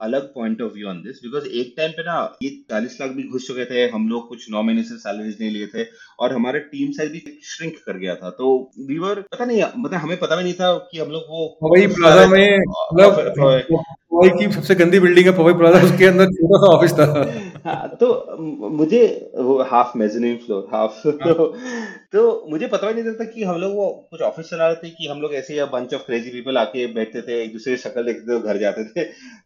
अलग 0.00 0.22
point 0.34 0.60
of 0.62 0.72
view 0.72 0.88
on 0.88 0.96
this 1.02 1.20
because 1.24 1.46
एक 1.58 1.74
टाइम 1.76 1.90
पे 1.90 2.02
ना 2.02 2.16
ये 2.42 2.48
चालीस 2.70 2.96
लाख 3.00 3.10
भी 3.10 3.22
घुस 3.28 3.46
चुके 3.46 3.64
थे 3.64 3.86
हम 3.90 4.08
लोग 4.08 4.28
कुछ 4.28 4.46
नौ 4.50 4.62
महीने 4.62 4.82
से 4.82 4.96
सैलरीज 4.98 5.36
नहीं 5.40 5.50
लिए 5.50 5.66
थे 5.66 5.84
और 6.20 6.32
हमारे 6.32 6.60
टीम 6.72 6.90
साइज़ 6.92 7.12
भी 7.12 7.40
श्रिंक 7.44 7.74
कर 7.86 7.98
गया 7.98 8.14
था। 8.14 8.30
तो 8.30 8.50
वीवर 8.88 9.20
पता 9.32 9.44
नहीं 9.44 9.62
मतलब 9.76 9.98
हमें 10.00 10.16
पता 10.18 10.36
भी 10.36 10.42
नहीं 10.42 10.54
था 10.54 10.72
कि 10.90 10.98
हम 10.98 11.10
लोग 11.10 11.22
वो 11.30 11.70
वही 11.70 11.86
प्लाजा 11.94 12.26
में 12.26 12.58
मतलब 12.58 13.34
पवई 13.40 14.30
की 14.30 14.52
सबसे 14.52 14.74
गंदी 14.74 14.98
बिल्डिंग 15.00 15.26
है 15.26 15.36
पवई 15.36 15.54
प्लाजा 15.54 15.78
उसके 15.84 16.06
अंदर 16.06 16.26
छोटा 16.32 16.58
सा 16.58 16.72
ऑफ़िस 16.76 16.92
था। 16.92 17.06
हाँ, 17.64 17.88
तो 18.00 18.36
मुझे 18.70 18.98
वो 19.36 19.62
हाफ़ 19.62 19.96
मेजनिंग 19.98 20.38
फ्लोर 20.38 20.66
हाफ़ 20.72 21.00
तो 21.04 21.46
तो 22.12 22.22
मुझे 22.50 22.66
पता 22.66 22.88
ही 22.88 22.94
नहीं 22.94 23.12
था 23.14 23.24
कि 23.24 23.42
हम 23.44 23.56
लोग 23.60 23.74
वो 23.76 23.86
कुछ 24.10 24.20
ऑफ़िस 24.22 24.50
चला 24.50 24.66
रहे 24.66 24.76
थे 24.76 24.90
कि 24.90 25.06
हम 25.08 25.20
लोग 25.20 25.34
ऐसे 25.34 25.54
या 25.54 25.66
बंच 25.66 25.94
ऑफ़ 25.94 26.02
क्रेजी 26.02 26.30
पीपल 26.30 26.58
आके 26.58 26.86
बैठते 26.94 27.22
थे 27.22 27.42
एक 27.44 27.52
दूसरे 27.52 27.76
की 27.76 27.82
शक्ल 27.82 28.04
देखते 28.04 28.34
थे 28.34 28.40
घर 28.42 28.58
जाते 28.58 28.84
थे। 28.84 29.04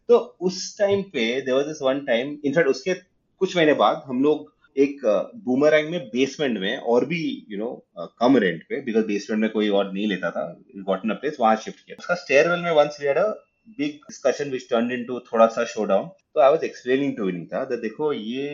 तो 0.09 0.17
उस 0.41 0.77
टाइम 0.79 1.01
पे 1.13 1.25
there 1.41 1.53
was 1.53 1.67
this 1.67 1.81
one 1.81 1.99
time 2.05 2.37
in fact 2.45 2.69
उसके 2.69 2.93
कुछ 3.41 3.55
महीने 3.57 3.73
बाद 3.73 4.03
हम 4.07 4.23
लोग 4.23 4.51
एक 4.75 4.99
बूमरैंग 5.45 5.89
में 5.89 5.99
बेसमेंट 6.07 6.59
में 6.59 6.77
और 6.77 7.05
भी 7.05 7.21
यू 7.49 7.57
you 7.57 7.63
नो 7.63 7.69
know, 7.71 8.07
कम 8.19 8.37
रेंट 8.37 8.63
पे 8.63 8.81
बिकॉज़ 8.81 9.05
बेसमेंट 9.05 9.41
में 9.41 9.49
कोई 9.49 9.69
और 9.69 9.91
नहीं 9.93 10.07
लेता 10.07 10.31
था 10.31 10.43
गॉट 10.87 11.05
इन 11.05 11.11
अ 11.11 11.13
प्लेस 11.13 11.37
वहाँ 11.39 11.55
शिफ्ट 11.55 11.79
किया। 11.79 11.95
उसका 11.99 12.15
स्टेयरवेल 12.15 12.59
में 12.59 12.71
once 12.71 12.97
we 13.01 13.07
had 13.07 13.17
a 13.17 13.31
big 13.77 13.95
discussion 14.07 14.49
which 14.51 14.69
turn 14.69 14.91
into 14.91 15.19
थोड़ा 15.31 15.47
सा 15.55 15.63
शो 15.73 15.85
डाउन 15.85 16.07
तो 16.35 16.41
I 16.41 16.51
was 16.51 16.63
explaining 16.63 17.15
to 17.17 17.25
Vinita 17.25 17.63
that 17.65 17.79
देखो 17.81 18.11
ये 18.13 18.47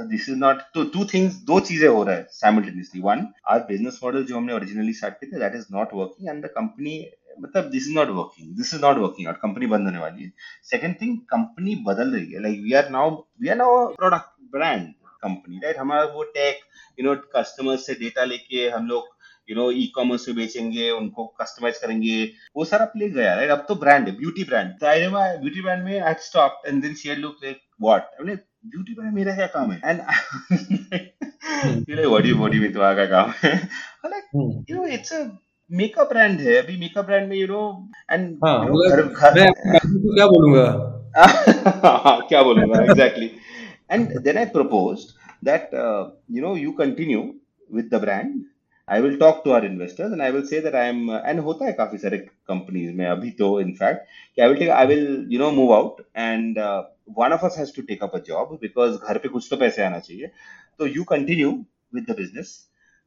दिस 0.00 0.28
इज़ 0.28 0.36
नॉट 0.38 0.60
तो 0.74 0.84
टू 0.94 1.04
थिंग्स 1.14 1.34
दो 1.46 1.58
चीज़ें 1.70 1.88
हो 1.88 2.02
रहा 2.02 2.14
है 2.14 2.26
simultaneously 2.32 3.00
one 3.02 3.26
our 3.48 3.66
business 3.68 4.00
model 4.04 4.24
जो 4.24 4.36
हमने 4.36 4.52
ओरिजिनली 4.52 4.92
स्टार्ट 4.94 5.14
किया 5.14 5.32
था 5.32 5.48
that 5.48 5.58
is 5.60 5.66
not 5.72 5.94
working 5.94 6.28
and 6.28 6.44
the 6.44 6.50
company 6.56 6.96
मतलब 7.40 7.70
this 7.70 7.88
is 7.88 7.94
not 7.94 8.08
working 8.16 8.56
this 8.56 8.74
is 8.74 8.80
not 8.82 8.98
working 8.98 9.28
out 9.28 9.36
company 9.42 9.66
बंद 9.66 9.86
होने 9.86 9.98
वाली 9.98 10.24
है। 10.24 10.32
सेकंड 10.70 10.94
थिंग 11.02 11.18
कंपनी 11.30 11.74
बदल 11.86 12.14
रही 12.16 12.32
है। 12.32 12.42
Like 12.42 12.60
we 12.64 12.72
are 12.80 12.90
now 12.90 13.10
we 13.42 13.48
are 13.48 13.56
now 13.56 13.86
product 13.94 14.30
brand 14.52 14.92
company 15.22 15.60
right 15.64 15.78
हमारा 15.78 16.04
वो 16.14 16.22
टेक 16.36 16.60
यू 16.98 17.04
नो 17.06 17.14
कस्टमर 17.36 17.76
से 17.82 17.94
डेटा 17.94 18.24
लेके 18.24 18.68
हम 18.70 18.86
लोग 18.86 19.11
यू 19.52 19.56
नो 19.56 19.70
ई 19.70 19.86
कॉमर्स 19.94 20.24
पे 20.26 20.32
बेचेंगे 20.32 20.90
उनको 20.90 21.24
कस्टमाइज 21.40 21.78
करेंगे। 21.78 22.14
वो 22.56 22.64
सारा 22.64 22.84
प्ले 22.92 23.08
गया 23.10 23.34
राइट 23.34 23.50
अब 23.50 23.64
तो 23.68 23.74
ब्रांड 23.82 24.08
है 24.08 24.14
ब्यूटी 24.18 24.44
ब्रांड 24.50 24.70
तो 24.82 24.86
ब्यूटी 25.40 25.60
ब्रांड 25.60 25.82
में 25.84 26.00
I 26.00 26.14
stop 26.26 26.62
and 26.66 26.82
then 26.82 26.94
she 26.94 27.14
look 27.16 27.36
like 27.44 27.58
what 27.82 28.02
मैंने 28.20 28.34
ब्यूटी 28.66 28.94
ब्रांड 28.94 29.14
मेरा 29.14 29.34
क्या 29.36 29.46
काम 29.54 29.72
है? 29.72 29.78
एंड 29.84 30.00
यू 31.88 31.94
तुम्हारा 32.72 33.06
काम 33.06 33.32
है। 33.42 33.54
Like 34.06 34.24
you 34.70 34.76
know 34.76 34.86
it's 34.94 35.12
a 35.12 35.22
makeup 35.70 36.08
brand 36.08 36.40
है। 36.40 36.54
अभी 36.62 36.76
मेकअप 36.80 37.06
ब्रांड 37.06 37.28
में 37.28 37.36
यू 37.36 37.46
नो 37.46 37.62
एंड 38.10 38.24
घर 38.34 39.02
घर 39.02 39.34
क्या 39.54 40.26
बोलूँगा? 40.34 40.66
क्या 42.28 42.42
बोलूँगा 42.42 42.82
exactly 42.82 43.30
and 43.90 44.18
then 44.20 44.38
I 44.38 44.44
proposed 44.58 45.20
that 45.46 45.72
uh, 45.74 46.02
you 46.34 46.42
know 46.42 46.50
you 46.56 46.72
continue 46.80 47.22
with 47.76 47.86
the 47.92 47.98
brand 48.02 48.34
I 48.88 49.00
will 49.00 49.16
talk 49.18 49.42
to 49.44 49.50
our 49.52 49.64
investors 49.64 50.12
and 50.12 50.22
I 50.22 50.30
will 50.30 50.46
say 50.46 50.60
that 50.60 50.74
I 50.74 50.88
am 50.88 51.10
and 51.12 51.40
होता 51.40 51.66
है 51.66 51.72
काफ़ी 51.72 51.98
सारे 51.98 52.18
कंपनीज़ 52.18 52.92
में 52.96 53.06
अभी 53.06 53.30
तो 53.38 53.60
इनफैक्ट 53.60 54.06
कि 54.36 54.42
I 54.42 54.48
will 54.48 54.58
take 54.58 54.70
I 54.70 54.86
will 54.86 55.26
you 55.30 55.38
know 55.38 55.50
move 55.50 55.74
out 55.74 56.00
and 56.16 56.58
one 57.18 57.32
of 57.32 57.44
us 57.46 57.58
has 57.58 57.74
to 57.76 57.82
take 57.82 58.02
up 58.02 58.14
a 58.14 58.18
job 58.26 58.58
because 58.62 58.96
घर 58.96 59.18
पे 59.18 59.28
कुछ 59.28 59.48
तो 59.50 59.56
पैसे 59.56 59.82
आना 59.82 59.98
चाहिए। 59.98 60.30
तो 60.78 60.86
you 60.86 61.04
continue 61.04 61.50
with 61.94 62.10
the 62.10 62.16
business 62.16 62.56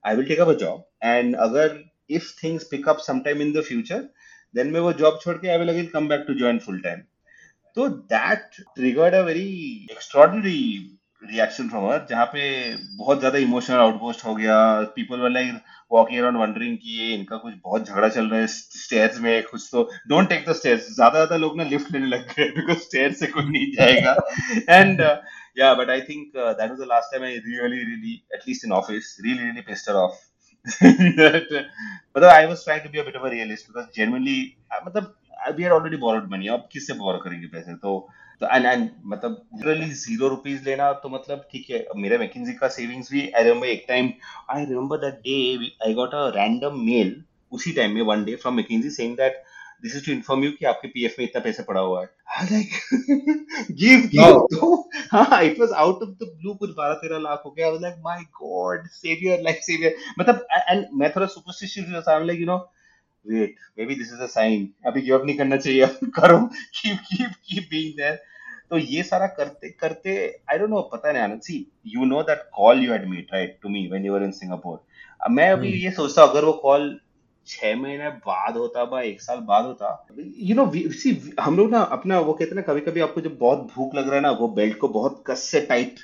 I 0.03 0.15
will 0.15 0.25
take 0.25 0.39
up 0.39 0.47
a 0.47 0.53
job 0.59 0.85
and 1.03 1.35
अगर 1.47 1.83
if 2.09 2.31
things 2.43 2.63
pick 2.71 2.89
up 2.89 2.97
sometime 3.01 3.41
in 3.41 3.51
the 3.53 3.61
future 3.63 4.09
then 4.55 4.71
मैं 4.71 4.79
वो 4.79 4.93
जॉब 4.93 5.19
छोड़ 5.23 5.38
के 5.38 5.47
I 5.47 5.57
will 5.57 5.69
again 5.69 5.85
come 5.93 6.07
back 6.07 6.23
to 6.27 6.33
join 6.39 6.59
full 6.59 6.79
time 6.79 6.99
तो 7.77 7.88
that 8.11 8.61
triggered 8.75 9.13
a 9.13 9.21
very 9.21 9.47
extraordinary 9.91 10.94
reaction 11.21 11.69
from 11.69 11.84
our 11.84 12.06
जहाँ 12.10 12.25
पे 12.28 12.41
बहुत 12.97 13.19
ज़्यादा 13.19 13.38
इमोशनल 13.39 13.78
आउटपोस्ट 13.80 14.25
हो 14.25 14.36
गया। 14.36 14.58
People 14.95 15.19
were 15.19 15.30
like 15.30 15.62
walking 15.91 16.19
around 16.19 16.38
wondering 16.38 16.78
कि 16.78 17.13
इनका 17.13 17.38
कुछ 17.38 17.54
बहुत 17.63 17.88
झगड़ा 17.88 18.08
चल 18.10 18.25
रहा 18.30 18.39
है 18.39 18.47
स्टेयर्स 18.47 19.19
में, 19.21 19.43
कुछ 19.43 19.67
तो 19.71 19.84
डोंट 20.10 20.30
टेक 20.30 20.45
द 20.49 20.54
स्टेयर्स 20.56 20.88
ज़्यादा 20.95 21.13
ज़्यादा 21.15 21.38
लोग 21.38 21.58
ना 21.58 21.63
लिफ्ट 21.65 21.91
लेने 21.93 22.08
लग 22.08 22.28
गए 22.30 22.49
बिकॉज़ 22.51 22.78
स्टेयर 22.80 23.13
से 23.13 23.28
कोई 23.28 23.43
नहीं 23.45 23.71
जाएगा। 23.73 24.15
एंड 24.69 25.01
या 25.58 25.73
but 25.73 25.89
I 25.89 26.01
think 26.01 26.32
that 26.38 26.69
was 26.69 26.80
the 26.80 26.88
last 26.89 27.12
time 27.12 27.23
I 27.23 27.38
really 27.38 27.84
really 27.84 28.21
at least 28.36 28.65
in 28.65 28.71
office 28.73 29.15
really 29.25 29.43
really 29.43 29.62
pester 29.62 29.93
of 30.04 30.23
मतलब 30.84 32.23
I 32.25 32.45
was 32.45 32.63
trying 32.63 32.84
to 32.84 32.89
be 32.89 32.99
a 32.99 33.30
realist 33.30 33.67
because 33.69 33.86
genuinely 33.95 34.39
मतलब 34.86 35.15
we 35.58 35.63
are 35.63 35.71
already 35.71 35.97
borrowed 35.97 36.32
money 36.32 36.47
अब 36.49 36.67
किससे 36.71 36.93
borrow 36.95 37.17
करेंगे 37.19 37.47
पैसे? 37.47 37.75
तो 37.75 38.08
तो 38.41 38.48
and 38.48 38.65
and 38.65 38.89
मतलब 39.06 39.41
literally 39.56 39.89
zero 39.91 40.28
rupees 40.28 40.63
लेना 40.65 40.91
तो 41.04 41.10
मतलब 41.10 41.48
ठीक 41.52 41.69
है। 41.69 41.86
मेरा 41.98 42.17
मैकेंजी 42.17 42.54
का 42.54 42.67
सेविंग्स 42.69 43.12
भी 43.12 43.28
आई 43.30 43.43
रिमेंबर 43.43 43.67
एक 43.67 43.86
time 43.88 44.10
I 44.52 44.65
remember 44.65 44.98
that 45.06 45.19
day 45.24 45.69
I 45.86 45.93
got 45.93 46.13
a 46.13 46.28
random 46.36 46.80
mail 46.86 47.15
उसी 47.52 47.71
टाइम 47.71 47.95
में 47.95 48.02
one 48.12 48.24
day 48.26 48.36
from 48.41 48.56
McKinsey 48.56 48.89
saying 48.89 49.15
that 49.17 49.43
this 49.84 49.95
is 49.95 50.06
to 50.06 50.12
inform 50.12 50.43
you 50.43 50.52
कि 50.52 50.65
आपके 50.65 50.88
पीएफ 50.88 51.15
में 51.19 51.26
इतना 51.26 51.41
पैसा 51.43 51.63
पड़ा 51.63 51.82
हुआ 51.82 52.02
है। 52.02 52.45
लाइक 52.52 52.69
गिव 53.82 54.08
गिव 54.13 54.39
तो 54.54 54.74
हाँ 55.12 55.41
it 55.43 55.60
was 55.60 55.71
out 55.84 56.04
of 56.04 56.10
the 56.10 56.30
blue 56.38 56.54
कुछ 56.54 56.69
12 56.80 56.95
13 57.04 57.21
लाख 57.24 57.41
हो 57.45 57.52
गया। 57.52 57.65
I 57.65 57.71
was 57.71 57.82
like 57.82 57.95
my 58.06 58.21
god 58.41 58.88
saviour 58.93 59.41
like 59.43 59.63
saviour 59.63 59.95
मतलब 60.19 60.48
एंड 60.69 60.86
मैं 61.02 61.12
थोड़ा 61.15 61.28
सुपरस्टिशियस 61.28 62.04
था 62.08 62.12
I 62.13 62.19
am 62.19 62.28
like 62.28 62.39
you 62.39 62.45
know 62.45 62.58
maybe 63.85 63.95
this 63.95 64.13
is 64.13 64.21
a 64.21 64.25
sign 64.25 64.69
अभी 64.85 65.01
गिव 65.01 65.19
अप 65.19 65.25
नहीं 65.25 65.38
करना 65.38 65.57
चाहिए। 65.57 65.85
करो। 66.03 66.38
Keep 66.47 66.97
keep 66.97 67.29
keep 67.29 67.67
being 67.71 67.93
there 67.93 68.19
तो 68.69 68.77
ये 68.77 69.03
सारा 69.03 69.27
करते 69.27 69.69
करते 69.69 70.41
आई 70.51 70.57
डोंट 70.57 70.69
नो 70.69 70.81
पता 70.81 71.11
नहीं 71.11 71.23
Anand 71.23 71.41
see 71.41 71.71
you 71.88 72.05
know 72.05 72.21
that 72.21 72.49
call 72.53 72.79
you 72.79 72.91
had 72.91 73.07
made 73.07 73.27
right 73.33 73.59
to 73.61 73.69
me 73.69 73.88
when 73.88 74.05
you 74.05 74.13
were 74.13 74.23
in 74.23 74.31
Singapore 74.31 74.83
मैं 75.29 75.49
अभी 75.49 75.71
hmm. 75.71 75.83
ये 75.83 75.91
सोचता 75.91 76.23
अगर 76.23 76.45
वो 76.45 76.53
कॉल 76.53 76.99
छह 77.47 77.75
महीने 77.75 78.09
बाद 78.09 78.57
होता 78.57 78.85
बा 78.85 79.01
एक 79.01 79.21
साल 79.21 79.38
बाद 79.38 79.65
होता 79.65 80.07
यू 80.38 80.55
नो 80.55 80.71
सी 80.75 81.33
हम 81.39 81.57
लोग 81.57 81.71
ना 81.71 81.79
अपना 81.79 82.19
वो 82.19 82.33
कहते 82.33 82.49
हैं 82.49 82.55
ना 82.55 82.61
कभी 82.61 82.81
कभी 82.81 82.99
आपको 82.99 83.21
जब 83.21 83.38
बहुत 83.38 83.71
भूख 83.75 83.95
लग 83.95 84.05
रहा 84.05 84.15
है 84.15 84.21
ना 84.21 84.31
वो 84.31 84.47
बेल्ट 84.47 84.77
को 84.77 84.88
बहुत 84.88 85.23
कस 85.27 85.39
से 85.39 85.61
टाइट 85.61 85.95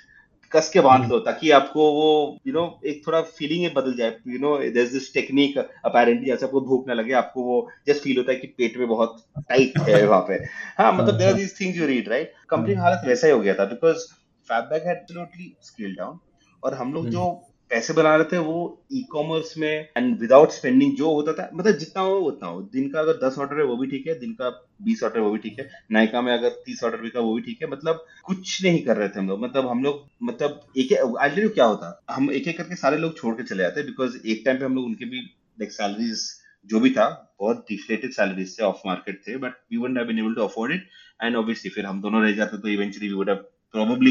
कस 0.53 0.69
के 0.69 0.79
बाँध 0.79 1.09
लो 1.09 1.19
ताकि 1.19 1.51
आपको 1.51 1.91
वो 1.93 2.07
यू 2.47 2.53
नो 2.53 2.63
एक 2.85 3.01
थोड़ा 3.07 3.21
फीलिंग 3.21 3.69
बदल 3.75 3.93
जाए 3.93 4.15
you 4.27 4.39
know 4.39 4.57
there 4.57 4.87
this 4.87 5.13
technique 5.13 5.57
apparently 5.57 6.25
जैसे 6.25 6.45
आपको 6.45 6.61
भूख 6.61 6.87
ना 6.87 6.93
लगे 6.93 7.13
आपको 7.13 7.43
वो 7.43 7.69
जस्ट 7.87 8.03
फील 8.03 8.17
होता 8.17 8.31
है 8.31 8.37
कि 8.37 8.47
पेट 8.47 8.77
में 8.77 8.87
बहुत 8.87 9.23
टाइट 9.39 9.79
है 9.79 10.05
वहाँ 10.07 10.21
पे। 10.21 10.33
हाँ 10.77 10.91
मतलब 10.93 11.17
there 11.17 11.27
are 11.27 11.33
these 11.33 11.59
things 11.61 11.77
you 11.77 11.87
read 11.87 12.09
right 12.09 12.33
company 12.49 12.73
हालत 12.73 13.07
वैसा 13.07 13.27
ही 13.27 13.33
हो 13.33 13.39
गया 13.39 13.53
था 13.53 13.65
because 13.65 14.05
FabBag 14.49 14.83
had 14.83 14.97
absolutely 14.97 15.55
scale 15.61 15.95
down 15.95 16.19
और 16.63 16.73
हम 16.73 16.93
लोग 16.93 17.07
जो 17.09 17.23
पैसे 17.71 17.93
बना 17.93 18.15
रहे 18.15 18.25
थे 18.31 18.37
वो 18.37 18.85
ई 18.93 19.01
कॉमर्स 19.11 19.57
में 19.57 19.89
एंड 19.97 20.19
विदाउट 20.19 20.51
स्पेंडिंग 20.51 20.95
जो 20.95 21.13
होता 21.13 21.33
था 21.33 21.49
मतलब 21.53 21.77
जितना 21.77 22.01
हो 22.03 22.15
उतना 22.21 22.47
हो। 22.49 22.61
दिन 22.73 22.89
का 22.89 22.99
अगर 22.99 23.13
दस 23.23 23.37
ऑर्डर 23.39 23.59
है, 23.59 23.63
वो 23.65 23.77
भी 23.77 23.87
ठीक 23.87 24.07
है, 24.07 24.19
दिन 24.19 24.33
का 24.33 24.49
बीस 24.81 25.03
ऑर्डर 25.03 25.19
वो 25.19 25.31
भी 25.31 25.37
ठीक 25.37 25.59
है। 25.59 25.69
नायका 25.91 26.21
में 26.21 26.33
अगर 26.33 26.49
तीस 26.65 26.83
ऑर्डर 26.83 26.97
भी 26.97 27.09
का 27.09 27.19
वो 27.19 27.33
भी 27.35 27.41
ठीक 27.41 27.61
है। 27.63 27.69
मतलब 27.71 28.05
कुछ 28.25 28.63
नहीं 28.63 28.83
कर 28.85 28.97
रहे 28.97 29.09
थे 29.09 29.19
हम 29.19 29.27
लोग। 29.27 29.43
मतलब 29.43 29.67
हम 29.67 29.83
लोग 29.83 30.05
मतलब 30.23 30.61
एक 30.77 30.93
आज 31.19 31.39
क्या 31.39 31.65
होता। 31.65 32.01
हम 32.09 32.31
एक 32.31 32.47
एक 32.47 32.57
करके 32.57 32.75
सारे 32.75 32.97
लोग 32.97 33.17
छोड़ 33.17 33.35
के 33.35 33.43
चले 33.43 33.63
जाते 33.63 33.83
बिकॉज़ 33.83 34.17
एक 34.27 34.41
टाइम 34.45 34.57
पे 34.57 34.65
हम 34.65 34.75
लोग 34.75 34.85
उनके 34.85 35.05
भी 35.05 35.21
लाइक 35.59 35.71
सैलरीज 35.71 36.29
जो 36.69 36.79
भी 36.79 36.89
था, 36.89 37.35
बहुत 37.39 37.65
डिफ्लेटेड 37.69 38.11
सैलरीज 38.11 38.59
थे 38.59 38.63
ऑफ़ 38.63 38.81
मार्केट 38.85 39.21
थे 39.27 39.37
but 39.37 39.53
we 39.71 39.77
wouldn't 39.77 39.97
have 39.97 40.07
been 40.07 40.19
able 40.19 40.33
to 40.33 40.41
afford 40.41 40.73
it 40.73 40.87
and 41.23 41.35
obviously 41.35 41.71
फिर 41.71 41.85
हम 41.85 42.01
दोनों 42.01 42.23
रह 42.23 42.31
जाते 42.31 42.57
तो 42.57 42.67
eventually 42.67 43.07
we 43.07 43.13
would 43.13 43.29
have 43.29 43.45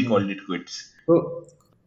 called 0.09 0.31
it 0.31 0.41
quits 0.45 0.81
तो 1.07 1.17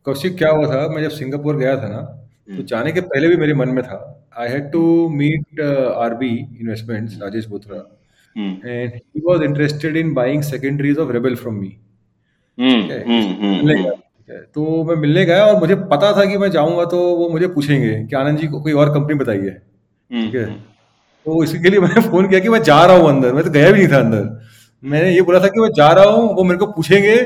कौशिक 0.06 0.36
क्या 0.38 0.50
हुआ 0.50 0.66
था? 0.66 0.88
मैं 0.88 1.02
जब 1.02 1.10
सिंगापुर 1.10 1.56
गया 1.56 1.76
था 1.76 1.88
ना 1.88 1.98
तो 1.98 2.52
हम्म। 2.52 2.64
जाने 2.64 2.92
के 2.92 3.00
पहले 3.02 3.28
भी 3.28 3.36
मेरे 3.36 3.54
मन 3.54 3.68
में 3.68 3.82
था। 3.84 3.98
I 4.38 4.48
had 4.48 4.70
to 4.72 5.08
meet 5.10 5.60
RB 5.60 6.34
investments 6.60 7.18
Rajesh 7.22 7.46
Bothra. 7.46 7.76
And 8.36 8.94
he 8.94 9.22
was 9.26 9.42
interested 9.42 9.96
in 9.96 10.12
buying 10.14 10.42
secondaries 10.42 10.98
of 10.98 11.12
rebel 11.12 11.34
from 11.36 11.54
me 11.54 11.76
तो 14.54 14.84
मैं 14.84 14.96
मिलने 14.96 15.24
गया 15.26 15.44
और 15.46 15.58
मुझे 15.60 15.74
पता 15.86 16.12
था 16.16 16.24
कि 16.24 16.36
मैं 16.38 16.50
जाऊँगा 16.50 16.84
तो 16.90 16.98
वो 17.16 17.28
मुझे 17.28 17.46
पूछेंगे 17.48 17.94
कि 18.04 18.16
आनंद 18.16 18.38
जी 18.38 18.46
को 18.46 18.60
कोई 18.60 18.72
और 18.72 18.92
कंपनी 18.94 19.14
बताइए। 19.14 19.50
हम्म, 19.50 20.24
ठीक 20.24 20.34
है? 20.34 20.44
हम्म। 20.44 20.60
तो 21.26 21.42
इसके 21.44 21.70
लिए 21.70 21.80
मैंने 21.80 22.00
फ़ोन 22.02 22.28
किया 22.28 22.40
कि 22.40 22.48
मैं 22.48 22.62
जा 22.62 22.84
रहा 22.84 22.96
हूँ 22.96 23.08
अंदर। 23.08 23.32
मैं 23.32 23.44
तो 23.44 23.50
गया 23.50 23.70
भी 23.70 23.78
नहीं 23.78 23.88
था 23.92 23.98
अंदर। 23.98 24.28
मैंने 24.82 25.10
ये 25.10 25.22
बोला 25.22 25.40
था 25.40 25.48
कि 25.48 25.60
मैं 25.60 25.68
जा 25.76 25.88
रहा 25.92 26.10
हूँ 26.10 26.34
वो 26.36 26.44
मेरे 26.44 26.58
को 26.58 26.66
पूछेंगे 26.72 27.16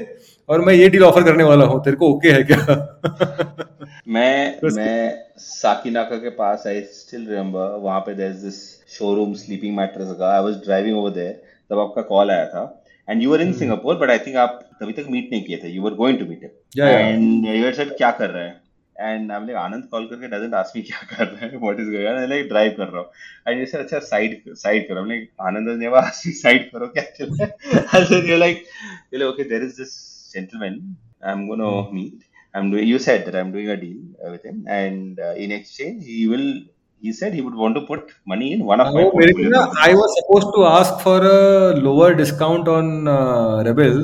और 0.48 0.60
मैं 0.64 0.74
ये 0.74 0.88
डील 0.88 1.04
ऑफ़र 1.04 1.24
करने 1.24 1.44
वाला 1.44 1.64
हूँ 1.64 1.82
तेरे 1.84 1.96
को 1.96 2.08
ओके 2.14 2.30
है 2.30 2.42
क्या? 2.42 2.58
मैं 4.08 4.60
मैं 4.74 5.24
साकिनाका 5.38 6.16
के 6.16 6.30
पास 6.36 6.62
आई 6.66 6.80
स्टिल 6.92 7.26
रिमेम्बर 7.28 7.74
वहाँ 7.80 8.00
पे 8.00 8.14
there 8.14 8.30
is 8.30 8.44
this 8.44 8.60
showroom 8.98 9.34
sleeping 9.34 9.76
mattress 9.76 10.08
का 10.18 10.30
I 10.36 10.42
was 10.44 10.54
driving 10.64 10.96
over 10.98 11.10
there 11.10 11.32
तब 11.70 11.78
आपका 11.78 12.02
कॉल 12.02 12.30
आया 12.30 12.46
था। 12.46 12.62
And 13.08 13.22
you 13.22 13.30
were 13.30 13.40
in 13.40 13.52
Singapore 13.58 13.96
but 13.96 14.10
I 14.10 14.18
think 14.18 14.36
आप 14.36 14.60
तभी 14.80 14.92
तक 14.92 15.06
मीट 15.10 15.28
नहीं 15.32 15.42
किए 15.44 15.56
थे 15.64 15.68
you 15.68 15.82
were 15.82 15.94
going 15.94 16.18
to 16.18 16.24
meet 16.26 16.44
and 16.78 17.46
you 17.46 17.72
said 17.72 17.96
क्या 17.96 18.10
कर 18.20 18.30
रहे 18.30 18.44
हैं? 18.44 18.60
And 18.96 19.32
I 19.32 19.38
like 19.40 19.56
Anand 19.56 19.84
call 19.90 20.06
करके 20.06 20.28
डजंट 20.28 20.54
आस्क 20.54 20.76
मी 20.76 20.82
क्या 20.82 21.02
कर 21.10 21.24
रहा 21.24 21.46
है 21.46 21.56
what 21.56 21.80
is 21.80 21.90
going 21.90 22.06
on 22.08 22.28
like 22.28 22.48
drive 22.48 22.74
कर 22.78 22.88
रहा 22.88 23.00
हूँ। 23.00 23.08
एंड 23.48 23.58
जैसे 23.60 23.78
अच्छा 23.78 23.98
साइड 24.06 24.42
साइड 24.56 24.88
करो। 24.88 25.04
लाइक 25.04 25.30
आनंद 25.48 25.68
ने 25.68 25.76
नेवर 25.76 25.98
आस्क 25.98 26.26
मी 26.26 26.32
साइड 26.42 26.70
करो 26.70 26.86
क्या 26.96 27.04
चल 27.18 27.34
रहा 27.34 27.46
है? 27.46 27.84
I 27.94 28.04
said 28.04 28.30
you 28.30 28.36
like 28.36 28.64
you 29.14 29.18
like 29.18 29.32
okay 29.32 29.44
there 29.48 29.62
is 29.62 29.76
this 29.80 29.96
Gentleman 30.35 30.77
I 31.25 31.31
am 31.31 31.47
gonna 31.47 31.71
meet 31.93 32.21
I'm 32.57 32.67
doing. 32.71 32.87
You 32.87 32.97
said 33.03 33.21
that 33.27 33.35
I'm 33.37 33.47
doing 33.53 33.69
a 33.73 33.75
deal 33.83 34.31
with 34.31 34.43
him, 34.47 34.57
and 34.73 35.19
uh, 35.27 35.29
in 35.43 35.53
exchange, 35.55 36.01
he 36.09 36.17
will. 36.31 36.43
He 37.01 37.13
said 37.19 37.37
he 37.37 37.41
would 37.45 37.55
want 37.61 37.77
to 37.77 37.81
put 37.87 38.11
money 38.33 38.49
in 38.57 38.59
one 38.67 38.83
of 38.83 38.89
my 38.97 39.05
Oh, 39.05 39.13
मेरे 39.19 39.33
को 39.33 39.39
portfolio 39.39 39.53
ना 39.53 39.63
companies. 39.63 39.87
I 39.87 39.95
was 40.01 40.13
supposed 40.17 40.51
to 40.57 40.65
ask 40.73 41.01
for 41.05 41.15
a 41.29 41.39
lower 41.87 42.09
discount 42.19 42.69
on 42.75 42.91
uh, 43.13 43.63
Rebel. 43.69 43.97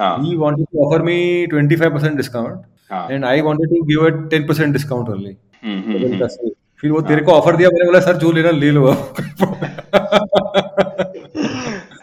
हाँ 0.00 0.10
He 0.24 0.34
wanted 0.42 0.66
to 0.72 0.82
offer 0.86 0.98
me 1.10 1.16
25% 1.54 2.20
discount, 2.22 2.66
हाँ 2.90 3.04
and 3.18 3.28
I 3.30 3.36
wanted 3.50 3.76
to 3.76 3.80
give 3.92 4.04
a 4.08 4.12
10% 4.34 4.78
discount 4.80 5.14
only. 5.16 5.34
Hmm 5.62 5.78
hmm 5.78 5.96
Rebel 5.96 6.10
हम्म 6.10 6.20
का 6.20 6.32
से। 6.34 6.52
फिर 6.82 6.92
वो 6.92 7.00
तेरे 7.12 7.22
को 7.30 7.32
offer 7.32 7.56
दिया 7.56 7.68
मैंने 7.76 7.90
बोला 7.92 8.00
सर 8.10 8.16
जो 8.26 8.32
लेना 8.40 8.50
ले 8.64 8.70
लो 8.80 8.90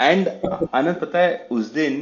एंड 0.01 0.29
आनंद 0.75 0.97
पता 1.01 1.19
है 1.19 1.37
उस 1.51 1.73
दिन 1.73 1.95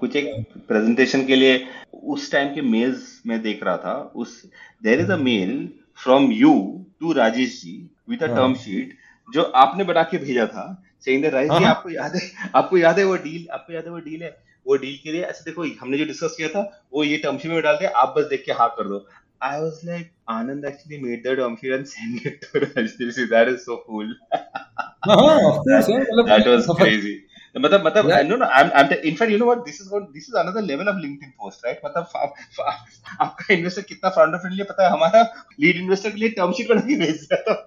कुछ 0.00 0.16
एक 0.16 0.58
प्रेजेंटेशन 0.68 1.26
के 1.26 1.36
लिए 1.36 1.66
उस 2.14 2.30
टाइम 2.32 2.54
के 2.54 2.60
मेल्स 2.70 3.20
में 3.26 3.40
देख 3.42 3.62
रहा 3.64 3.76
था 3.76 3.94
उस 4.16 4.40
there 4.82 5.00
is 5.00 5.12
a 5.12 5.16
mail 5.16 5.52
from 6.02 6.30
you 6.32 6.52
to 7.00 7.12
Rajesh 7.12 7.60
ji 7.62 7.76
with 8.10 8.22
a. 8.22 8.26
Term 8.26 8.54
sheet 8.64 8.96
जो 9.28 9.42
आपने 9.64 9.84
बना 9.84 10.02
के 10.10 10.18
भेजा 10.18 10.46
था 10.46 10.66
सेइंग 11.04 11.22
दैट 11.22 11.34
राजेश 11.34 11.58
जी। 11.58 11.64
आपको 11.64 11.90
याद 11.90 12.16
है 12.16 12.30
आपको 12.54 12.78
याद 12.78 12.98
है 12.98 13.04
वो 13.04 13.16
डील 13.24 13.46
आपको 13.52 13.72
याद 13.72 13.84
है 13.84 13.90
वो 13.90 13.98
डील 14.00 14.22
है 14.22 14.36
वो 14.66 14.76
डील 14.76 14.96
के 15.02 15.12
लिए 15.12 15.22
ऐसे 15.24 15.50
देखो 15.50 15.64
हमने 15.80 15.98
जो 15.98 16.04
डिस्कस 16.04 16.34
किया 16.36 16.48
था 16.48 16.62
वो 16.94 17.04
ये 17.04 17.16
टर्म 17.24 17.38
शीट 17.38 17.50
में 17.52 17.62
डालते 17.62 17.84
हैं 17.84 17.92
आप 18.04 18.14
बस 18.18 18.24
देख 18.30 18.42
के 18.46 18.52
हाँ 18.62 18.68
कर 18.78 18.88
दो 18.88 19.06
I 19.40 19.56
was 19.60 19.80
like, 19.84 20.04
Anand 20.34 20.62
actually 20.68 20.98
made 21.00 21.24
the 21.24 21.32
term 21.36 21.56
sheet 21.56 21.72
and 21.72 21.88
sent 21.88 22.22
it 22.28 22.44
to 22.44 22.60
Rajesh. 22.60 23.18
That 23.32 23.48
is 23.48 23.66
so 23.66 23.74
cool. 23.88 24.12
हाँ 25.02 25.34
of 25.40 25.58
course 25.58 25.90
यार, 25.90 26.00
मतलब 26.02 26.28
that 26.28 26.48
was 26.48 26.70
crazy. 26.78 27.12
मतलब 27.56 27.86
मतलब 27.86 28.10
no 28.28 28.46
I'm 28.58 28.70
I'm 28.80 28.92
in 29.10 29.16
fact 29.16 29.30
you 29.32 29.38
know 29.38 29.46
what 29.46 29.64
this 29.66 29.80
is 29.80 29.90
what 29.90 30.08
this 30.14 30.28
is 30.28 30.34
another 30.34 30.62
level 30.62 30.88
of 30.88 30.96
LinkedIn 31.04 31.32
post 31.42 31.64
right 31.64 31.84
मतलब 31.84 32.04
आपका 33.20 33.54
investor 33.54 33.82
कितना 33.92 34.10
founder 34.16 34.38
friendly 34.38 34.62
है 34.62 34.66
पता 34.72 34.84
है 34.84 34.90
हमारा 34.92 35.22
लीड 35.60 35.76
इन्वेस्टर 35.76 36.10
के 36.10 36.20
लिए 36.20 36.28
टर्म 36.40 36.52
शीट 36.58 36.68
बना 36.68 36.80
के 36.88 36.96
भेज 37.04 37.22
दिया 37.22 37.42
था 37.48 37.62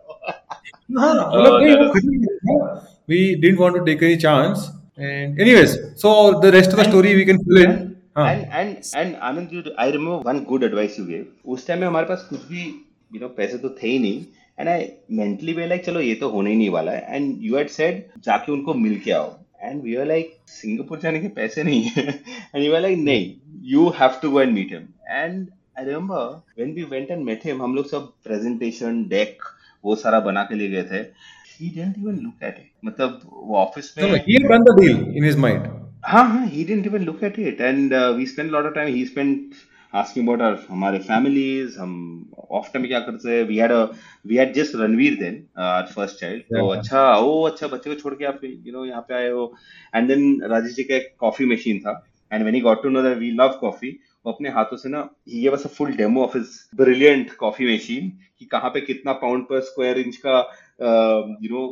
हाँ, 0.99 1.13
मतलब 1.15 2.29
Oh। 2.51 2.81
We 3.07 3.35
didn't 3.35 3.59
want 3.59 3.75
to 3.75 3.85
take 3.85 4.01
any 4.01 4.17
chance. 4.17 4.69
And 4.97 5.39
anyways, 5.39 5.77
so 5.95 6.39
the 6.39 6.51
rest 6.51 6.71
of 6.71 6.77
the 6.77 6.85
story 6.85 7.15
we 7.15 7.25
can 7.25 7.43
fill 7.43 7.61
in. 7.63 7.71
हाँ, 8.17 8.25
and 8.27 8.45
and 8.59 8.91
and 9.01 9.15
Anand 9.23 9.51
you 9.53 9.63
I 9.77 9.89
remember 9.91 10.17
one 10.29 10.43
good 10.45 10.63
advice 10.67 10.97
you 10.99 11.05
gave 11.07 11.25
उस 11.53 11.67
time 11.67 11.79
में 11.79 11.87
हमारे 11.87 12.05
पास 12.05 12.27
कुछ 12.29 12.45
भी 12.47 12.63
you 13.11 13.21
know 13.21 13.29
पैसे 13.37 13.57
तो 13.57 13.69
थे 13.81 13.87
ही 13.87 13.99
नहीं 13.99 14.25
and 14.59 14.69
I 14.69 14.87
mentally 15.19 15.53
were 15.53 15.67
like 15.67 15.85
चलो 15.85 15.99
ये 16.01 16.15
तो 16.21 16.29
होने 16.29 16.49
ही 16.49 16.57
नहीं 16.57 16.69
वाला 16.69 16.91
है 16.91 17.15
एंड 17.15 17.37
यू 17.41 17.55
हैड 17.57 17.67
सेड 17.69 18.03
जाके 18.25 18.51
उनको 18.51 18.73
मिल 18.73 18.99
के 19.05 19.11
आओ 19.11 19.29
and 19.63 19.81
we 19.83 19.95
are 19.95 20.05
like 20.07 20.35
Singapore 20.47 20.99
जाने 20.99 21.19
के 21.19 21.27
पैसे 21.37 21.63
नहीं 21.63 21.83
है। 21.83 22.07
एंड 22.07 22.63
यू 22.63 22.73
आर 22.73 22.81
लाइक 22.81 22.97
नहीं 22.97 23.33
you 23.71 23.87
have 23.99 24.19
to 24.21 24.31
go 24.31 24.41
and 24.41 24.53
meet 24.53 24.73
him 24.73 24.87
and 25.09 25.47
I 25.79 25.85
remember 25.85 26.25
when 26.59 26.73
we 26.75 26.83
went 26.91 27.11
and 27.11 27.23
met 27.25 27.45
him 27.45 27.61
हम 27.63 27.75
लोग 27.75 27.89
सब 27.89 28.13
प्रेजेंटेशन 28.25 29.03
डेक 29.09 29.43
वो 29.83 29.95
सारा 29.95 30.19
बना 30.19 30.43
के 30.43 30.55
ले 30.55 30.67
गए 30.69 30.83
थे। 30.83 30.97
He 31.59 31.69
didn't 31.69 31.97
even 31.97 32.15
look 32.23 32.43
at 32.43 32.57
it 32.59 32.71
मतलब 32.85 33.21
वो 33.33 33.55
ऑफ़िस 33.57 33.93
में 33.97 34.11
he 34.25 34.37
had 34.37 34.49
done 34.51 34.65
the 34.69 34.75
deal 34.81 34.97
in 35.19 35.29
his 35.29 35.37
mind. 35.45 35.67
हाँ 36.05 36.23
हाँ 36.29 36.45
he 36.51 36.63
didn't 36.67 36.85
even 36.89 37.05
look 37.05 37.23
at 37.27 37.37
it. 37.45 37.59
And 37.69 37.93
uh, 37.93 38.13
we 38.17 38.25
spent 38.33 38.51
a 38.51 38.53
lot 38.53 38.67
of 38.67 38.73
time 38.75 38.93
he 38.93 39.01
spent 39.07 39.55
asking 39.93 40.27
about 40.27 40.41
our 40.41 40.57
हमारे 40.69 40.99
families 41.05 41.77
हम 41.79 41.93
off 42.51 42.67
time 42.73 42.85
क्या 42.87 42.99
करते 42.99 43.27
थे 43.27 43.47
we 43.47 43.57
had 43.61 43.71
a 43.71 43.81
we 44.31 44.37
had 44.41 44.53
just 44.53 44.75
Ranveer 44.75 45.17
then 45.21 45.39
uh, 45.57 45.69
our 45.69 45.87
first 45.87 46.19
child 46.19 46.41
तो 46.51 46.65
Yeah. 46.65 46.77
अच्छा 46.77 47.15
ओ 47.17 47.41
अच्छा 47.49 47.67
बच्चे 47.67 47.89
को 47.89 47.95
छोड़ 48.01 48.13
के 48.15 48.25
आप 48.25 48.39
you 48.43 48.73
know 48.75 48.85
यहाँ 48.87 49.01
पे 49.09 49.13
आए 49.15 49.29
हो 49.29 49.51
and 49.95 50.09
then 50.11 50.27
राजेश 50.51 50.75
जी 50.75 50.83
का 50.83 50.95
एक 50.95 51.15
कॉफ़ी 51.19 51.45
मशीन 51.53 51.79
था 51.87 51.95
and 52.31 52.45
when 52.45 52.55
he 52.55 52.61
got 52.61 52.83
to 52.83 52.89
know 52.95 53.03
that 53.03 53.19
we 53.19 53.31
love 53.41 53.59
coffee 53.65 53.93
वो 54.25 54.31
अपने 54.31 54.49
हाथों 54.55 54.77
से 54.77 54.89
ना 54.89 55.03
he 55.27 55.41
gave 55.43 55.53
us 55.59 55.65
a 55.65 55.69
full 55.75 55.91
demo 55.99 56.23
of 56.27 56.33
his 56.39 56.55
brilliant 56.81 57.37
coffee 57.43 57.69
machine 57.73 58.09
कि 58.39 58.45
कहाँ 58.51 58.69
पे 58.73 58.81
कितना 58.81 59.13
पाउंड 59.21 59.43
पर 59.45 59.61
स्क्वायर 59.69 59.99
इंच 59.99 60.15
का 60.25 60.41
यू 60.81 61.49
नो 61.49 61.67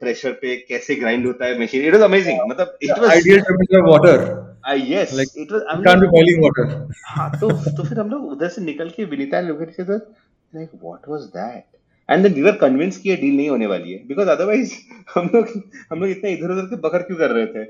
प्रेशर 0.00 0.32
पे 0.42 0.56
कैसे 0.68 0.94
ग्राइंड 0.94 1.26
होता 1.26 1.46
है 1.46 1.60
मशीन 1.62 1.86
इट 1.86 1.94
वाज 1.94 2.02
अमेजिंग 2.02 2.40
मतलब 2.50 2.78
it 2.82 2.98
was 2.98 3.10
ideal 3.10 3.40
temperature 3.40 3.86
water 3.88 4.24
I 4.70 4.82
yes 4.88 5.18
it 5.36 5.52
was 5.52 5.62
I 5.70 5.82
can't 5.84 6.00
be 6.00 6.06
boiling 6.06 6.42
water 6.44 7.38
तो 7.40 7.50
तो 7.76 7.84
फिर 7.84 8.00
हम 8.00 8.10
लोग 8.10 8.30
उधर 8.32 8.48
से 8.48 8.62
निकल 8.62 8.90
के 8.96 9.04
विनीता 9.04 9.40
ने 9.40 9.48
लोकेट 9.48 9.70
से 9.76 9.82
like 9.82 10.70
what 10.82 11.08
was 11.08 11.22
that 11.36 11.64
and 12.08 12.22
then 12.22 12.32
we 12.34 12.48
are 12.48 12.56
convince 12.56 12.96
की 12.96 13.08
ये 13.08 13.16
डील 13.16 13.36
नहीं 13.36 13.48
होने 13.50 13.66
वाली 13.66 13.92
है. 13.92 13.98
बिकॉज़ 14.08 14.28
अदरवाइज़ 14.28 14.72
हम 15.14 15.30
लोग 15.34 15.48
हम 15.92 16.00
लोग 16.00 16.10
इतना 16.10 16.30
इधर 16.30 16.50
उधर 16.50 16.66
के 16.66 16.76
बकर 16.76 17.02
क्यों 17.02 17.18
कर 17.18 17.30
रहे 17.30 17.46
थे? 17.46 17.62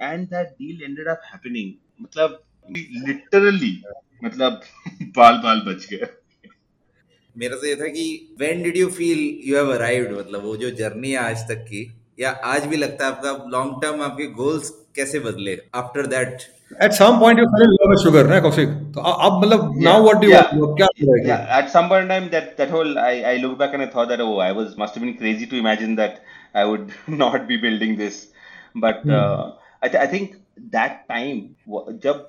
And 0.00 0.26
that 0.28 0.46
deal 0.48 0.82
ended 0.82 1.08
up 1.08 1.20
happening 1.24 1.72
मतलब 2.02 2.42
लिटरली 3.08 3.72
मतलब 4.24 4.60
बाल 5.16 5.40
बाल 5.44 5.60
बच 5.66 5.86
गए। 5.92 6.06
मेरा 7.38 7.56
तो 7.56 7.66
ये 7.66 7.76
था 7.76 7.86
कि 7.86 8.34
when 8.38 8.62
did 8.62 8.76
you 8.76 8.88
feel 8.88 9.50
you 9.50 9.56
have 9.56 9.72
arrived 9.74 10.18
मतलब 10.18 10.42
वो 10.42 10.56
जो 10.56 10.70
जर्नी 10.70 11.10
है 11.10 11.16
आज 11.16 11.48
तक 11.48 11.64
की 11.68 11.96
या 12.20 12.30
आज 12.30 12.66
भी 12.66 12.76
लगता 12.76 13.06
है 13.06 13.10
आपका 13.12 13.30
लॉन्ग 13.48 13.82
टर्म 13.82 14.02
आपके 14.02 14.26
गोल्स 14.26 14.70
कैसे 14.96 15.18
बदले 15.18 15.58
after 15.74 16.06
that 16.06 16.36
At 16.84 16.94
some 16.96 17.16
point 17.22 17.40
you 17.40 17.44
fell 17.50 17.62
in 17.64 17.72
love 17.72 17.90
with 17.90 18.00
sugar, 18.02 18.22
ना 18.28 18.38
कौशिक? 18.40 18.68
तो 18.68 19.00
अ- 19.00 19.26
अब 19.26 19.32
मतलब 19.42 19.74
now 19.86 19.96
what 20.04 20.20
do 20.22 20.28
you 20.28 20.30
Yeah. 20.30 20.44
want? 20.44 20.54
to 20.54 20.60
do? 20.60 20.76
क्या 20.76 20.86
कर 20.86 21.10
रहे 21.10 21.24
Yeah, 21.26 21.40
हैं? 21.40 21.58
at 21.58 21.68
some 21.74 21.90
point 21.90 22.04
in 22.04 22.08
time, 22.12 22.28
that 22.34 22.46
that 22.60 22.72
whole 22.76 22.94
I 23.02 23.10
I 23.32 23.34
look 23.42 23.58
back 23.58 23.74
and 23.78 23.84
I 23.84 23.88
thought 23.94 24.08
that 24.12 24.22
oh 24.26 24.38
I 24.46 24.48
was 24.58 24.70
must 24.82 24.96
have 24.98 25.04
been 25.06 25.12
crazy 25.20 25.48
to 25.52 25.60
imagine 25.60 25.92
that 26.00 26.16
I 26.62 26.64
would 26.70 26.88
not 27.24 27.46
be 27.50 27.58
building 27.66 27.94
this, 28.00 28.18
but 28.86 29.04
Hmm. 29.04 29.14
uh, 29.18 29.44
I 29.82 29.92
th- 29.94 30.02
I 30.04 30.08
think 30.14 30.34
that 30.76 30.96
time 31.12 31.42
wa- 31.74 31.84
जब 32.06 32.24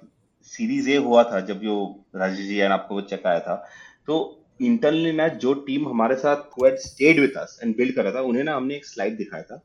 series 0.51 0.89
A 0.89 0.97
हुआ 1.07 1.23
था 1.23 1.39
जब 1.51 1.61
जो 1.61 1.77
Rajesh 2.15 2.47
ji 2.47 2.59
and 2.59 2.71
आपको 2.71 2.95
वो 2.95 3.01
check 3.13 3.25
आया 3.27 3.39
था 3.39 3.55
तो 4.07 4.19
इंटरनली 4.59 5.11
ना 5.11 5.27
जो 5.27 5.53
टीम 5.53 5.87
हमारे 5.89 6.15
साथ 6.15 6.59
stayed 6.83 7.19
with 7.19 7.35
us 7.37 7.55
and 7.63 7.75
build 7.77 7.95
करा 7.95 8.11
था, 8.11 8.21
उन्हें 8.21 8.43
ना 8.43 8.55
हमने 8.55 8.75
एक 8.75 8.85
स्लाइड 8.85 9.17
दिखाया 9.17 9.43
था। 9.43 9.61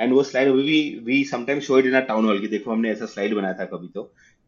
एंड 0.00 0.12
वो 0.12 0.22
स्लाइड 0.22 0.48
अभी 0.48 0.62
भी 0.62 0.98
we 1.04 1.24
sometime 1.24 1.60
show 1.60 1.78
it 1.78 1.86
in 1.86 2.00
town 2.00 2.24
hall 2.24 2.40
की 2.40 2.48
देखो 2.48 2.70
हमने 2.72 2.90
ऐसा 2.90 3.06
स्लाइड 3.06 3.34
बनाया 3.34 3.54
था 3.54 3.64
कभी 3.64 3.88
तो 3.94 4.02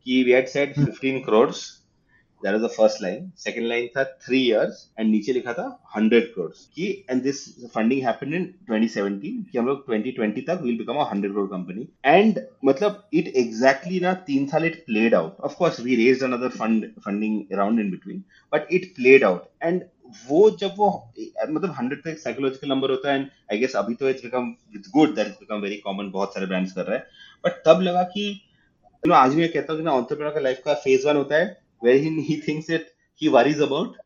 कि 0.05 0.23
we 0.25 0.33
had 0.33 0.47
said 0.47 0.75
15 0.75 1.21
crore 1.27 1.51
that 2.45 2.53
was 2.53 2.63
the 2.63 2.67
first 2.67 3.03
line 3.03 3.31
second 3.39 3.67
line 3.67 3.87
था 3.97 4.05
थ्री 4.25 4.41
इयर्स 4.43 4.89
एंड 4.99 5.11
नीचे 5.11 5.33
लिखा 5.33 5.53
था 5.53 5.67
100 5.99 6.21
करोड़ 6.35 6.51
कि 6.75 6.89
and 7.11 7.23
this 7.23 7.45
funding 7.75 8.03
happened 8.07 8.35
in 8.35 8.45
2017 8.71 9.45
कि 9.53 9.59
हम 9.59 9.67
लोग 9.67 9.85
2020 9.91 10.47
तक 10.47 10.61
will 10.63 10.79
become 10.79 10.95
a 10.95 11.09
100 11.13 11.33
crore 11.33 11.47
company 11.49 11.89
and 12.05 12.41
मतलब 12.65 13.09
इट 13.15 13.33
एग्जैक्टली 13.37 14.01
ना 14.01 14.15
तीन 14.27 14.47
साल 14.47 14.65
it 14.65 14.85
played 14.87 15.15
out 15.15 15.41
of 15.41 15.57
course 15.57 15.81
we 15.81 15.97
raised 15.97 16.25
another 16.25 16.49
fund 16.59 16.91
funding 17.07 17.41
around 17.53 17.81
in 17.81 17.91
between 17.91 18.25
but 18.53 18.73
it 18.73 18.93
played 18.97 19.25
out 19.25 19.49
and 19.63 19.85
वो 20.29 20.51
जब 20.51 20.75
वो 20.77 20.91
मतलब 21.51 21.75
हंड्रेड 21.79 22.01
का 22.03 22.11
एक 22.11 22.19
साइकोलॉजिकल 22.19 22.69
नंबर 22.69 22.91
होता 22.91 23.13
है 23.13 23.19
एंड 23.19 23.27
आई 23.53 23.59
गेस 23.59 23.75
अभी 23.77 23.95
तो 23.95 24.09
it's 24.09 24.23
become 24.23 24.55
it's 24.75 24.91
good 24.91 25.15
that 25.15 25.27
it's 25.27 25.39
become 25.41 25.61
very 25.61 25.77
common 25.77 26.11
बहुत 26.11 26.35
सारे 26.35 26.47
ब्रांड्स 26.47 26.73
कर 26.73 26.87
रहे 26.87 26.99
हैं. 26.99 27.05
बट 27.45 27.63
तब 27.67 27.81
लगा 27.83 28.03
कि 28.03 28.25
आज 29.15 29.35
मैं 29.35 29.49
कहता 29.53 29.73
हूँ 29.73 29.81
कि 29.81 29.85
ना 29.85 29.93
entrepreneur 29.93 30.35
का 30.35 30.41
लाइफ 30.41 30.63
का 30.65 30.75
फ़ेज़ 30.75 31.07
वन 31.07 31.17
होता 31.17 31.37
है 31.37 31.60
he 31.85 32.09
he 32.23 32.41
thinks 32.49 32.71
it 32.71 32.91
he 33.21 33.29
worries 33.29 33.61
about 33.63 33.97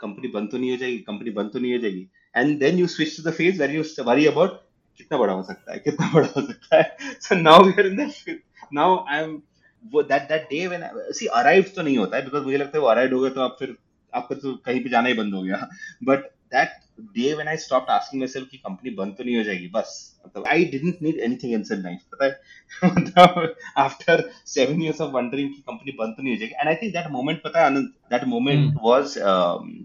company 0.00 0.28
बंद 0.28 0.50
तो 0.50 0.58
नहीं 0.58 0.70
हो 0.70 0.76
जाएगी 0.76 0.98
कंपनी 1.06 1.30
बंद 1.30 1.50
तो 1.52 1.58
नहीं 1.58 1.72
हो 1.72 1.78
जाएगी. 1.78 2.06
And 2.36 2.58
then 2.60 2.78
you 2.78 2.86
switch 2.88 3.16
to 3.16 3.22
the 3.30 3.32
phase 3.34 3.60
where 3.62 3.74
you 3.74 3.82
worry 4.04 4.26
about 4.26 4.60
कितना 4.98 5.18
बड़ा 5.18 5.32
हो 5.32 5.42
सकता 5.42 5.72
है, 5.72 5.78
कितना 5.78 6.10
बड़ा 6.14 6.28
हो 6.36 6.40
सकता 6.46 6.76
है. 6.76 6.96
So 7.20 7.34
now 7.34 7.64
we 7.64 7.72
are 7.72 7.86
in 7.86 7.96
that 7.96 8.42
now 8.74 9.04
I 9.08 9.22
am 9.22 9.40
वो 9.84 10.02
that 10.04 10.22
that 10.28 10.42
day 10.50 10.66
when 10.66 10.82
see 11.12 11.26
arrive 11.38 11.72
तो 11.76 11.82
नहीं 11.82 11.96
होता 11.98 12.16
है 12.16 12.24
बिकॉज़ 12.24 12.44
मुझे 12.44 12.58
लगता 12.58 12.78
है 12.78 12.82
वो 12.82 12.88
अराइव 12.88 13.14
हो 13.14 13.20
गया 13.20 13.30
तो 13.30 13.40
आप 13.40 13.56
फिर 13.58 13.76
आपका 14.12 14.34
तो 14.36 14.54
कहीं 14.66 14.82
पे 14.82 14.90
जाना 14.90 15.08
ही 15.08 15.14
बंद 15.14 15.34
हो 15.34 15.42
गया. 15.42 15.68
But 16.04 16.24
that 16.54 16.80
day 17.00 17.32
when 17.34 17.48
I 17.48 17.56
stopped 17.56 17.90
asking 17.90 18.22
myself 18.28 18.48
कि 18.50 18.56
कंपनी 18.56 18.90
बंद 18.94 19.14
तो 19.18 19.24
नहीं 19.24 19.36
हो 19.36 19.42
जाएगी 19.42 19.68
बस। 19.74 20.20
मतलब 20.26 20.44
I 20.48 20.64
didn't 20.64 20.98
need 21.02 21.18
anything 21.20 21.52
in 21.54 21.64
life 21.82 22.00
पता 22.12 22.24
है? 22.24 22.40
मतलब 22.84 23.54
after 23.76 24.22
seven 24.46 24.82
years 24.82 25.00
of 25.00 25.10
wondering 25.12 25.48
कि 25.48 25.60
कंपनी 25.60 25.92
बंद 25.92 26.14
तो 26.16 26.22
नहीं 26.22 26.34
हो 26.34 26.38
जाएगी। 26.40 26.54
And 26.60 26.68
I 26.68 26.74
think 26.74 26.92
that 26.94 27.10
moment 27.10 27.42
पता 27.42 27.60
है 27.60 27.66
Anand 27.66 27.88
that 28.10 28.24
moment. 28.24 28.74
Was 28.82 29.14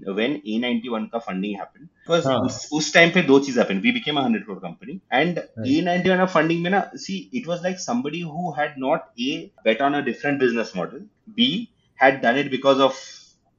when 0.09 0.41
A91 0.47 1.07
का 1.11 1.19
फंडिंग 1.19 1.55
हैपेंड 1.55 1.85
बिकॉज़। 1.85 2.27
उस 2.27 2.69
उस 2.73 2.93
टाइम 2.93 3.09
पे 3.09 3.21
दो 3.21 3.39
चीज़ 3.39 3.59
happened 3.59 3.81
we 3.81 3.91
became 3.91 4.17
a 4.17 4.27
100 4.27 4.43
crore 4.47 4.59
company 4.59 4.99
and 5.13 5.39
A91 5.39 6.25
of 6.25 6.33
funding 6.33 6.63
में 6.63 6.69
ना 6.71 6.89
see 6.95 7.17
it 7.33 7.47
was 7.47 7.63
like 7.63 7.77
somebody 7.81 8.21
who 8.31 8.51
had 8.59 8.77
not 8.85 9.09
a 9.27 9.33
bet 9.65 9.81
on 9.81 9.95
a 9.95 10.05
different 10.09 10.45
business 10.45 10.75
model. 10.75 11.05
B 11.37 11.69
had 11.99 12.21
done 12.21 12.37
it 12.37 12.49
because 12.51 12.81
of 12.83 12.99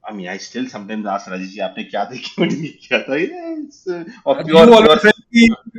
I 0.09 0.13
mean, 0.13 0.29
I 0.29 0.39
still 0.39 0.67
sometimes 0.73 1.07
ask 1.15 1.31
Rajeshji, 1.31 1.59
आपने 1.63 1.83
क्या 1.85 2.05
देखा 2.13 2.43
और 2.43 2.49
नहीं 2.49 2.69
था? 2.93 3.17
ये 3.17 3.27
और 4.27 4.73
और 4.75 5.01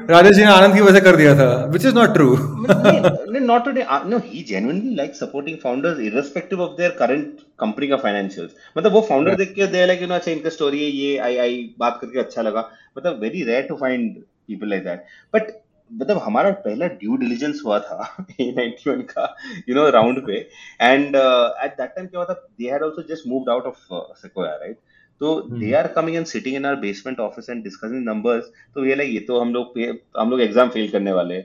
राजेश 0.10 0.38
ने 0.38 0.44
आनंद 0.46 0.74
की 0.76 0.82
वजह 0.82 1.00
कर 1.08 1.16
दिया 1.16 1.34
था 1.40 1.48
विच 1.74 1.86
इज़ 1.86 1.96
नॉट 1.96 2.14
ट्रू 2.14 2.36
नहीं 2.70 3.42
not 3.42 3.66
today 3.66 3.86
no 4.10 4.18
he 4.26 4.44
genuinely 4.50 4.96
like 4.96 5.16
supporting 5.16 5.58
founders 5.64 6.00
irrespective 6.08 6.62
of 6.62 6.78
their 6.78 6.92
current 7.00 7.40
company 7.60 7.88
का 7.88 7.98
फाइनेंशियल्स 8.06 8.52
मतलब 8.78 8.94
वो 8.94 9.02
फाउंडर 9.10 9.36
देख 9.44 9.54
के 9.56 9.68
दे 9.78 9.86
लाइक 9.86 10.02
यू 10.02 10.08
नो 10.08 10.16
अच्छा 10.16 10.32
इनका 10.32 10.50
स्टोरी 10.58 10.84
है 10.84 10.90
ये 10.90 11.18
आई 11.30 11.38
आई 11.46 11.64
बात 11.80 11.98
करके 12.02 12.20
अच्छा 12.20 12.42
लगा. 12.42 12.70
मतलब 12.98 13.20
very 13.22 13.44
rare 13.44 13.66
to 13.70 13.76
find 13.82 14.16
people 14.48 14.70
like 14.70 14.84
that 14.84 15.06
but 15.34 15.52
मतलब 15.92 16.18
हमारा 16.24 16.52
पहला 16.66 16.88
ड्यू 17.00 17.16
डिलीजेंस 17.18 17.62
हुआ 17.66 17.80
था 17.80 18.26
ए 18.32 18.52
नाइनटी 18.58 18.90
वन 18.90 19.02
का 19.10 19.36
यू 19.70 19.76
नो 19.76 19.90
राउंड 19.90 20.26
पे। 20.28 20.38
एंड 20.82 21.16
एट 21.16 21.72
दैट 21.78 21.96
टाइम 21.96 22.08
क्या 22.08 22.20
हुआ 22.20 22.26
था 22.26 22.34
they 22.34 22.70
had 22.72 22.84
also 22.84 23.04
just 23.10 23.28
moved 23.28 23.50
out 23.50 23.66
of 23.66 23.88
Sequoia 24.22 24.56
right 24.56 24.78
तो 25.22 25.40
they 25.52 25.72
are 25.76 25.88
coming 25.96 26.18
and 26.18 26.26
sitting 26.26 26.56
in 26.56 26.66
our 26.66 26.76
basement 26.82 27.20
office 27.20 27.50
and 27.50 27.64
discussing 27.64 28.04
numbers 28.06 28.52
तो 28.76 28.86
ये 28.86 28.96
like 28.96 29.14
ये 29.14 29.20
तो 29.28 29.40
हम 29.40 29.54
लोग 29.54 29.80
हम 30.20 30.30
लोग 30.32 30.42
एग्ज़ाम 30.42 30.70
फेल 30.70 30.90
करने 30.92 31.12
वाले। 31.14 31.44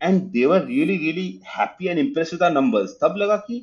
And 0.00 0.20
they 0.32 0.44
were 0.46 0.64
really 0.64 0.96
really 0.96 1.28
happy 1.56 1.86
and 1.88 1.98
impress 1.98 2.32
with 2.32 2.42
our 2.42 2.52
numbers 2.54 2.98
तब 3.02 3.14
लगा 3.18 3.36
कि 3.48 3.56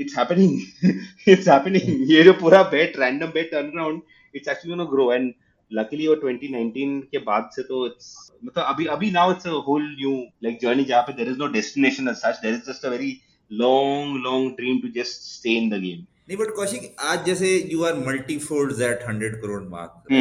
इट्स 0.00 0.18
हैपनिंग 0.18 0.90
इट्स 1.28 1.48
हैपनिंग 1.48 2.10
ये 2.10 2.22
जो 2.24 2.32
पूरा 2.40 2.62
bet 2.70 2.98
random 2.98 3.26
bet 3.34 3.50
turn 3.50 3.70
around 3.70 4.02
it's 4.34 4.48
actually 4.48 4.76
gonna 4.76 4.90
grow 4.90 5.12
and 5.12 5.32
luckily 5.70 6.06
वो 6.08 6.14
2019 6.24 7.00
के 7.12 7.18
बाद 7.26 7.48
से 7.52 7.62
तो 7.62 7.86
इट्स 7.86 8.08
मतलब 8.44 8.64
अभी 8.64 8.86
अभी 8.94 9.10
now 9.10 9.32
it's 9.32 9.46
a 9.46 9.50
whole 9.66 9.82
new 10.00 10.16
like 10.44 10.58
journey 10.62 10.84
जहाँ 10.84 11.02
पे 11.02 11.12
there 11.12 11.30
is 11.30 11.38
no 11.38 11.46
destination 11.58 12.08
as 12.08 12.16
such 12.16 12.40
there 12.42 12.54
is 12.54 12.70
just 12.70 12.84
a 12.84 12.90
very 12.90 13.10
long 13.50 14.16
long 14.24 14.50
dream 14.60 14.78
to 14.80 14.88
just 15.00 15.22
stay 15.30 15.56
in 15.62 15.70
the 15.70 15.80
game 15.82 16.04
नहीं 16.28 16.36
बट 16.38 16.54
कौशिक 16.56 16.94
आज 17.12 17.24
जैसे 17.26 17.56
you 17.72 17.84
are 17.84 17.94
multifold 18.06 18.76
that 18.76 19.02
100 19.08 19.34
crore 19.40 19.62
mark 19.70 20.14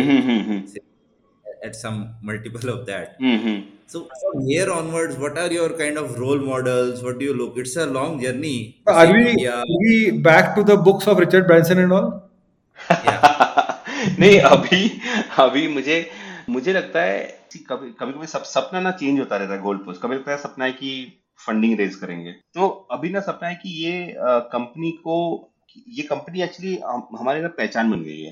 at 1.66 1.76
some 1.76 2.04
multiple 2.32 2.70
of 2.70 2.86
that 2.92 3.18
So 3.88 4.00
from 4.20 4.46
here 4.46 4.72
onwards, 4.72 5.18
what 5.18 5.38
are 5.38 5.52
your 5.52 5.68
kind 5.80 5.98
of 5.98 6.18
role 6.20 6.40
models? 6.40 7.02
What 7.04 7.20
do 7.20 7.26
you 7.26 7.34
look? 7.34 7.58
It's 7.58 7.76
a 7.76 7.86
long 7.88 8.16
journey. 8.22 8.82
Are 8.88 9.12
we, 9.12 9.46
are 9.48 9.66
we 9.82 10.12
back 10.28 10.56
to 10.56 10.64
the 10.64 10.78
books 10.78 11.06
of 11.06 11.20
Richard 11.20 11.46
Branson 11.46 11.78
and 11.80 11.94
all? 11.94 12.08
Yeah. 12.90 13.20
नहीं 14.20 14.40
अभी 14.48 14.80
अभी 15.40 15.68
मुझे 15.74 15.98
मुझे 16.50 16.74
लगता 16.74 17.02
है 17.02 17.22
कभी 17.60 17.92
कभी 17.92 18.12
कभी 18.12 18.28
सब 18.28 18.44
सपना 18.44 18.80
ना 18.80 18.92
चेंज 18.92 19.20
होता 19.20 19.38
रहता 19.38 19.54
है 19.54 19.62
गोल्ड 19.62 19.86
पोस्ट 19.86 20.02
कभी 20.02 20.16
लगता 20.16 20.32
है 20.32 20.38
सपना 20.38 20.66
है 20.66 20.72
कि 20.72 21.22
फंडिंग 21.40 21.78
रेज 21.80 21.96
करेंगे। 21.96 22.32
तो 22.32 22.68
अभी 22.92 23.10
ना 23.10 23.20
सपना 23.20 23.48
है 23.48 23.56
कि 23.56 23.70
ये 23.86 24.16
कंपनी 24.20 24.92
को 24.92 25.18
ये 25.88 26.04
कंपनी 26.04 26.42
एक्चुअली 26.42 26.76
हमारे 27.20 27.42
ना 27.42 27.48
पहचान 27.48 27.92
बन 27.92 28.04
गई 28.04 28.22
है। 28.22 28.32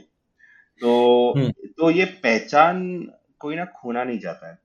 तो 0.81 1.33
हम्म। 1.37 1.51
तो 1.77 1.91
ये 1.91 2.05
पहचान 2.05 3.09
कोई 3.39 3.55
ना 3.55 3.65
खोना 3.65 4.03
नहीं 4.03 4.19
चाहता 4.19 4.49
है। 4.49 4.57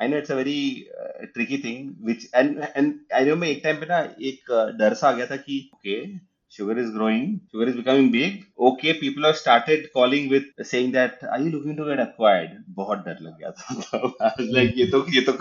I 0.00 0.08
know 0.08 0.16
it's 0.16 0.30
a 0.30 0.34
very 0.34 0.88
tricky 1.34 1.58
thing 1.58 2.06
which 2.06 2.30
and 2.34 2.58
and 2.76 2.94
I 3.14 3.24
know 3.24 3.36
मैं 3.36 3.48
एक 3.48 3.60
टाइम 3.64 3.76
पे 3.76 3.86
ना 3.86 3.98
एक 4.22 4.52
डर 4.78 4.94
सा 4.94 5.08
आ 5.08 5.12
गया 5.12 5.26
था 5.26 5.36
कि 5.36 5.70
okay 5.74 6.00
okay, 6.02 6.18
sugar 6.56 6.76
is 6.82 6.90
growing, 6.90 7.40
sugar 7.50 7.66
is 7.70 7.76
becoming 7.76 8.10
big. 8.10 8.44
Okay, 8.58 8.92
people 8.98 9.24
have 9.24 9.36
started 9.36 9.88
calling 9.92 10.28
with 10.28 10.44
saying 10.62 10.92
that 10.92 11.24
are 11.30 11.40
you 11.40 11.50
looking 11.50 11.76
to 11.80 11.88
get 11.88 12.02
acquired? 12.04 12.52
बहुत 12.78 13.04
डर 13.08 13.18
लग 13.22 13.38
गया 13.40 13.50
था 13.50 14.10
I 14.28 14.32
was 14.38 14.52
like 14.58 14.78
ये 14.78 14.86
तो 14.92 15.04
ये 15.16 15.24
तो 15.30 15.32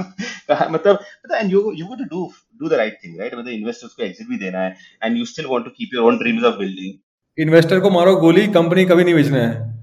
मतलब 0.71 0.99
and 1.41 1.55
you 1.55 1.61
you 1.81 1.87
got 1.91 2.03
to 2.03 2.09
do 2.15 2.25
do 2.63 2.73
the 2.73 2.81
right 2.83 2.99
thing 3.03 3.15
right 3.21 3.33
मतलब 3.33 3.53
investors 3.59 3.93
को 3.99 4.07
exit 4.09 4.29
भी 4.29 4.37
देना 4.45 4.65
है 4.65 4.75
and 5.03 5.21
you 5.21 5.29
still 5.33 5.49
want 5.53 5.69
to 5.69 5.75
keep 5.79 5.95
your 5.97 6.09
own 6.09 6.19
dreams 6.23 6.49
of 6.51 6.59
building. 6.63 6.99
Investor 7.37 7.81
को 7.81 7.89
मारो 7.99 8.15
गोली 8.25 8.47
कंपनी 8.59 8.85
कभी 8.91 9.03
नहीं 9.03 9.15
बेचना 9.15 9.47
है 9.47 9.73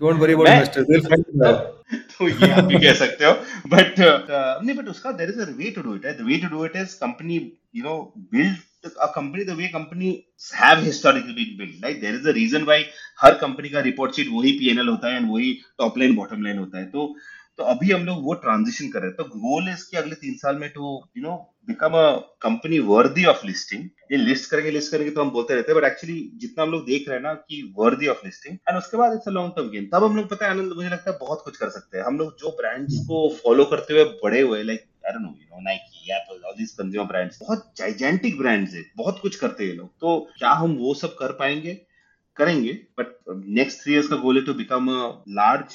don't 0.00 0.20
worry 0.20 0.32
about 0.32 0.48
investors 0.48 0.86
they 0.86 0.94
will 0.94 1.06
find 1.08 2.04
तो 2.12 2.28
ये 2.28 2.50
आप 2.52 2.64
भी 2.64 2.78
कह 2.84 2.92
सकते 3.00 3.24
हो 3.24 3.32
बट 3.72 4.00
uh, 4.00 4.64
नहीं 4.64 4.76
बट 4.76 4.88
उसका 4.88 5.12
there 5.18 5.30
is 5.30 5.40
a 5.40 5.50
way 5.56 5.70
to 5.76 5.82
do 5.82 5.94
it 5.96 6.06
the 6.06 6.26
way 6.28 6.38
to 6.44 6.48
do 6.56 6.64
it 6.66 6.76
is 6.76 6.94
company 7.00 7.36
you 7.76 7.82
know 7.84 7.96
build 8.34 8.56
a 8.84 9.08
company, 9.08 9.44
the 9.44 9.56
way 9.56 9.70
companies 9.70 10.50
have 10.52 10.82
historically 10.82 11.34
been 11.34 11.56
built 11.58 11.82
right? 11.82 12.00
There 12.00 12.14
is 12.14 12.26
a 12.26 12.36
reason 12.40 12.66
why 12.66 12.80
हर 13.20 13.34
company 13.38 13.68
का 13.68 13.80
report 13.80 14.14
sheet 14.16 14.28
वही 14.32 14.52
PNL 14.58 14.88
होता 14.88 15.08
है 15.08 15.16
and 15.16 15.30
वही 15.32 15.52
top 15.78 15.98
line 15.98 16.14
bottom 16.16 16.42
line 16.44 16.58
होता 16.58 16.78
है। 16.78 16.84
तो 16.90 17.14
तो 17.58 17.64
अभी 17.70 17.90
हम 17.90 18.04
लोग 18.04 18.24
वो 18.24 18.34
ट्रांजिशन 18.34 18.88
कर 18.90 19.00
रहे 19.00 19.08
हैं। 19.08 19.16
तो 19.16 19.24
गोल 19.24 19.68
है 19.68 19.74
इसके 19.74 19.96
अगले 19.96 20.14
तीन 20.22 20.34
साल 20.36 20.56
में 20.58 20.68
to 20.70 20.82
you 21.16 21.22
know 21.22 21.34
become 21.68 21.92
a 21.96 22.08
company 22.42 22.78
worthy 22.88 23.24
of 23.32 23.46
listing 23.46 23.84
ये 24.12 24.18
लिस्ट 24.18 24.50
करेंगे 24.50 24.70
लिस्ट 24.70 24.92
करेंगे 24.92 25.10
तो 25.10 25.22
हम 25.22 25.30
बोलते 25.30 25.54
रहते 25.54 25.72
हैं। 25.72 25.80
बट 25.80 25.86
एक्चुअली 25.86 26.18
जितना 26.40 26.62
हम 26.64 26.70
लोग 26.70 26.84
देख 26.86 27.08
रहे 27.08 27.16
हैं 27.16 27.22
ना 27.24 27.34
कि 27.34 27.62
वर्दी 27.78 28.06
ऑफ़ 28.06 28.24
लिस्टिंग 28.24 28.56
एंड 28.68 28.78
उसके 28.78 28.96
बाद 28.96 29.12
it's 29.12 29.28
a 29.28 29.30
long 29.30 29.52
term 29.56 29.68
game 29.70 29.86
तब 29.92 30.04
हम 30.04 30.16
लोग, 30.16 30.28
पता 30.28 30.46
है, 30.46 30.50
आनंद, 30.50 30.72
मुझे 30.72 30.88
लगता 30.88 31.10
है, 31.10 31.16
बहुत 31.20 31.42
कुछ 31.44 31.56
कर 31.56 31.68
सकते 31.70 31.98
हैं। 31.98 32.04
हम 32.04 32.18
लोग 32.18 32.36
जो 32.40 32.56
ब्रांड्स 32.60 32.98
को 33.08 33.28
फॉलो 33.44 33.64
करते 33.64 33.94
हुए 33.94 34.04
बड़े 34.24 34.40
हुए 34.40 34.62
लाइक 34.62 34.84
बहुत 38.96 39.14
है 39.14 39.20
कुछ 39.22 39.36
करते 39.36 39.64
हैं 39.64 39.74
लोग। 39.74 39.88
तो 39.88 40.28
क्या 40.38 40.50
हम 40.50 40.76
वो 40.76 40.94
सब 40.94 41.08
कर 41.08 41.32
पाएँगे? 41.32 41.86
करेंगे 42.36 42.72
बट 42.72 43.06
नेक्स्ट 43.30 43.82
थ्री 43.82 43.92
इयर्स 43.92 44.08
का 44.08 44.16
गोल 44.16 44.36
है 44.36 44.44
to 44.44 44.54
become 44.54 44.88
a 44.88 45.24
large 45.28 45.66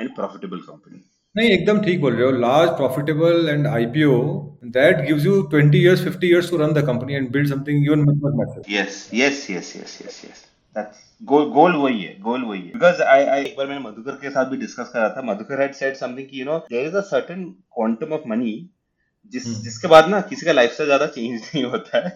and 0.00 0.14
profitable 0.14 0.58
company 0.58 1.04
नहीं 1.36 1.50
एकदम 1.50 1.80
ठीक 1.80 2.00
बोल 2.00 2.14
रहे 2.14 2.24
हो। 2.24 2.30
Large 2.30 2.70
profitable 2.70 3.48
and 3.48 3.66
IPO 3.66 4.40
that 4.64 4.96
gives 5.06 5.24
you 5.24 5.50
20 5.54 5.74
years 5.74 6.04
50 6.04 6.24
years 6.24 6.50
to 6.50 6.56
run 6.56 6.72
the 6.72 6.86
company 6.86 7.14
and 7.14 7.30
build 7.30 7.48
something 7.48 7.86
even 7.86 8.00
much 8.00 8.16
much 8.24 8.70
yes 8.70 9.10
yes 9.14 9.50
yes 9.50 9.76
yes 9.76 10.02
yes 10.06 10.24
yes 10.24 10.51
goal 10.76 11.44
goal 11.50 11.74
वही 11.76 12.02
है 12.02 12.18
गोल 12.20 12.44
वही 12.44 12.60
है। 12.60 12.72
बिकॉज़ 12.72 13.02
आई 13.04 13.24
आई 13.24 13.44
एक 13.44 13.54
बार 13.58 13.66
मैंने 13.66 13.80
मधुकर 13.80 14.12
के 14.20 14.30
साथ 14.30 14.46
भी 14.46 14.56
डिस्कस 14.56 14.90
करा 14.94 15.08
था। 15.08 15.22
मधुकर 15.24 15.60
हैड 15.60 15.72
सेड 15.74 15.96
समथिंग 15.96 16.28
कि 16.28 16.40
you 16.40 16.44
know 16.46 16.58
there 16.70 16.86
is 16.86 16.96
a 16.96 17.00
certain 17.08 17.44
quantum 17.74 18.12
of 18.14 18.28
money 18.28 18.54
जिस 19.34 19.44
hmm. 19.46 19.62
जिसके 19.64 19.88
बाद 19.88 20.08
ना 20.08 20.20
किसी 20.30 20.46
का 20.46 20.52
लाइफस्टाइल 20.52 20.88
ज़्यादा 20.88 21.06
चेंज 21.06 21.40
नहीं 21.54 21.64
होता 21.64 21.98
है। 22.06 22.10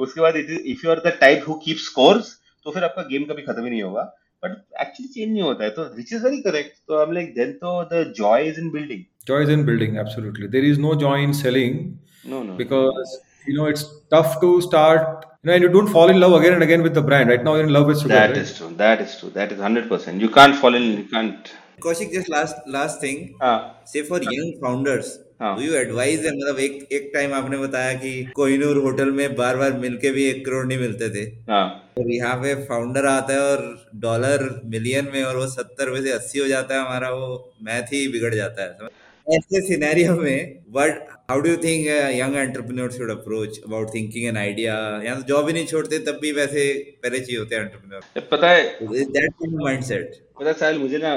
उसके 0.00 0.20
बाद 0.20 0.36
if 0.36 0.86
you 0.86 0.90
are 0.90 1.02
the 1.06 1.12
type 1.20 1.44
who 1.48 1.54
keep 1.64 1.76
scores 1.84 2.36
तो 2.66 2.70
फिर 2.70 2.84
आपका 2.84 3.02
गेम 3.02 3.24
कभी 3.24 3.42
खत्म 3.42 3.64
ही 3.64 3.70
नहीं 3.70 3.82
होगा। 3.82 4.02
बट 4.42 4.50
एक्चुअली 4.82 5.08
चेंज 5.08 5.32
नहीं 5.32 5.42
होता 5.42 5.64
है। 5.64 5.70
तो 5.70 5.84
विच 5.96 6.12
इज़ 6.12 6.24
वेरी 6.24 6.40
करेक्ट 6.42 6.76
तो 6.88 6.98
आई 6.98 7.06
एम 7.06 7.12
लाइक 7.12 7.34
देन 7.34 7.52
तो 7.62 7.82
the 7.92 8.04
joy 8.18 8.48
is 8.48 8.60
in 8.60 8.70
building 8.70 9.02
joy 9.26 9.42
is 9.42 9.50
in 9.52 9.64
building 9.66 9.96
absolutely 9.98 10.48
there 10.48 10.64
is 10.64 10.80
no 10.80 10.94
joy 11.00 11.22
in 11.22 11.32
selling 11.40 11.78
no 12.26 12.42
no 12.42 12.56
because 12.56 13.16
you 13.46 13.54
know 13.56 13.66
it's 13.66 13.84
tough 14.10 14.40
to 14.40 14.60
start 14.60 15.24
you 15.42 15.46
know 15.48 15.54
and 15.54 15.62
you 15.62 15.70
don't 15.76 15.92
fall 15.96 16.08
in 16.08 16.18
love 16.24 16.34
again 16.40 16.54
and 16.54 16.62
again 16.62 16.82
with 16.82 16.94
the 16.94 17.02
brand 17.02 17.28
right 17.28 17.44
now 17.44 17.54
you're 17.56 17.68
in 17.70 17.72
love 17.72 17.86
with 17.86 18.00
sugar 18.02 18.14
that 18.14 18.30
right? 18.30 18.38
is 18.38 18.56
true 18.58 18.70
that 18.84 19.00
is 19.00 19.16
true 19.18 19.30
that 19.30 19.50
is 19.52 19.58
100% 19.58 20.20
you 20.20 20.30
can't 20.38 20.56
fall 20.62 20.74
in 20.74 20.86
you 21.00 21.08
can't 21.16 21.52
Kaushik 21.84 22.12
just 22.12 22.28
last 22.28 22.56
last 22.78 23.00
thing 23.00 23.18
uh, 23.40 23.58
say 23.92 24.02
for 24.10 24.20
young 24.22 24.50
founders 24.64 25.18
हाँ 25.42 25.56
you 25.60 25.72
advice 25.74 26.20
है 26.24 26.30
मतलब 26.32 26.58
एक 26.64 26.92
एक 26.92 27.10
time 27.14 27.32
आपने 27.34 27.56
बताया 27.58 27.94
कि 28.00 28.10
Kohinoor 28.34 28.76
hotel 28.82 29.10
में 29.12 29.34
बार 29.36 29.56
बार 29.56 29.72
मिलके 29.84 30.10
भी 30.16 30.24
एक 30.24 30.44
करोड़ 30.46 30.64
नहीं 30.66 30.78
मिलते 30.78 31.08
थे 31.14 31.24
हाँ 31.48 31.64
तो 31.96 32.08
यहाँ 32.08 32.36
पे 32.42 32.54
फाउंडर 32.68 33.06
आता 33.06 33.32
है 33.34 33.40
और 33.52 33.64
डॉलर 34.04 34.44
मिलियन 34.74 35.08
में 35.14 35.22
और 35.22 35.36
वो 35.36 35.46
सत्तर 35.54 35.90
में 35.90 36.00
से 36.02 36.12
अस्सी 36.12 36.38
हो 36.38 36.46
जाता 36.48 36.74
है 36.74 36.80
हमारा 36.80 37.10
वो 37.14 37.26
मैथ 37.68 37.92
ही 37.92 38.06
बिगड़ 38.12 38.34
जाता 38.34 38.62
है 38.62 38.90
ऐसे 39.32 39.60
सिनेरियो 39.66 40.14
में 40.16 40.62
but 40.72 41.06
how 41.30 41.40
do 41.40 41.50
you 41.50 41.56
think 41.56 41.86
young 42.16 42.36
entrepreneur 42.36 42.90
should 42.92 43.10
approach 43.10 43.58
about 43.66 43.94
thinking 43.94 44.26
an 44.28 44.36
idea 44.36 44.74
या 45.04 45.14
तो 45.14 45.22
जॉब 45.28 45.46
ही 45.48 45.52
नहीं 45.54 45.66
छोड़ते 45.66 45.98
तब 46.06 46.18
भी 46.22 46.32
वैसे 46.32 46.66
पहले 47.02 47.20
चाहिए 47.20 47.38
होते 47.38 47.54
हैं 47.54 47.62
एंटरप्रेन्योर 47.62 48.28
पता 48.30 48.50
है 48.50 48.62
दैट 49.16 49.48
माइंडसेट 49.54 50.20
पता 50.40 50.52
साहिल 50.52 50.78
मुझे 50.78 50.98
ना 50.98 51.14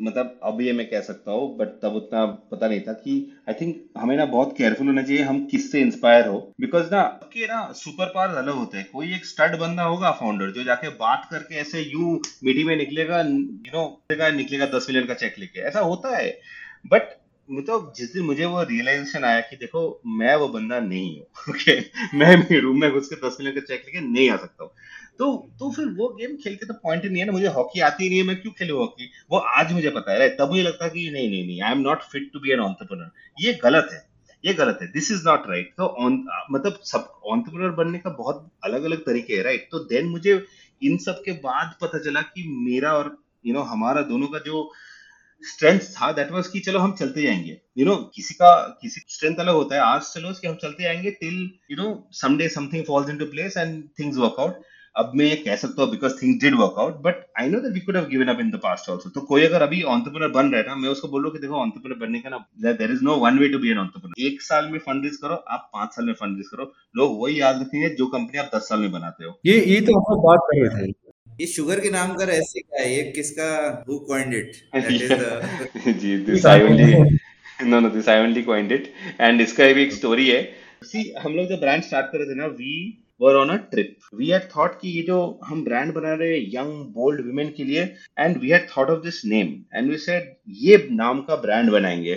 मतलब 0.00 0.38
अब 0.44 0.60
ये 0.62 0.72
मैं 0.72 0.86
कह 0.90 1.00
सकता 1.00 1.32
हूँ 1.32 1.56
बट 1.58 1.68
तब 1.82 1.94
उतना 1.96 2.24
पता 2.50 2.68
नहीं 2.68 2.80
था 2.80 2.92
कि 2.94 3.14
आई 3.48 3.54
थिंक 3.60 3.76
हमें 3.98 4.16
ना 4.16 4.24
बहुत 4.26 4.54
केयरफुल 4.58 4.86
होना 4.86 5.02
चाहिए 5.02 5.22
हम 5.22 5.44
किससे 5.46 5.80
इंस्पायर 5.80 6.26
हो। 6.26 6.38
बिकॉज़ 6.60 6.86
ना 6.92 7.02
के 7.32 7.46
ना 7.46 7.60
सुपर 7.76 8.12
पावर 8.14 8.36
अलग 8.36 8.54
होते 8.54 8.78
हैं। 8.78 8.86
कोई 8.92 9.14
एक 9.14 9.26
स्टड 9.26 9.58
बंदा 9.60 9.82
होगा 9.84 10.10
फाउंडर 10.20 10.50
जो 10.52 10.64
जाके 10.64 10.88
बात 11.00 11.28
करके 11.30 11.60
ऐसे 11.60 11.82
यू 11.82 12.20
मीटिंग 12.44 12.66
में 12.66 12.76
निकलेगा 12.76 13.20
यू 13.20 13.72
नो 13.74 13.84
निकलेगा 14.12 14.66
दस 14.76 14.86
मिलियन 14.90 15.06
का 15.06 15.14
चेक 15.14 15.38
लेके। 15.38 15.60
ऐसा 15.68 15.80
होता 15.82 16.16
है। 16.16 16.30
बट 16.86 17.14
मतलब 17.50 17.92
जिस 17.96 18.12
दिन 18.14 18.24
मुझे 18.24 18.44
वो 18.44 18.62
रियलाइजेशन 18.62 19.24
आया 19.24 19.40
कि 19.40 19.56
देखो 19.56 19.82
मैं 20.06 20.34
वो 20.36 20.48
बंदा 20.48 20.80
नहीं 20.80 21.18
हूँ 21.18 21.26
ओके 21.50 21.80
मैं 22.18 22.36
मेरे 22.36 22.60
रूम 22.60 22.80
में 22.80 22.90
घुस 22.92 23.08
के 23.08 23.16
दस 23.16 23.36
मिलियन 23.40 23.54
का 23.54 23.60
चेक 23.60 23.82
लेके 23.86 24.00
नहीं 24.00 24.30
आ 24.30 24.36
सकता 24.36 24.64
हूँ। 24.64 24.72
तो 25.18 25.48
तो 25.58 25.70
फिर 25.70 25.86
वो 25.86 26.08
गेम 26.08 26.36
खेल 26.36 26.56
के 26.56 26.66
तो 26.66 26.74
पॉइंट 26.74 27.02
ही 27.02 27.08
नहीं 27.08 27.20
है 27.20 27.26
ना 27.26 27.32
मुझे 27.32 27.46
हॉकी 27.48 27.80
आती 27.80 28.04
ही 28.04 28.10
नहीं 28.10 28.18
है 28.18 28.26
मैं 28.26 28.40
क्यों 28.40 28.52
खेलू 28.52 28.78
हॉकी 28.78 29.10
वो 29.30 29.38
आज 29.38 29.72
मुझे 29.72 29.90
पता 29.90 30.12
है 30.12 30.28
तब 30.28 30.50
मुझे 30.50 30.62
लगता 30.62 30.84
है 30.84 30.90
कि 30.90 31.10
नहीं 31.10 31.30
नहीं 31.30 31.46
नहीं 31.46 31.62
I 31.62 31.72
am 31.72 31.78
not 31.78 32.02
fit 32.02 32.30
to 32.32 32.40
be 32.40 32.50
an 32.50 32.60
entrepreneur 32.60 33.10
ये 33.40 33.58
गलत 33.62 33.88
है 33.92 34.08
ये 34.44 34.54
गलत 34.54 34.78
है 34.82 34.88
दिस 34.92 35.12
इज़ 35.12 35.22
नॉट 35.28 35.48
राइट 35.48 35.70
तो 35.70 36.08
मतलब 36.52 36.80
सब 36.84 37.12
ऑन्टरप्रनर 37.26 37.70
बनने 37.70 37.98
का 37.98 38.10
बहुत 38.10 38.50
अलग 38.64 38.84
अलग 38.84 39.04
तरीके 39.04 39.36
है 39.36 39.42
राइट 39.42 39.68
तो 39.70 39.78
देन 39.78 40.06
मुझे 40.06 40.46
इन 40.82 40.96
सब 40.96 41.22
के 41.24 41.32
बाद 41.32 41.74
पता 41.80 41.98
चला 41.98 42.22
कि 42.22 42.44
मेरा 42.48 42.92
और 42.92 43.04
यू 43.04 43.52
you 43.52 43.54
नो 43.54 43.60
know, 43.60 43.72
हमारा 43.72 44.02
दोनों 44.02 44.26
का 44.26 44.38
जो 44.38 44.72
स्ट्रेंथ 45.42 45.80
था 45.80 46.10
दैट 46.12 46.30
वाज 46.32 46.48
कि 46.48 46.60
चलो 46.60 46.78
हम 46.78 46.92
चलते 46.92 47.22
जाएँगे। 47.22 47.50
यू 47.50 47.84
you 47.84 47.86
नो 47.86 47.94
know, 47.94 48.10
किसी 48.14 48.34
का 48.34 48.54
किसी 48.82 49.00
स्ट्रेंथ 49.08 49.36
अलग 49.36 49.54
होता 49.54 49.74
है 49.74 49.80
आज 49.82 50.02
चलो 50.14 50.32
कि 50.32 50.46
हम 50.46 50.54
चलते 50.62 50.82
जाएँगे 50.82 51.10
till 51.10 51.34
you 51.70 51.76
know 51.76 52.08
someday 52.12 52.48
something 52.48 52.84
falls 52.84 53.10
into 53.10 53.26
place 53.26 53.56
and 53.56 53.84
things 54.00 54.16
work 54.16 54.40
out 54.40 54.64
अब 54.94 55.12
मैं 55.14 55.24
ये 55.24 55.36
कह 55.36 55.56
सकता 55.56 55.82
हूँ 55.82 55.90
because 55.90 56.12
things 56.22 56.40
did 56.42 56.54
work 56.54 56.74
out 56.78 57.00
but 57.02 57.24
I 57.40 57.48
know 57.48 57.58
that 57.60 57.72
we 57.72 57.80
could 57.80 57.96
have 57.96 58.04
given 58.08 58.28
up 58.28 58.40
in 58.40 58.50
the 58.50 58.60
past 58.62 58.90
also 58.90 59.10
तो 59.10 59.20
कोई 59.20 59.42
अगर 59.42 59.62
अभी 59.62 59.80
एंटरप्रेन्योर 59.80 60.30
बन 60.32 60.50
रहा 60.50 60.60
है 60.60 60.66
ना 60.66 60.76
मैं 60.76 60.88
उसको 60.88 61.08
बोल 61.08 61.30
कि 61.30 61.38
देखो 61.38 61.64
एंटरप्रेन्योर 61.64 61.98
बनने 62.00 62.20
का 62.20 62.30
ना 62.30 62.72
there 62.72 62.90
is 62.90 63.02
no 63.04 63.16
one 63.16 63.38
way 63.38 63.48
to 63.48 63.58
be 63.58 63.70
an 63.70 63.78
entrepreneur 63.78 64.32
एक 64.32 64.42
साल 64.42 64.68
में 64.70 64.78
फंड 64.78 65.04
रेज 65.04 65.16
करो 65.16 65.34
आप 65.34 65.70
पाँच 65.72 65.94
साल 65.94 66.06
में 66.06 66.14
फंड 66.14 66.36
रेज 66.36 66.48
करो। 66.48 66.72
लोग 66.96 67.20
वही 67.22 67.40
याद 67.40 67.60
रखेंगे 67.60 67.88
जो 67.88 68.06
कंपनी 68.06 68.38
आप 68.38 68.50
दस 68.54 68.68
साल 68.68 68.80
में 68.80 68.92
बनाते 68.92 69.24
हो। 69.24 69.40
ये 69.46 69.64
ये 69.64 69.80
तो 69.80 69.98
हम 69.98 70.22
बात 70.22 70.40
कर 70.42 70.60
रहे 70.60 70.86
थे। 70.86 70.92
ये 71.38 71.46
शुगर 71.46 71.80
के 71.80 71.90
नाम 71.90 72.12
का 72.16 72.24
रहस्य 72.24 72.60
क्या 72.60 72.82
है? 72.82 72.92
ये 72.96 73.02
किसका 73.12 73.48
who 73.88 73.98
coined 74.08 74.34
it 74.34 74.52
that 74.74 75.86
is 75.86 75.98
ji 75.98 76.16
this 76.26 76.46
I 76.46 76.62
only 76.62 76.92
know 77.70 77.80
no 77.80 77.88
this 77.90 78.08
I 78.08 78.20
only 78.20 78.42
coined 78.42 78.72
it 78.72 78.92
and 79.20 79.40
इसका 79.40 79.72
भी 79.72 79.82
एक 79.82 79.92
स्टोरी 79.92 80.28
है। 80.28 80.42
सी 80.84 81.12
हम 81.22 81.34
लोग 81.34 81.48
जब 81.48 81.60
ब्रांड 81.60 81.82
स्टार्ट 81.82 82.06
कर 82.06 82.18
रहे 82.18 82.30
थे 82.30 82.38
ना 82.38 82.46
we 82.60 82.76
were 83.20 83.36
on 83.36 83.48
a 83.48 83.56
trip 83.70 84.08
we 84.14 84.28
had 84.28 84.48
thought 84.56 84.80
कि 84.80 84.88
ये 84.88 85.02
जो 85.02 85.18
हम 85.44 85.62
ब्रांड 85.64 85.92
बना 85.94 86.14
रहे 86.14 86.30
हैं 86.30 86.46
यंग 86.54 86.84
बोल्ड 86.94 87.26
वुमेन 87.26 87.52
के 87.56 87.64
लिए 87.64 87.82
and 88.18 88.40
we 88.40 88.50
had 88.50 88.66
thought 88.70 88.90
of 88.90 89.04
this 89.04 89.24
name 89.24 89.54
and 89.74 89.90
we 89.90 89.98
said 90.06 90.34
ये 90.64 90.86
नाम 90.92 91.20
का 91.28 91.36
ब्रांड 91.36 91.70
बनाएँगे. 91.70 92.14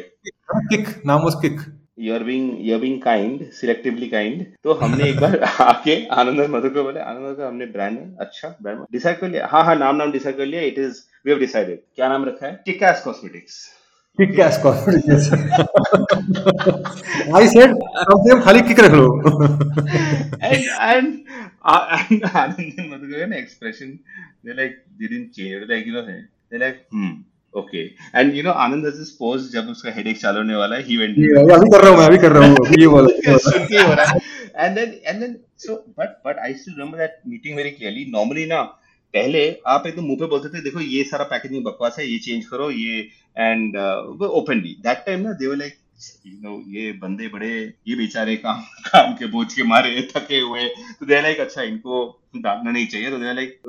किक 0.72 0.88
नाम 1.06 1.22
was 1.22 1.36
kick 1.42 1.60
you 2.00 2.14
are 2.16 2.24
being 2.24 2.68
you 2.68 2.74
are 2.76 2.82
being 2.82 3.02
kind 3.02 3.50
selectively 3.60 4.08
kind 4.10 4.46
तो 4.64 4.74
हमने 4.82 5.10
एक 5.10 5.20
बार 5.20 5.40
आके 5.70 5.96
आनंद 6.22 6.40
मधु 6.56 6.70
को 6.70 6.84
बोले 6.84 7.00
आनंद 7.00 7.38
का 7.38 7.48
हमने 7.48 7.66
ब्रांड 7.78 7.98
अच्छा 8.22 8.56
ब्रांड 8.62 8.86
डिसाइड 8.92 9.18
कर 9.20 9.30
लिया। 9.30 9.48
हाँ 9.52 9.64
हाँ 9.66 9.76
नाम 9.76 9.96
नाम 9.96 10.12
डिसाइड 10.12 10.38
कर 10.38 10.46
लिया। 10.46 10.62
It 10.62 10.78
is 10.80 11.02
we 11.26 11.32
have 11.32 11.40
decided 11.40 11.80
क्या 11.96 12.08
नाम 12.10 12.26
रखा 12.26 12.48
है? 12.48 12.54
Kickass 12.66 13.02
cosmetics 13.06 13.68
cash 14.20 14.58
cosmetics 14.64 15.28
I 17.36 17.48
said 17.48 17.74
कम 17.74 18.24
से 18.24 18.30
कम 18.32 18.42
खाली 18.46 18.62
किक 18.70 18.80
रख 18.80 18.92
लो। 18.92 19.06
And 20.50 20.64
uh, 21.66 21.98
and 22.00 22.22
Anand 22.24 22.78
and 22.78 22.92
Madhukar 22.92 23.24
an 23.24 23.34
expression 23.34 23.90
they 24.44 24.54
like 24.60 24.76
they 25.00 25.08
didn't 25.08 25.32
change 25.34 25.68
They're 25.68 25.74
like 25.74 25.86
you 25.88 25.94
know 25.94 26.04
okay. 27.54 27.96
And 28.14 28.36
you 28.36 28.44
know 28.44 28.54
Anand 28.54 28.86
has 28.86 28.98
this 29.00 29.12
pose 29.18 29.52
जब 29.52 29.70
उसका 29.70 29.96
headache 29.96 30.22
चालू 30.22 30.38
होने 30.38 30.56
वाला 30.56 30.76
है 30.76 30.98
went 31.02 31.18
ये 31.20 31.30
अभी 31.44 31.70
कर 31.72 31.82
रहा 31.82 31.90
हूँ 31.90 31.98
मैं 31.98 32.06
अभी 32.08 32.18
कर 32.18 32.32
रहा 32.32 32.48
हूँ 32.48 32.56
ये 32.80 32.88
बोला 32.88 33.16
ये 33.30 33.38
सुन 33.46 33.66
के 33.66 33.78
हो। 33.78 33.94
रहा 33.94 34.06
है। 34.06 34.20
And 34.66 34.78
then 34.78 34.94
and 35.12 35.24
then 35.24 35.40
so 35.58 35.80
but 35.98 36.20
but 36.28 36.40
I 36.48 36.54
still 36.54 36.76
remember 36.78 36.98
that 36.98 37.20
meeting 37.26 37.56
very 37.56 37.72
clearly. 37.80 38.06
Normally 38.18 38.48
ना 38.54 38.62
पहले 39.14 39.42
आप 39.68 39.88
एकदम 39.88 40.04
मुँह 40.06 40.18
पे 40.20 40.26
बोलते 40.32 40.50
थे 40.50 40.62
देखो 40.64 40.80
ये 40.80 41.04
सारा 41.12 41.24
पैकेजिंग 41.34 41.64
बकवास 41.66 41.96
है 42.00 42.06
ये 42.08 42.18
चेंज 42.26 42.46
करो 42.46 42.70
ये 42.72 43.00
एंड 43.38 43.78
ओपनली 44.40 44.76
दैट 44.84 45.04
टाइम 45.06 45.20
ना 45.28 45.32
they 45.40 45.48
were 45.48 45.56
like 45.58 45.78
you 46.28 46.38
know 46.44 46.62
ये 46.76 46.92
बंदे 47.02 47.28
बड़े 47.28 47.50
ये 47.88 47.96
बेचारे 47.96 48.36
काम 48.46 48.62
काम 48.86 49.14
के 49.20 49.26
बोझ 49.34 49.48
के 49.54 49.64
मारे 49.74 50.08
थके 50.16 50.40
हुए. 50.40 50.68
तो 51.00 51.06
दे 51.06 51.22
लाइक 51.22 51.40
अच्छा 51.40 51.62
इनको 51.62 52.06
डालना 52.38 52.72
नहीं 52.72 52.88
चाहिए. 52.88 53.10
तो 53.10 53.18
they 53.18 53.34
like 53.34 53.60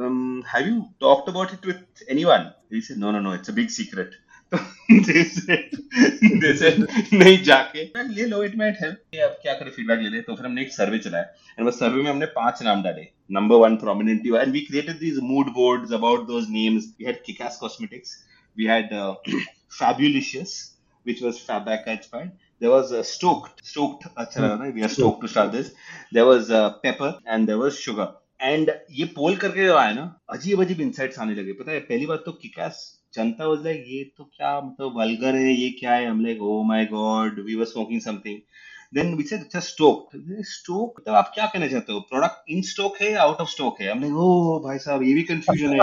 have 0.54 0.68
you 0.68 0.80
talked 1.00 1.30
about 1.30 1.52
it 1.54 1.66
with 1.66 2.10
anyone 2.10 2.50
he 2.74 2.80
said 2.88 2.98
no 2.98 3.10
no 3.12 3.20
no 3.20 3.34
it's 3.34 3.50
a 3.50 3.54
big 3.54 3.68
secret 3.76 4.18
तो 4.52 4.58
they 5.06 5.22
said, 5.32 5.74
they 6.42 6.52
said, 6.60 6.78
नहीं 7.12 7.42
जाके 7.44 7.84
ले 8.14 8.26
लो 8.26 8.42
इट 8.44 8.56
माइट 8.58 8.78
हेल्प 8.82 9.20
अब 9.24 9.38
क्या 9.42 9.52
करें 9.58 9.70
फीडबैक 9.70 10.00
ले 10.00 10.08
ले 10.16 10.20
तो 10.22 10.34
फिर 10.36 10.46
हमने 10.46 10.62
एक 10.62 10.72
सर्वे 10.72 10.98
चलाया 10.98 11.60
एंड 11.60 11.70
सर्वे 11.76 12.02
में 12.02 12.10
हमने 12.10 12.26
पाँच 12.38 12.62
नाम 12.62 12.82
डाले 12.82 13.06
number 13.38 13.56
one 13.64 13.76
prominently 13.84 14.34
and 14.36 14.52
we 14.52 14.60
created 14.70 14.98
these 15.00 15.18
mood 15.30 15.52
boards 15.60 15.92
about 16.00 16.26
those 16.28 16.48
names 16.50 16.92
we 16.98 17.06
had 17.06 17.22
kickass 17.26 17.58
cosmetics 17.60 18.16
we 18.56 18.66
had 18.74 18.94
fabulicious 19.70 20.76
which 21.06 21.20
was 21.20 21.38
Fabac 21.38 21.86
inspired. 21.86 22.32
There 22.60 22.70
was 22.70 22.92
uh, 22.92 23.02
stoked, 23.02 23.64
stoked. 23.64 24.06
अच्छा 24.16 24.40
लगा 24.40 24.56
ना? 24.56 24.74
We 24.74 24.82
are 24.82 24.88
stoked 24.88 25.22
to 25.22 25.28
start 25.28 25.52
this. 25.52 25.72
There 26.12 26.26
was 26.26 26.50
uh, 26.50 26.74
pepper 26.82 27.18
and 27.26 27.48
there 27.48 27.58
was 27.58 27.78
sugar. 27.78 28.08
And 28.40 28.70
ये 28.90 29.04
poll 29.16 29.36
करके 29.36 29.64
जो 29.66 29.76
आया 29.76 29.92
ना 29.94 30.04
अजीब 30.30 30.60
अजीब 30.62 30.80
इंसाइट्स 30.80 31.18
आने 31.18 31.34
लगे। 31.34 31.52
पता 31.52 31.72
है, 31.72 31.80
पहली 31.80 32.06
बात 32.06 32.22
तो 32.26 32.32
किकास 32.34 32.82
जनता 33.14 33.46
वाज 33.46 33.64
लाइक 33.64 33.84
ये 33.88 34.02
तो 34.16 34.24
क्या 34.26 34.60
मतलब 34.60 34.98
वल्गर 34.98 35.36
है, 35.36 35.52
ये 35.52 35.70
क्या 35.80 35.92
है? 35.92 36.06
हम 36.06 36.24
like 36.24 36.42
oh 36.42 36.62
my 36.64 36.84
god 36.86 37.44
we 37.46 37.54
were 37.54 37.64
smoking 37.66 38.00
something 38.00 38.38
then 38.94 39.14
we 39.14 39.22
said 39.22 39.40
अच्छा 39.40 39.60
स्टोक 39.60 40.10
स्टोक 40.48 41.00
मतलब 41.00 41.14
आप 41.14 41.30
क्या 41.34 41.46
कहना 41.46 41.66
चाहते 41.68 41.92
हो? 41.92 42.00
प्रोडक्ट 42.10 42.50
इन 42.50 42.62
स्टॉक 42.68 42.96
है 43.02 43.14
आउट 43.16 43.40
ऑफ़ 43.40 43.50
स्टॉक 43.50 43.80
है? 43.80 43.90
हमने 43.90 44.10
ओ 44.12 44.58
भाई 44.64 44.78
साहब, 44.78 45.02
ये 45.02 45.14
भी 45.14 45.22
कंफ्यूजन 45.22 45.72
है. 45.72 45.80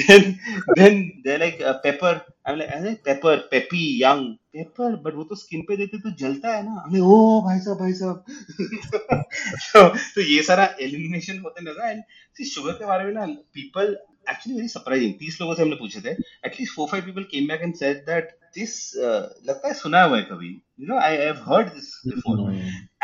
Then 0.00 0.32
then 0.72 1.00
they 1.24 1.36
like 1.36 1.58
paper 1.84 2.24
I'm 2.46 2.58
like 2.58 2.70
अरे 2.70 2.94
paper 2.94 3.36
peppy 3.36 4.02
young 4.02 4.34
paper 4.34 4.96
but 4.96 5.14
वो 5.14 5.24
तो 5.24 5.34
स्किन 5.34 5.60
पे 5.62 5.76
देते 5.76 5.98
तो 5.98 6.10
जलता 6.10 6.56
है 6.56 6.62
ना। 6.62 6.84
हमें 6.86 7.00
ओ 7.00 7.40
भाई 7.40 7.58
साहब 7.58 7.78
भाई 7.78 7.92
साहब। 7.92 8.24
तो, 9.52 9.88
तो 9.88 10.20
ये 10.20 10.42
सारा 10.42 10.76
एलिमिनेशन 10.80 11.38
होते 11.38 11.64
लगा 11.64 11.90
एंड 11.90 12.02
शुगर 12.46 12.72
के 12.72 12.86
बारे 12.86 13.04
में 13.04 13.12
ना 13.12 13.26
पीपल 13.26 13.96
एक्चुअली 14.30 14.56
वेरी 14.56 14.68
सरप्राइजिंग 14.68 15.12
तीस 15.20 15.38
लोगों 15.40 15.54
से 15.54 15.62
हमने 15.62 15.76
पूछे 15.76 16.00
थे. 16.00 16.16
At least 16.46 16.74
four 16.74 16.88
five 16.90 17.04
people 17.04 17.22
came 17.30 17.46
back 17.48 17.60
and 17.62 17.74
said 17.74 17.96
that 18.06 18.36
this 18.56 18.74
लगता 18.96 19.68
है 19.68 19.74
सुना 19.74 20.02
हुआ 20.02 20.16
है 20.16 20.22
कभी. 20.24 20.48
You 20.80 20.86
know 20.86 20.98
I 21.00 21.16
have 21.16 21.36
heard 21.48 21.66
this 21.68 21.90
before 22.06 22.52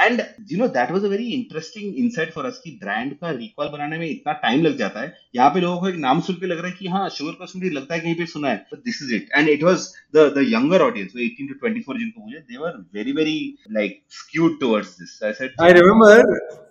and 0.01 0.21
you 0.51 0.59
know 0.59 0.67
that 0.77 0.91
was 0.91 1.05
a 1.05 1.09
very 1.09 1.27
interesting 1.33 1.97
insight 1.99 2.33
for 2.33 2.45
us 2.47 2.61
कि 2.65 2.71
ब्रांड 2.83 3.13
का 3.17 3.31
रिकॉल 3.31 3.69
बनाने 3.69 3.99
में 3.99 4.07
इतना 4.09 4.33
टाइम 4.43 4.63
लग 4.63 4.77
जाता 4.79 5.01
है. 5.01 5.15
यहाँ 5.37 5.51
पे 5.51 5.61
लोगों 5.61 5.81
को 5.81 5.89
एक 5.89 5.97
नाम 6.05 6.21
सुन 6.21 6.37
के 6.37 6.47
लग 6.47 6.59
रहा 6.59 6.67
है 6.67 6.77
कि 6.79 6.89
हाँ 6.89 7.09
शुगर 7.19 7.33
कॉस्मेटिक 7.39 7.73
लगता 7.73 7.95
है 7.95 8.01
कहीं 8.01 8.15
पे 8.15 8.27
सुना 8.27 8.49
है. 8.49 8.67
This 8.75 9.03
is 9.03 9.15
it 9.15 9.29
and 9.37 9.49
it 9.49 9.63
was 9.63 9.89
the 10.17 10.27
the 10.37 10.47
younger 10.49 10.83
audience 10.83 11.13
18 11.19 11.49
to 11.49 11.69
24 11.69 11.99
जिनको 11.99 12.25
मुझे 12.25 12.39
they 12.39 12.59
were 12.59 12.85
very 12.95 13.13
very 13.13 13.39
like 13.73 14.03
skewed 14.19 14.59
towards 14.61 14.99
this 15.01 15.23
I 15.25 15.33
said 15.41 15.63
I 15.63 15.73
remember 15.73 16.71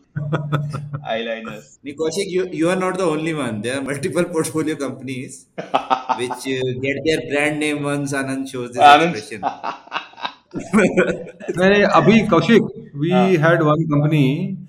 Eyeliner. 0.15 1.61
Nikoshik, 1.85 2.27
you, 2.27 2.47
you 2.51 2.69
are 2.69 2.75
not 2.75 2.97
the 2.97 3.03
only 3.05 3.33
one. 3.33 3.61
There 3.61 3.77
are 3.77 3.81
multiple 3.81 4.25
portfolio 4.25 4.75
companies 4.75 5.45
which 5.55 6.47
uh, 6.47 6.61
get 6.81 6.97
their 7.05 7.21
brand 7.29 7.59
name 7.59 7.83
once 7.83 8.13
Anand 8.13 8.49
shows 8.49 8.71
this 8.71 8.81
Anand. 8.81 9.15
expression. 9.15 9.41
मैंने 10.53 11.81
अभी 11.97 12.19
Kaushik 12.27 12.63
we 13.01 13.11
had 13.41 13.61
one 13.63 13.83
company 13.91 14.23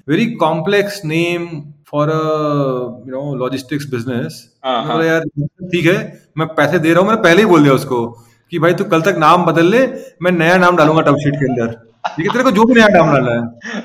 very 0.09 0.26
complex 0.43 1.01
name 1.05 1.47
for 1.90 2.11
you 2.11 3.12
know 3.12 3.34
logistics 3.38 3.86
business 3.95 4.36
हाँ, 4.64 4.84
हाँ। 4.84 5.03
यार 5.05 5.24
ठीक 5.72 5.86
है 5.86 5.97
मैं 6.38 6.47
पैसे 6.61 6.78
दे 6.78 6.93
रहा 6.93 7.01
हूँ 7.01 7.09
मैंने 7.09 7.22
पहले 7.22 7.43
ही 7.43 7.49
बोल 7.49 7.62
दिया 7.62 7.74
उसको 7.74 8.07
कि 8.53 8.59
भाई 8.64 8.74
तू 8.74 8.84
कल 8.95 9.03
तक 9.11 9.16
नाम 9.18 9.45
बदल 9.47 9.66
ले 9.70 9.86
मैं 10.22 10.32
नया 10.32 10.57
नाम 10.66 10.76
डालूँगा 10.76 11.03
टर्म 11.09 11.16
शीट 11.24 11.34
के 11.40 11.51
अंदर 11.51 11.74
है 12.09 12.24
तेरे 12.24 12.44
को 12.44 12.50
जो 12.50 12.64
भी 12.64 12.74
नया 12.74 12.86
नाम 12.90 13.12
डालना 13.12 13.32
है। 13.32 13.40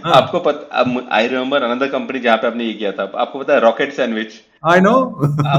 हाँ। 0.05 0.13
आपको 0.13 0.39
पता 0.39 0.86
आई 1.11 1.28
रिमेम्बर 1.28 1.63
अनदर 1.63 1.88
कंपनी 1.88 2.20
जहाँ 2.20 2.38
पे 2.38 2.47
आपने 2.47 2.63
ये 2.63 2.74
किया 2.74 2.91
था। 2.91 3.11
आपको 3.15 3.39
पता 3.39 3.53
है 3.53 3.59
रॉकेट 3.59 3.93
सैंडविच 3.93 4.28
आई 4.72 4.80
नो 4.82 4.93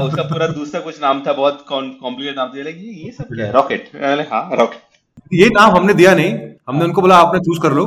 उसका 0.07 0.23
पूरा 0.23 0.47
दूसरा 0.47 0.81
कुछ 0.81 1.01
नाम 1.01 1.23
था 1.27 1.33
बहुत 1.33 1.65
कॉम्प्लिकेट 1.69 2.35
नाम 2.37 2.47
था। 2.47 2.59
ये 2.59 2.71
ये 3.05 3.11
सब 3.11 3.23
क्या 3.23 3.45
है? 3.45 3.51
रॉकेट 3.51 3.89
हाँ 4.33 4.49
रॉकेट 4.53 4.79
ये 5.33 5.47
नाम 5.47 5.71
हमने 5.71 5.93
दिया 5.93 6.15
नहीं। 6.15 6.39
हमने 6.69 6.83
उनको 6.85 7.01
बोला 7.01 7.17
आपने 7.17 7.39
चूज़ 7.39 7.59
कर 7.61 7.73
लो। 7.73 7.85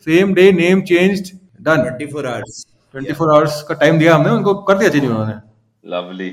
same 0.07 0.31
day, 0.39 0.47
name 0.61 0.81
changed, 0.91 1.33
done. 1.67 1.83
24 1.89 2.25
hours. 2.25 2.63
24 2.95 3.33
hours 3.35 3.51
का 3.67 3.73
टाइम 3.73 3.99
दिया 3.99 4.15
हमने 4.15 4.29
उनको 4.29 4.53
कर 4.53 4.77
दिया 4.77 4.89
चेंज 4.89 5.05
उन्होंने। 5.05 5.54
Lovely. 5.85 6.29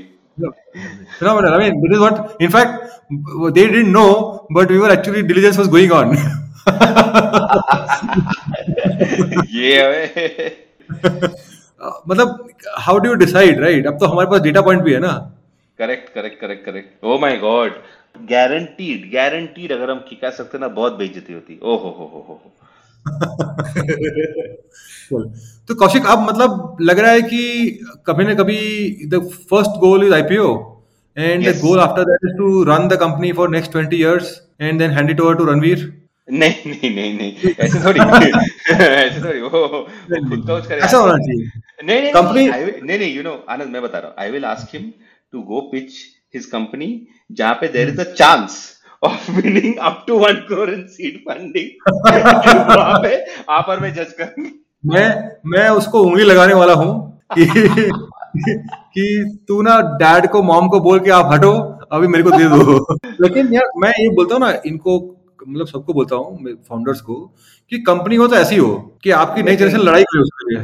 Phenomenal. 1.19 1.53
I 1.53 1.57
mean, 1.59 1.81
this 1.81 1.91
is 1.95 1.99
what, 1.99 2.35
in 2.41 2.49
fact, 2.49 2.71
they 3.53 3.67
didn't 3.67 3.91
know, 3.91 4.47
but 4.49 4.69
we 4.69 4.79
were 4.79 4.89
actually 4.89 5.23
diligence 5.23 5.57
was 5.57 5.67
going 5.67 5.91
on. 5.91 6.17
ये 9.53 9.81
हमें 9.83 10.51
मतलब 12.07 12.27
how 12.79 12.97
do 13.03 13.09
you 13.09 13.15
decide 13.21 13.59
right 13.59 13.87
अब 13.87 13.97
तो 13.99 14.05
हमारे 14.07 14.29
पास 14.31 14.41
डेटा 14.41 14.61
पॉइंट 14.61 14.81
भी 14.83 14.93
है 14.93 14.99
ना। 14.99 15.11
Correct 15.79 16.13
correct 16.13 16.39
correct 16.41 16.65
correct 16.65 17.03
oh 17.05 17.17
my 17.19 17.37
god 17.37 17.71
guaranteed 18.29 19.11
guaranteed 19.13 19.71
अगर 19.71 19.91
हम 19.91 19.99
खिका 20.09 20.29
सकते 20.37 20.57
ना 20.57 20.67
बहुत 20.79 20.93
बेइज्जती 20.97 21.33
होती। 21.33 21.59
ओ 21.63 21.75
हो 21.83 21.89
हो 21.89 22.05
हो 22.13 22.19
हो 22.29 22.35
तो 25.67 25.75
कौशिक 25.75 26.05
अब 26.05 26.19
मतलब 26.29 26.77
लग 26.81 26.99
रहा 26.99 27.11
है 27.11 27.21
कि 27.21 27.79
कभी 28.05 28.23
ना 28.23 28.33
कभी 28.33 28.57
the 29.07 29.19
first 29.49 29.71
goal 29.71 30.03
is 30.03 30.13
IPO 30.13 30.79
and 31.17 31.47
the 31.49 31.57
goal 31.59 31.79
after 31.79 32.03
that 32.03 32.19
is 32.25 32.37
to 32.37 32.63
run 32.63 32.87
the 32.87 32.95
company 32.95 33.31
for 33.31 33.49
next 33.49 33.71
20 33.71 33.93
years 33.93 34.41
and 34.61 34.79
then 34.79 34.91
hand 34.91 35.09
it 35.09 35.19
over 35.19 35.35
to 35.35 35.45
Ranveer 35.45 36.03
नहीं 36.31 36.71
नहीं 36.71 36.95
नहीं 36.95 37.13
नहीं। 37.17 37.53
ऐसे 37.59 37.79
थोड़ी। 37.85 37.99
ऐसे 38.73 39.23
थोड़ी। 39.23 39.41
वो 39.41 39.49
खुद 39.49 40.47
का 40.47 40.59
कुछ 40.59 40.67
करे 40.67 40.81
ऐसा 40.81 40.97
होना 40.97 41.13
चाहिए। 41.13 41.49
नहीं 41.83 42.01
नहीं 42.01 42.13
कंपनी 42.13 42.47
नहीं 42.47 42.65
नहीं 42.65 42.99
नहीं 42.99 43.15
यू 43.15 43.23
नो 43.23 43.45
आनंद 43.49 43.67
मैं 43.67 43.81
बता 43.81 43.97
रहा 43.97 44.07
हूँ। 44.07 44.15
I 44.19 44.31
will 44.31 44.45
ask 44.45 44.67
him 44.75 44.91
to 45.31 45.41
go 45.41 45.61
pitch 45.61 45.91
his 46.35 46.45
company 46.45 47.07
जहाँ 47.31 47.53
पे 47.53 47.67
there 47.67 47.89
is 47.89 47.99
a 48.01 48.03
chance 48.03 48.72
of 49.03 49.31
winning 49.31 49.77
up 49.77 50.03
to 50.07 50.17
one 50.19 50.33
crore 50.49 50.69
in 50.69 50.85
seed 50.87 51.17
funding 51.19 51.69
वहाँ 52.69 52.99
पे 53.03 53.15
आप 53.49 53.69
और 53.69 53.79
मैं 53.79 53.93
जज 53.93 54.13
करेंगे। 54.13 54.51
मैं 54.85 55.07
मैं 55.47 55.67
उसको 55.71 56.01
उंगली 56.03 56.23
लगाने 56.23 56.53
वाला 56.53 56.73
हूँ 56.73 56.91
कि 57.33 57.45
कि 58.35 59.03
तू 59.47 59.61
ना 59.61 59.79
डैड 59.99 60.27
को 60.31 60.41
मॉम 60.43 60.67
को 60.67 60.79
बोल 60.79 60.99
के 60.99 61.11
आप 61.11 61.29
हटो 61.33 61.51
अभी 61.91 62.07
मेरे 62.07 62.23
को 62.23 62.31
दे 62.31 62.45
दो। 62.49 62.97
लेकिन 63.21 63.53
यार 63.53 63.71
मैं 63.77 63.89
ये 63.89 64.09
बोलता 64.15 64.35
हूँ 64.35 64.41
ना 64.41 64.51
इनको 64.65 64.97
मतलब 65.47 65.67
सबको 65.67 65.93
बोलता 65.93 66.15
हूँ 66.15 66.55
फाउंडर्स 66.69 67.01
को 67.01 67.15
कि 67.71 67.77
कंपनी 67.81 68.15
हो 68.15 68.27
तो 68.27 68.35
ऐसी 68.35 68.57
हो 68.57 68.73
कि 69.03 69.11
आपकी 69.11 69.43
नई 69.43 69.55
जनरेशन 69.55 69.79
लड़ाई 69.79 70.03
करे 70.03 70.21
उसके 70.21 70.49
लिए। 70.49 70.61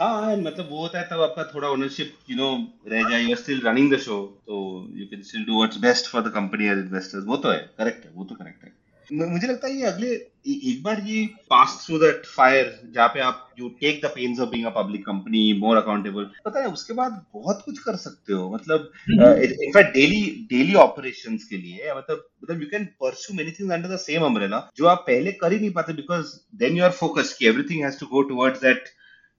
हाँ 0.00 0.36
मतलब 0.36 0.68
वो 0.70 0.80
होता 0.80 0.98
है 0.98 1.04
तब 1.10 1.20
आपका 1.22 1.42
थोड़ा 1.44 1.68
ओनरशिप 1.68 2.12
यू 2.30 2.36
नो 2.36 2.48
रह 2.88 3.08
जाए 3.10 3.22
you 3.22 3.30
are 3.30 3.36
still 3.36 3.60
running 3.64 3.92
the 3.92 3.96
show 4.00 4.16
तो 4.46 4.60
you 4.96 5.06
can 5.06 5.22
still 5.22 5.44
do 5.44 5.56
what's 5.56 5.78
best 5.78 6.06
for 6.12 6.22
the 6.22 6.32
company 6.34 6.66
as 6.66 6.78
investors 6.78 7.24
वो 7.26 7.36
तो 7.36 7.50
है 7.50 7.58
करेक्ट 7.78 8.04
है 8.04 8.10
वो 8.14 8.24
तो 8.24 8.34
करेक्ट 8.34 8.64
है। 8.64 8.72
मुझे 9.10 9.46
लगता 9.46 9.66
है 9.68 9.74
ये 9.74 9.84
अगले 9.86 10.08
एक 10.48 10.82
बार 10.82 11.00
ये 11.06 11.24
पास 11.50 11.76
थ्रू 11.84 11.98
दैट 11.98 12.24
फायर 12.26 12.72
जहाँ 12.94 13.08
पे 13.14 13.20
आप 13.20 13.48
you 13.58 13.68
take 13.80 14.00
the 14.04 14.10
pains 14.14 14.40
of 14.40 14.48
being 14.50 14.66
a 14.66 14.70
public 14.76 15.04
company 15.06 15.42
more 15.58 15.76
accountable 15.76 16.30
पता 16.44 16.60
है 16.60 16.66
उसके 16.68 16.94
बाद 17.00 17.20
बहुत 17.34 17.62
कुछ 17.64 17.78
कर 17.78 17.96
सकते 18.04 18.32
हो 18.32 18.48
मतलब 18.54 18.90
इनफैक्ट 19.10 19.92
डेली 19.94 20.22
डेली 20.50 20.74
ऑपरेशंस 20.84 21.44
के 21.44 21.56
लिए 21.56 21.92
मतलब 21.96 22.24
मतलब 22.42 22.62
you 22.62 22.68
can 22.70 22.84
pursue 23.00 23.36
many 23.36 23.52
things 23.58 23.72
under 23.72 23.94
the 23.94 23.98
same 24.00 24.24
umbrella 24.24 24.62
जो 24.76 24.86
आप 24.86 25.04
पहले 25.06 25.32
कर 25.42 25.52
ही 25.52 25.58
नहीं 25.58 25.72
पाते 25.72 25.92
because 26.00 26.34
then 26.64 26.76
you 26.76 26.84
are 26.84 26.96
focused 27.02 27.38
कि 27.38 27.46
everything 27.48 27.84
has 27.84 28.00
to 28.00 28.06
go 28.06 28.22
towards 28.30 28.62
that 28.62 28.88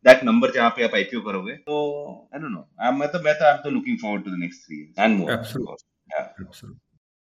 that 0.06 0.24
number 0.24 0.52
जहाँ 0.52 0.70
पे 0.76 0.84
आप 0.84 0.96
आईपीओ 0.96 1.22
करोगे 1.22 1.54
तो 1.68 1.80
आई 2.34 2.40
डोंट 2.40 2.52
नो 2.52 2.92
मैं 3.00 3.08
तो 3.12 3.20
मैं 3.24 3.34
तो 3.40 3.46
आई 3.46 3.52
एम 3.52 3.58
तो 3.64 3.70
looking 3.70 3.98
forward 4.02 4.24
to 4.26 4.32
the 4.32 4.40
next 4.40 4.72
3 4.72 4.78
years 4.78 5.00
and 5.00 5.18
more 5.18 5.32
Absolutely. 5.32 5.76
Absolutely. 6.22 6.80